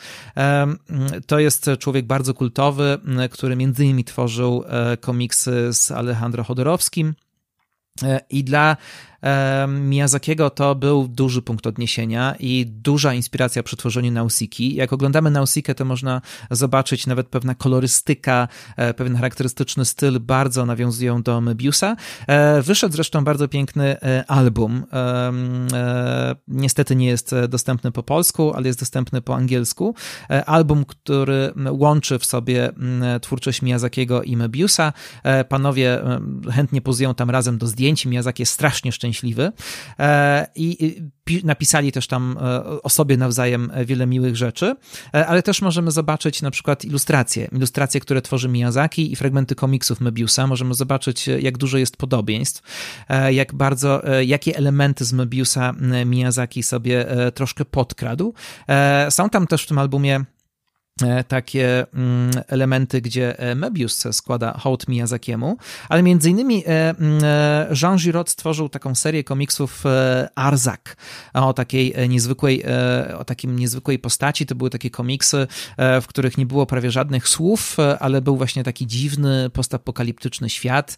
To 1.26 1.38
jest 1.38 1.70
człowiek 1.78 2.06
bardzo 2.06 2.34
kultowy, 2.34 2.98
który 3.30 3.56
między 3.56 3.84
innymi 3.84 4.04
tworzył 4.04 4.64
komiksy 5.00 5.68
z 5.72 5.90
Alejandro 5.90 6.44
Chodorowskim. 6.44 7.14
I 8.30 8.44
dla 8.44 8.76
Miyazakiego 9.68 10.50
to 10.50 10.74
był 10.74 11.08
duży 11.08 11.42
punkt 11.42 11.66
odniesienia 11.66 12.34
i 12.38 12.66
duża 12.66 13.14
inspiracja 13.14 13.62
przy 13.62 13.76
tworzeniu 13.76 14.12
Nausiki. 14.12 14.74
Jak 14.74 14.92
oglądamy 14.92 15.30
Nausikę, 15.30 15.74
to 15.74 15.84
można 15.84 16.20
zobaczyć 16.50 17.06
nawet 17.06 17.28
pewna 17.28 17.54
kolorystyka, 17.54 18.48
e, 18.76 18.94
pewien 18.94 19.16
charakterystyczny 19.16 19.84
styl 19.84 20.20
bardzo 20.20 20.66
nawiązują 20.66 21.22
do 21.22 21.40
Möbiusa. 21.40 21.96
E, 22.26 22.62
wyszedł 22.62 22.94
zresztą 22.94 23.24
bardzo 23.24 23.48
piękny 23.48 24.00
e, 24.00 24.24
album. 24.28 24.84
Niestety 26.48 26.96
nie 26.96 27.06
jest 27.06 27.34
dostępny 27.48 27.92
po 27.92 28.02
polsku, 28.02 28.52
ale 28.54 28.66
jest 28.66 28.80
dostępny 28.80 29.20
po 29.20 29.36
angielsku. 29.36 29.94
Album, 30.46 30.84
który 30.84 31.52
łączy 31.70 32.18
w 32.18 32.24
sobie 32.24 32.70
twórczość 33.20 33.62
Miyazakiego 33.62 34.22
i 34.22 34.36
Möbiusa. 34.36 34.92
Panowie 35.48 36.02
chętnie 36.50 36.82
pozują 36.82 37.14
tam 37.14 37.30
razem 37.30 37.58
do 37.58 37.66
zdjęć. 37.66 38.06
Miyazaki 38.06 38.42
jest 38.42 38.52
strasznie 38.52 38.92
szczęśliwy 38.92 39.09
szczęśliwy. 39.14 39.52
E, 39.98 40.46
I 40.54 40.94
napisali 41.44 41.92
też 41.92 42.06
tam 42.06 42.36
e, 42.40 42.82
o 42.82 42.88
sobie 42.88 43.16
nawzajem 43.16 43.70
wiele 43.84 44.06
miłych 44.06 44.36
rzeczy, 44.36 44.74
e, 45.14 45.26
ale 45.26 45.42
też 45.42 45.62
możemy 45.62 45.90
zobaczyć 45.90 46.42
na 46.42 46.50
przykład 46.50 46.84
ilustracje. 46.84 47.48
Ilustracje, 47.52 48.00
które 48.00 48.22
tworzy 48.22 48.48
Miyazaki 48.48 49.12
i 49.12 49.16
fragmenty 49.16 49.54
komiksów 49.54 50.00
Möbiusa. 50.00 50.48
Możemy 50.48 50.74
zobaczyć, 50.74 51.26
jak 51.26 51.58
dużo 51.58 51.78
jest 51.78 51.96
podobieństw, 51.96 52.62
jak 53.30 53.54
bardzo, 53.54 54.02
jakie 54.26 54.56
elementy 54.56 55.04
z 55.04 55.14
Möbiusa 55.14 55.74
Miyazaki 56.06 56.62
sobie 56.62 57.06
troszkę 57.34 57.64
podkradł. 57.64 58.34
Są 59.10 59.30
tam 59.30 59.46
też 59.46 59.64
w 59.64 59.66
tym 59.66 59.78
albumie 59.78 60.20
E, 60.20 60.39
takie 61.28 61.86
mm, 61.94 62.30
elementy, 62.48 63.00
gdzie 63.00 63.38
e, 63.38 63.54
Mebius 63.54 64.06
składa 64.12 64.58
hołd 64.58 64.88
Miyazakiemu, 64.88 65.56
ale 65.88 66.02
między 66.02 66.30
innymi 66.30 66.64
e, 66.66 66.90
mm, 66.90 67.20
Jean 67.82 67.96
Giraud 67.98 68.30
stworzył 68.30 68.68
taką 68.68 68.94
serię 68.94 69.24
komiksów 69.24 69.84
Arzak. 70.34 70.96
O 71.34 71.52
takiej 71.52 71.94
niezwykłej, 72.08 72.64
o 73.18 73.24
takim 73.24 73.58
niezwykłej 73.58 73.98
postaci. 73.98 74.46
To 74.46 74.54
były 74.54 74.70
takie 74.70 74.90
komiksy, 74.90 75.46
w 75.78 76.04
których 76.06 76.38
nie 76.38 76.46
było 76.46 76.66
prawie 76.66 76.90
żadnych 76.90 77.28
słów, 77.28 77.76
ale 78.00 78.22
był 78.22 78.36
właśnie 78.36 78.64
taki 78.64 78.86
dziwny, 78.86 79.50
postapokaliptyczny 79.50 80.50
świat. 80.50 80.96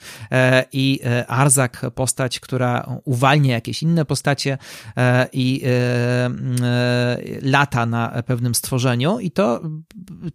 I 0.72 1.00
Arzak, 1.28 1.86
postać, 1.94 2.40
która 2.40 3.00
uwalnia 3.04 3.54
jakieś 3.54 3.82
inne 3.82 4.04
postacie 4.04 4.58
i 5.32 5.62
mm, 5.64 6.56
lata 7.42 7.86
na 7.86 8.22
pewnym 8.26 8.54
stworzeniu. 8.54 9.18
I 9.18 9.30
to 9.30 9.60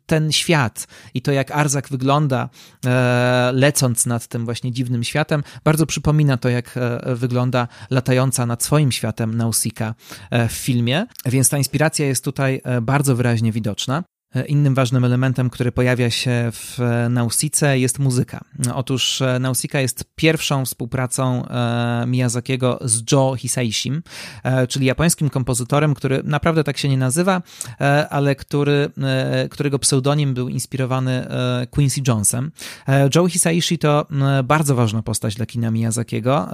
ten 0.06 0.32
świat 0.32 0.88
i 1.14 1.22
to, 1.22 1.32
jak 1.32 1.52
Arzak 1.52 1.90
wygląda, 1.90 2.50
e, 2.86 3.52
lecąc 3.54 4.06
nad 4.06 4.28
tym 4.28 4.46
właśnie 4.46 4.72
dziwnym 4.72 5.04
światem, 5.04 5.44
bardzo 5.64 5.86
przypomina 5.86 6.38
to, 6.38 6.50
jak 6.50 6.78
e, 6.78 7.16
wygląda 7.16 7.68
latająca 7.90 8.46
nad 8.46 8.64
swoim 8.64 8.92
światem 8.92 9.38
Nausika 9.38 9.96
e, 10.32 10.48
w 10.48 10.52
filmie, 10.54 11.06
więc 11.26 11.50
ta 11.50 11.58
inspiracja 11.58 12.06
jest 12.06 12.24
tutaj 12.24 12.62
bardzo 12.82 13.16
wyraźnie 13.16 13.52
widoczna. 13.52 14.04
E, 14.36 14.46
innym 14.46 14.76
ważnym 14.76 15.06
elementem, 15.06 15.50
który 15.50 15.72
pojawia 15.72 16.10
się 16.10 16.50
w 16.52 16.80
e, 16.80 17.10
Nausice 17.10 17.80
jest 17.80 18.00
muzyka. 18.00 18.44
Otóż 18.74 19.22
e, 19.22 19.40
Nausika 19.40 19.80
jest 19.80 20.06
pierwszą 20.16 20.66
współpracą 20.66 21.48
Miyazakiego 22.08 22.80
z 22.82 23.12
Joe 23.12 23.36
Hisaishim, 23.36 24.04
czyli 24.70 24.86
japońskim 24.86 25.30
kompozytorem, 25.30 25.94
który 25.94 26.22
naprawdę 26.24 26.64
tak 26.64 26.78
się 26.78 26.90
nie 26.90 26.98
nazywa, 26.98 27.42
ale 28.10 28.36
który, 28.36 28.90
którego 29.50 29.80
pseudonim 29.80 30.34
był 30.34 30.50
inspirowany 30.50 31.28
Quincy 31.72 32.02
Jonesem. 32.08 32.52
Joe 33.16 33.28
Hisaishi 33.28 33.78
to 33.78 34.08
bardzo 34.44 34.76
ważna 34.76 35.04
postać 35.04 35.36
dla 35.36 35.46
kina 35.46 35.72
Miyazakiego, 35.72 36.50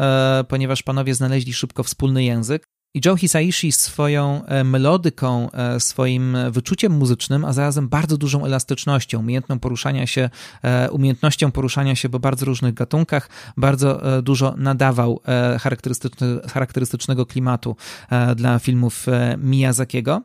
ponieważ 0.48 0.84
panowie 0.84 1.16
znaleźli 1.16 1.54
szybko 1.54 1.84
wspólny 1.84 2.24
język. 2.24 2.68
I 2.96 3.02
Joe 3.06 3.16
Hisaishi 3.16 3.72
swoją 3.72 4.46
e, 4.46 4.64
melodyką, 4.64 5.52
e, 5.52 5.80
swoim 5.80 6.38
wyczuciem 6.52 6.92
muzycznym, 6.92 7.46
a 7.46 7.54
zarazem 7.54 7.90
bardzo 7.90 8.18
dużą 8.18 8.46
elastycznością, 8.46 9.20
umiejętną 9.20 9.60
poruszania 9.60 10.08
się, 10.08 10.30
e, 10.64 10.92
umiejętnością 10.92 11.52
poruszania 11.52 11.96
się 11.96 12.10
po 12.10 12.20
bardzo 12.20 12.46
różnych 12.46 12.74
gatunkach, 12.74 13.30
bardzo 13.58 14.22
dużo 14.22 14.54
nadawał 14.58 15.20
charakterystycznego 16.50 17.26
klimatu 17.26 17.76
dla 18.36 18.60
filmów 18.60 19.06
Miyazakiego. 19.38 20.22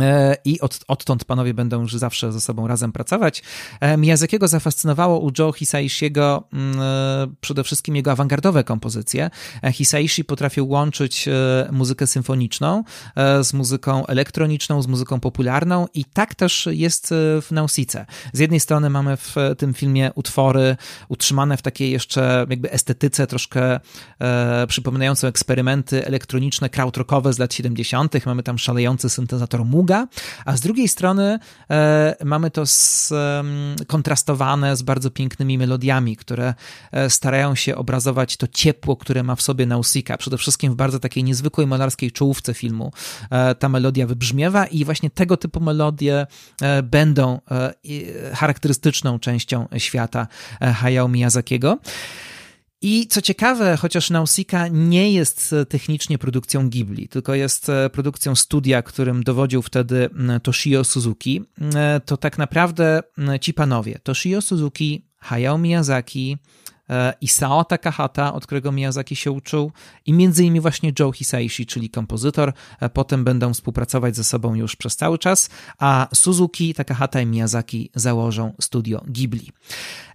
E, 0.00 0.36
I 0.44 0.60
od, 0.60 0.80
odtąd 0.88 1.24
panowie 1.24 1.54
będą 1.54 1.80
już 1.80 1.94
zawsze 1.94 2.32
ze 2.32 2.40
sobą 2.40 2.66
razem 2.66 2.92
pracować. 2.92 3.42
E, 3.80 3.96
Miyazakiego 3.96 4.48
zafascynowało 4.48 5.18
u 5.18 5.30
Joe 5.38 5.52
Hisaishiego 5.52 6.44
mm, 6.52 6.80
e, 6.80 7.34
przede 7.40 7.64
wszystkim 7.64 7.96
jego 7.96 8.12
awangardowe 8.12 8.64
kompozycje. 8.64 9.30
Hisaishi 9.72 10.24
potrafił 10.24 10.68
łączyć 10.68 11.28
muzykę 11.72 12.06
symfoniczną 12.06 12.84
z 13.42 13.52
muzyką 13.52 14.06
elektroniczną, 14.06 14.82
z 14.82 14.86
muzyką 14.86 15.20
popularną 15.20 15.86
i 15.94 16.04
tak 16.04 16.34
też 16.34 16.68
jest 16.70 17.10
w 17.42 17.46
Nausice. 17.50 18.06
Z 18.32 18.38
jednej 18.38 18.60
strony 18.60 18.90
mamy 18.90 19.16
w 19.16 19.34
tym 19.58 19.74
filmie 19.74 20.10
utwory 20.14 20.76
utrzymane 21.08 21.56
w 21.56 21.62
takiej 21.62 21.90
jeszcze 21.90 22.46
jakby 22.50 22.72
estetyce 22.72 23.26
troszkę 23.26 23.80
przypominające 24.68 25.28
eksperymenty 25.28 26.06
elektroniczne, 26.06 26.68
krautrockowe 26.68 27.32
z 27.32 27.38
lat 27.38 27.54
70. 27.54 28.26
Mamy 28.26 28.42
tam 28.42 28.58
szalejący 28.58 29.08
syntezator 29.08 29.64
mu 29.64 29.81
a 30.44 30.56
z 30.56 30.60
drugiej 30.60 30.88
strony 30.88 31.38
mamy 32.24 32.50
to 32.50 32.64
kontrastowane 33.86 34.76
z 34.76 34.82
bardzo 34.82 35.10
pięknymi 35.10 35.58
melodiami, 35.58 36.16
które 36.16 36.54
starają 37.08 37.54
się 37.54 37.76
obrazować 37.76 38.36
to 38.36 38.46
ciepło, 38.46 38.96
które 38.96 39.22
ma 39.22 39.36
w 39.36 39.42
sobie 39.42 39.66
Nausicaa. 39.66 40.16
Przede 40.18 40.38
wszystkim 40.38 40.72
w 40.72 40.76
bardzo 40.76 40.98
takiej 40.98 41.24
niezwykłej 41.24 41.66
malarskiej 41.66 42.12
czołówce 42.12 42.54
filmu 42.54 42.92
ta 43.58 43.68
melodia 43.68 44.06
wybrzmiewa 44.06 44.66
i 44.66 44.84
właśnie 44.84 45.10
tego 45.10 45.36
typu 45.36 45.60
melodie 45.60 46.26
będą 46.82 47.40
charakterystyczną 48.34 49.18
częścią 49.18 49.68
świata 49.78 50.26
Hayao 50.60 51.08
Miyazakiego. 51.08 51.78
I 52.82 53.06
co 53.06 53.22
ciekawe, 53.22 53.76
chociaż 53.76 54.10
Nausicaa 54.10 54.68
nie 54.68 55.12
jest 55.12 55.54
technicznie 55.68 56.18
produkcją 56.18 56.70
Ghibli, 56.70 57.08
tylko 57.08 57.34
jest 57.34 57.68
e, 57.68 57.90
produkcją 57.90 58.34
studia, 58.34 58.82
którym 58.82 59.22
dowodził 59.22 59.62
wtedy 59.62 60.10
Toshio 60.42 60.84
Suzuki, 60.84 61.42
e, 61.74 62.00
to 62.04 62.16
tak 62.16 62.38
naprawdę 62.38 63.02
ci 63.40 63.54
panowie, 63.54 63.98
Toshio 64.02 64.40
Suzuki, 64.40 65.06
Hayao 65.18 65.58
Miyazaki, 65.58 66.38
E, 66.38 66.71
Isao 67.20 67.64
Takahata, 67.64 68.34
od 68.34 68.46
którego 68.46 68.72
Miyazaki 68.72 69.16
się 69.16 69.30
uczył 69.30 69.72
i 70.06 70.12
między 70.12 70.42
innymi 70.42 70.60
właśnie 70.60 70.92
Joe 70.98 71.12
Hisaishi, 71.12 71.66
czyli 71.66 71.90
kompozytor. 71.90 72.52
E, 72.80 72.90
potem 72.90 73.24
będą 73.24 73.54
współpracować 73.54 74.16
ze 74.16 74.24
sobą 74.24 74.54
już 74.54 74.76
przez 74.76 74.96
cały 74.96 75.18
czas, 75.18 75.50
a 75.78 76.08
Suzuki, 76.14 76.74
Takahata 76.74 77.20
i 77.20 77.26
Miyazaki 77.26 77.90
założą 77.94 78.54
studio 78.60 79.04
Ghibli. 79.06 79.52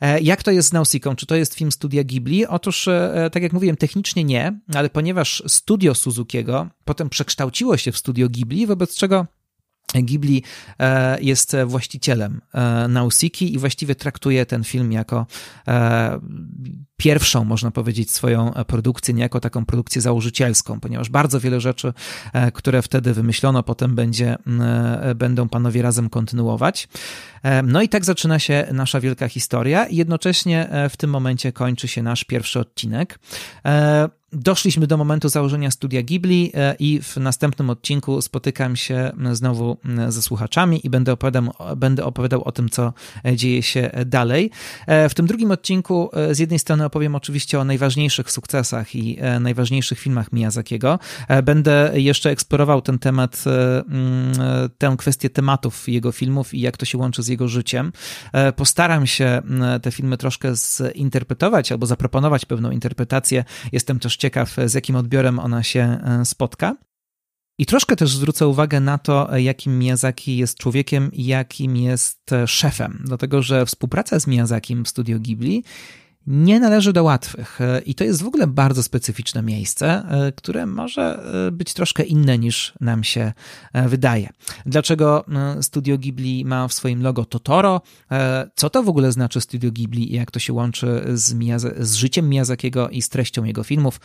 E, 0.01 0.19
jak 0.21 0.43
to 0.43 0.51
jest 0.51 0.69
z 0.69 0.73
Nausicaa? 0.73 1.15
Czy 1.15 1.25
to 1.25 1.35
jest 1.35 1.53
film 1.53 1.71
studia 1.71 2.03
Ghibli? 2.03 2.47
Otóż, 2.47 2.89
tak 3.31 3.43
jak 3.43 3.53
mówiłem, 3.53 3.77
technicznie 3.77 4.23
nie, 4.23 4.59
ale 4.75 4.89
ponieważ 4.89 5.43
studio 5.47 5.95
Suzukiego 5.95 6.67
potem 6.85 7.09
przekształciło 7.09 7.77
się 7.77 7.91
w 7.91 7.97
studio 7.97 8.29
Ghibli, 8.29 8.67
wobec 8.67 8.95
czego 8.95 9.25
Ghibli 9.93 10.43
e, 10.79 11.21
jest 11.21 11.55
właścicielem 11.65 12.41
e, 12.53 12.87
Nausiki 12.87 13.53
i 13.53 13.57
właściwie 13.57 13.95
traktuje 13.95 14.45
ten 14.45 14.63
film 14.63 14.91
jako 14.91 15.25
e, 15.67 16.19
pierwszą, 16.97 17.43
można 17.43 17.71
powiedzieć, 17.71 18.11
swoją 18.11 18.51
produkcję, 18.67 19.13
nie 19.13 19.21
jako 19.21 19.39
taką 19.39 19.65
produkcję 19.65 20.01
założycielską, 20.01 20.79
ponieważ 20.79 21.09
bardzo 21.09 21.39
wiele 21.39 21.61
rzeczy, 21.61 21.93
które 22.53 22.81
wtedy 22.81 23.13
wymyślono, 23.13 23.63
potem 23.63 23.95
będzie, 23.95 24.35
będą 25.15 25.49
panowie 25.49 25.81
razem 25.81 26.09
kontynuować. 26.09 26.87
No 27.63 27.81
i 27.81 27.89
tak 27.89 28.05
zaczyna 28.05 28.39
się 28.39 28.67
nasza 28.71 28.99
wielka 28.99 29.27
historia 29.27 29.87
jednocześnie 29.89 30.69
w 30.89 30.97
tym 30.97 31.09
momencie 31.09 31.51
kończy 31.51 31.87
się 31.87 32.03
nasz 32.03 32.23
pierwszy 32.23 32.59
odcinek. 32.59 33.19
Doszliśmy 34.33 34.87
do 34.87 34.97
momentu 34.97 35.29
założenia 35.29 35.71
studia 35.71 36.03
Ghibli 36.03 36.51
e, 36.53 36.75
i 36.79 37.01
w 37.01 37.17
następnym 37.17 37.69
odcinku 37.69 38.21
spotykam 38.21 38.75
się 38.75 39.11
znowu 39.31 39.77
ze 40.07 40.21
słuchaczami 40.21 40.85
i 40.85 40.89
będę 40.89 41.13
opowiadał, 41.13 41.43
będę 41.77 42.05
opowiadał 42.05 42.43
o 42.43 42.51
tym, 42.51 42.69
co 42.69 42.93
e, 43.25 43.35
dzieje 43.35 43.63
się 43.63 43.91
dalej. 44.05 44.51
E, 44.87 45.09
w 45.09 45.13
tym 45.13 45.27
drugim 45.27 45.51
odcinku 45.51 46.09
z 46.31 46.39
jednej 46.39 46.59
strony 46.59 46.85
opowiem 46.87 47.15
oczywiście 47.15 47.59
o 47.59 47.63
najważniejszych 47.63 48.31
sukcesach 48.31 48.95
i 48.95 49.17
najważniejszych 49.39 49.99
filmach 49.99 50.31
Miyazakiego. 50.31 50.99
Będę 51.43 51.91
jeszcze 51.93 52.29
eksplorował 52.29 52.81
ten 52.81 52.99
temat, 52.99 53.43
tę 54.77 54.95
kwestię 54.97 55.29
tematów 55.29 55.89
jego 55.89 56.11
filmów 56.11 56.53
i 56.53 56.59
jak 56.59 56.77
to 56.77 56.85
się 56.85 56.97
łączy 56.97 57.23
z 57.23 57.27
jego 57.27 57.47
życiem. 57.47 57.91
Postaram 58.55 59.07
się 59.07 59.41
te 59.81 59.91
filmy 59.91 60.17
troszkę 60.17 60.55
zinterpretować 60.95 61.71
albo 61.71 61.85
zaproponować 61.85 62.45
pewną 62.45 62.71
interpretację. 62.71 63.43
Jestem 63.71 63.99
też 63.99 64.17
ciekaw, 64.17 64.55
z 64.65 64.73
jakim 64.73 64.95
odbiorem 64.95 65.39
ona 65.39 65.63
się 65.63 65.79
e, 66.03 66.25
spotka. 66.25 66.75
I 67.59 67.65
troszkę 67.65 67.95
też 67.95 68.15
zwrócę 68.15 68.47
uwagę 68.47 68.79
na 68.79 68.97
to, 68.97 69.37
jakim 69.37 69.79
Miyazaki 69.79 70.37
jest 70.37 70.57
człowiekiem 70.57 71.11
i 71.11 71.25
jakim 71.25 71.77
jest 71.77 72.33
e, 72.33 72.47
szefem. 72.47 73.03
Dlatego, 73.05 73.41
że 73.41 73.65
współpraca 73.65 74.19
z 74.19 74.27
Miyazakim 74.27 74.85
w 74.85 74.89
studio 74.89 75.19
Ghibli 75.19 75.63
nie 76.27 76.59
należy 76.59 76.93
do 76.93 77.03
łatwych. 77.03 77.59
I 77.85 77.95
to 77.95 78.03
jest 78.03 78.23
w 78.23 78.27
ogóle 78.27 78.47
bardzo 78.47 78.83
specyficzne 78.83 79.41
miejsce, 79.41 80.03
e, 80.09 80.31
które 80.31 80.65
może 80.65 81.23
e, 81.47 81.51
być 81.51 81.73
troszkę 81.73 82.03
inne 82.03 82.37
niż 82.37 82.73
nam 82.81 83.03
się 83.03 83.33
e, 83.73 83.89
wydaje. 83.89 84.29
Dlaczego 84.65 85.25
Studio 85.61 85.97
Ghibli 85.97 86.45
ma 86.45 86.67
w 86.67 86.73
swoim 86.73 87.01
logo 87.01 87.25
Totoro? 87.25 87.81
Co 88.55 88.69
to 88.69 88.83
w 88.83 88.89
ogóle 88.89 89.11
znaczy 89.11 89.41
Studio 89.41 89.71
Ghibli 89.71 90.13
i 90.13 90.15
jak 90.15 90.31
to 90.31 90.39
się 90.39 90.53
łączy 90.53 91.03
z, 91.13 91.33
Miyaz- 91.33 91.73
z 91.79 91.95
życiem 91.95 92.29
Miyazakiego 92.29 92.89
i 92.89 93.01
z 93.01 93.09
treścią 93.09 93.43
jego 93.43 93.63
filmów? 93.63 93.99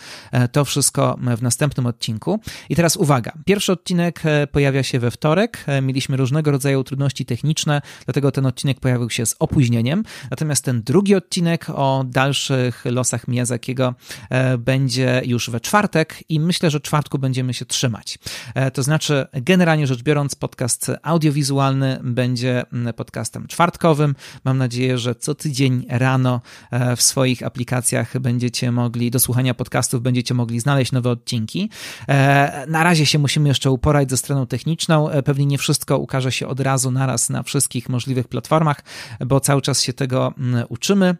To 0.52 0.64
wszystko 0.64 1.18
w 1.36 1.42
następnym 1.42 1.86
odcinku. 1.86 2.40
I 2.68 2.76
teraz 2.76 2.96
uwaga. 2.96 3.32
Pierwszy 3.44 3.72
odcinek 3.72 4.22
pojawia 4.52 4.82
się 4.82 4.98
we 4.98 5.10
wtorek. 5.10 5.66
Mieliśmy 5.82 6.16
różnego 6.16 6.50
rodzaju 6.50 6.84
trudności 6.84 7.24
techniczne, 7.24 7.82
dlatego 8.04 8.32
ten 8.32 8.46
odcinek 8.46 8.80
pojawił 8.80 9.10
się 9.10 9.26
z 9.26 9.36
opóźnieniem. 9.38 10.02
Natomiast 10.30 10.64
ten 10.64 10.82
drugi 10.82 11.14
odcinek 11.14 11.66
o 11.70 12.04
dalszych 12.12 12.84
losach 12.84 13.28
Miyazakiego 13.28 13.94
e, 14.30 14.58
będzie 14.58 15.22
już 15.24 15.50
we 15.50 15.60
czwartek 15.60 16.24
i 16.28 16.40
myślę, 16.40 16.70
że 16.70 16.80
czwartku 16.80 17.18
będziemy 17.18 17.54
się 17.54 17.64
trzymać. 17.64 18.18
E, 18.54 18.70
to 18.70 18.82
znaczy, 18.82 19.26
generalnie 19.32 19.86
rzecz 19.86 20.02
biorąc, 20.02 20.34
podcast 20.34 20.90
audiowizualny 21.02 22.00
będzie 22.02 22.64
podcastem 22.96 23.46
czwartkowym. 23.46 24.14
Mam 24.44 24.58
nadzieję, 24.58 24.98
że 24.98 25.14
co 25.14 25.34
tydzień 25.34 25.86
rano 25.88 26.40
e, 26.70 26.96
w 26.96 27.02
swoich 27.02 27.42
aplikacjach 27.42 28.18
będziecie 28.18 28.72
mogli, 28.72 29.10
do 29.10 29.18
słuchania 29.18 29.54
podcastów 29.54 30.02
będziecie 30.02 30.34
mogli 30.34 30.60
znaleźć 30.60 30.92
nowe 30.92 31.10
odcinki. 31.10 31.70
Na 32.68 32.84
razie 32.84 33.06
się 33.06 33.18
musimy 33.18 33.48
jeszcze 33.48 33.70
uporać 33.70 34.10
ze 34.10 34.16
stroną 34.16 34.46
techniczną. 34.46 35.08
Pewnie 35.24 35.46
nie 35.46 35.58
wszystko 35.58 35.98
ukaże 35.98 36.32
się 36.32 36.46
od 36.46 36.60
razu, 36.60 36.90
naraz 36.90 37.30
na 37.30 37.42
wszystkich 37.42 37.88
możliwych 37.88 38.28
platformach, 38.28 38.84
bo 39.26 39.40
cały 39.40 39.62
czas 39.62 39.82
się 39.82 39.92
tego 39.92 40.34
uczymy. 40.68 41.16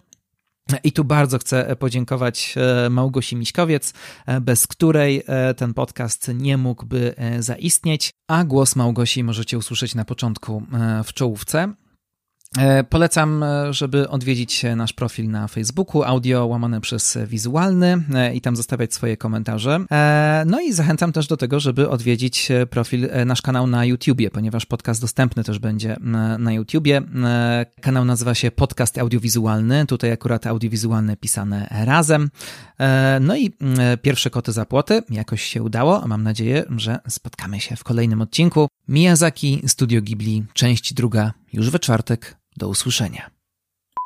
I 0.84 0.92
tu 0.92 1.04
bardzo 1.04 1.38
chcę 1.38 1.76
podziękować 1.76 2.54
e, 2.56 2.90
Małgosi 2.90 3.36
Miśkowiec, 3.36 3.92
e, 4.26 4.40
bez 4.40 4.66
której 4.66 5.22
e, 5.26 5.54
ten 5.54 5.74
podcast 5.74 6.30
nie 6.34 6.56
mógłby 6.56 7.14
zaistnieć, 7.38 8.10
a 8.28 8.44
głos 8.44 8.76
Małgosi 8.76 9.24
możecie 9.24 9.58
usłyszeć 9.58 9.94
na 9.94 10.04
początku 10.04 10.62
w 11.04 11.12
czołówce. 11.12 11.74
E, 12.58 12.84
polecam, 12.84 13.42
e, 13.42 13.72
żeby 13.72 14.08
odwiedzić 14.08 14.62
nasz 14.76 14.92
profil 14.92 15.30
na 15.30 15.48
Facebooku, 15.48 16.02
audio 16.02 16.46
łamane 16.46 16.80
przez 16.80 17.18
wizualny 17.26 18.02
i 18.34 18.40
tam 18.40 18.56
zostawiać 18.56 18.94
swoje 18.94 19.16
komentarze. 19.16 19.78
E, 19.92 20.44
no 20.46 20.60
i 20.60 20.72
zachęcam 20.72 21.12
też 21.12 21.26
do 21.26 21.36
tego, 21.36 21.60
żeby 21.60 21.88
odwiedzić 21.88 22.48
profil, 22.70 23.08
nasz 23.26 23.42
kanał 23.42 23.66
na 23.66 23.84
YouTubie, 23.84 24.30
ponieważ 24.30 24.66
podcast 24.66 25.00
dostępny 25.00 25.44
też 25.44 25.58
będzie 25.58 25.96
na 26.38 26.52
YouTubie. 26.52 27.02
Kanał 27.80 28.04
nazywa 28.04 28.34
się 28.34 28.50
Podcast 28.50 28.98
Audiowizualny, 28.98 29.86
tutaj 29.86 30.12
akurat 30.12 30.46
audiowizualne 30.46 31.16
pisane 31.16 31.84
razem. 31.84 32.30
No 33.20 33.36
i 33.36 33.52
pierwsze 34.02 34.30
koty 34.30 34.52
za 34.52 34.64
płoty 34.64 35.02
jakoś 35.10 35.42
się 35.42 35.62
udało, 35.62 36.02
mam 36.06 36.22
nadzieję, 36.22 36.64
że 36.76 36.98
spotkamy 37.08 37.60
się 37.60 37.76
w 37.76 37.84
kolejnym 37.84 38.22
odcinku. 38.22 38.68
Miyazaki, 38.88 39.62
Studio 39.66 40.02
Ghibli, 40.02 40.44
część 40.52 40.94
druga, 40.94 41.32
już 41.52 41.70
we 41.70 41.78
czwartek. 41.78 42.41
Do 42.56 42.68
usłyszenia. 42.68 43.31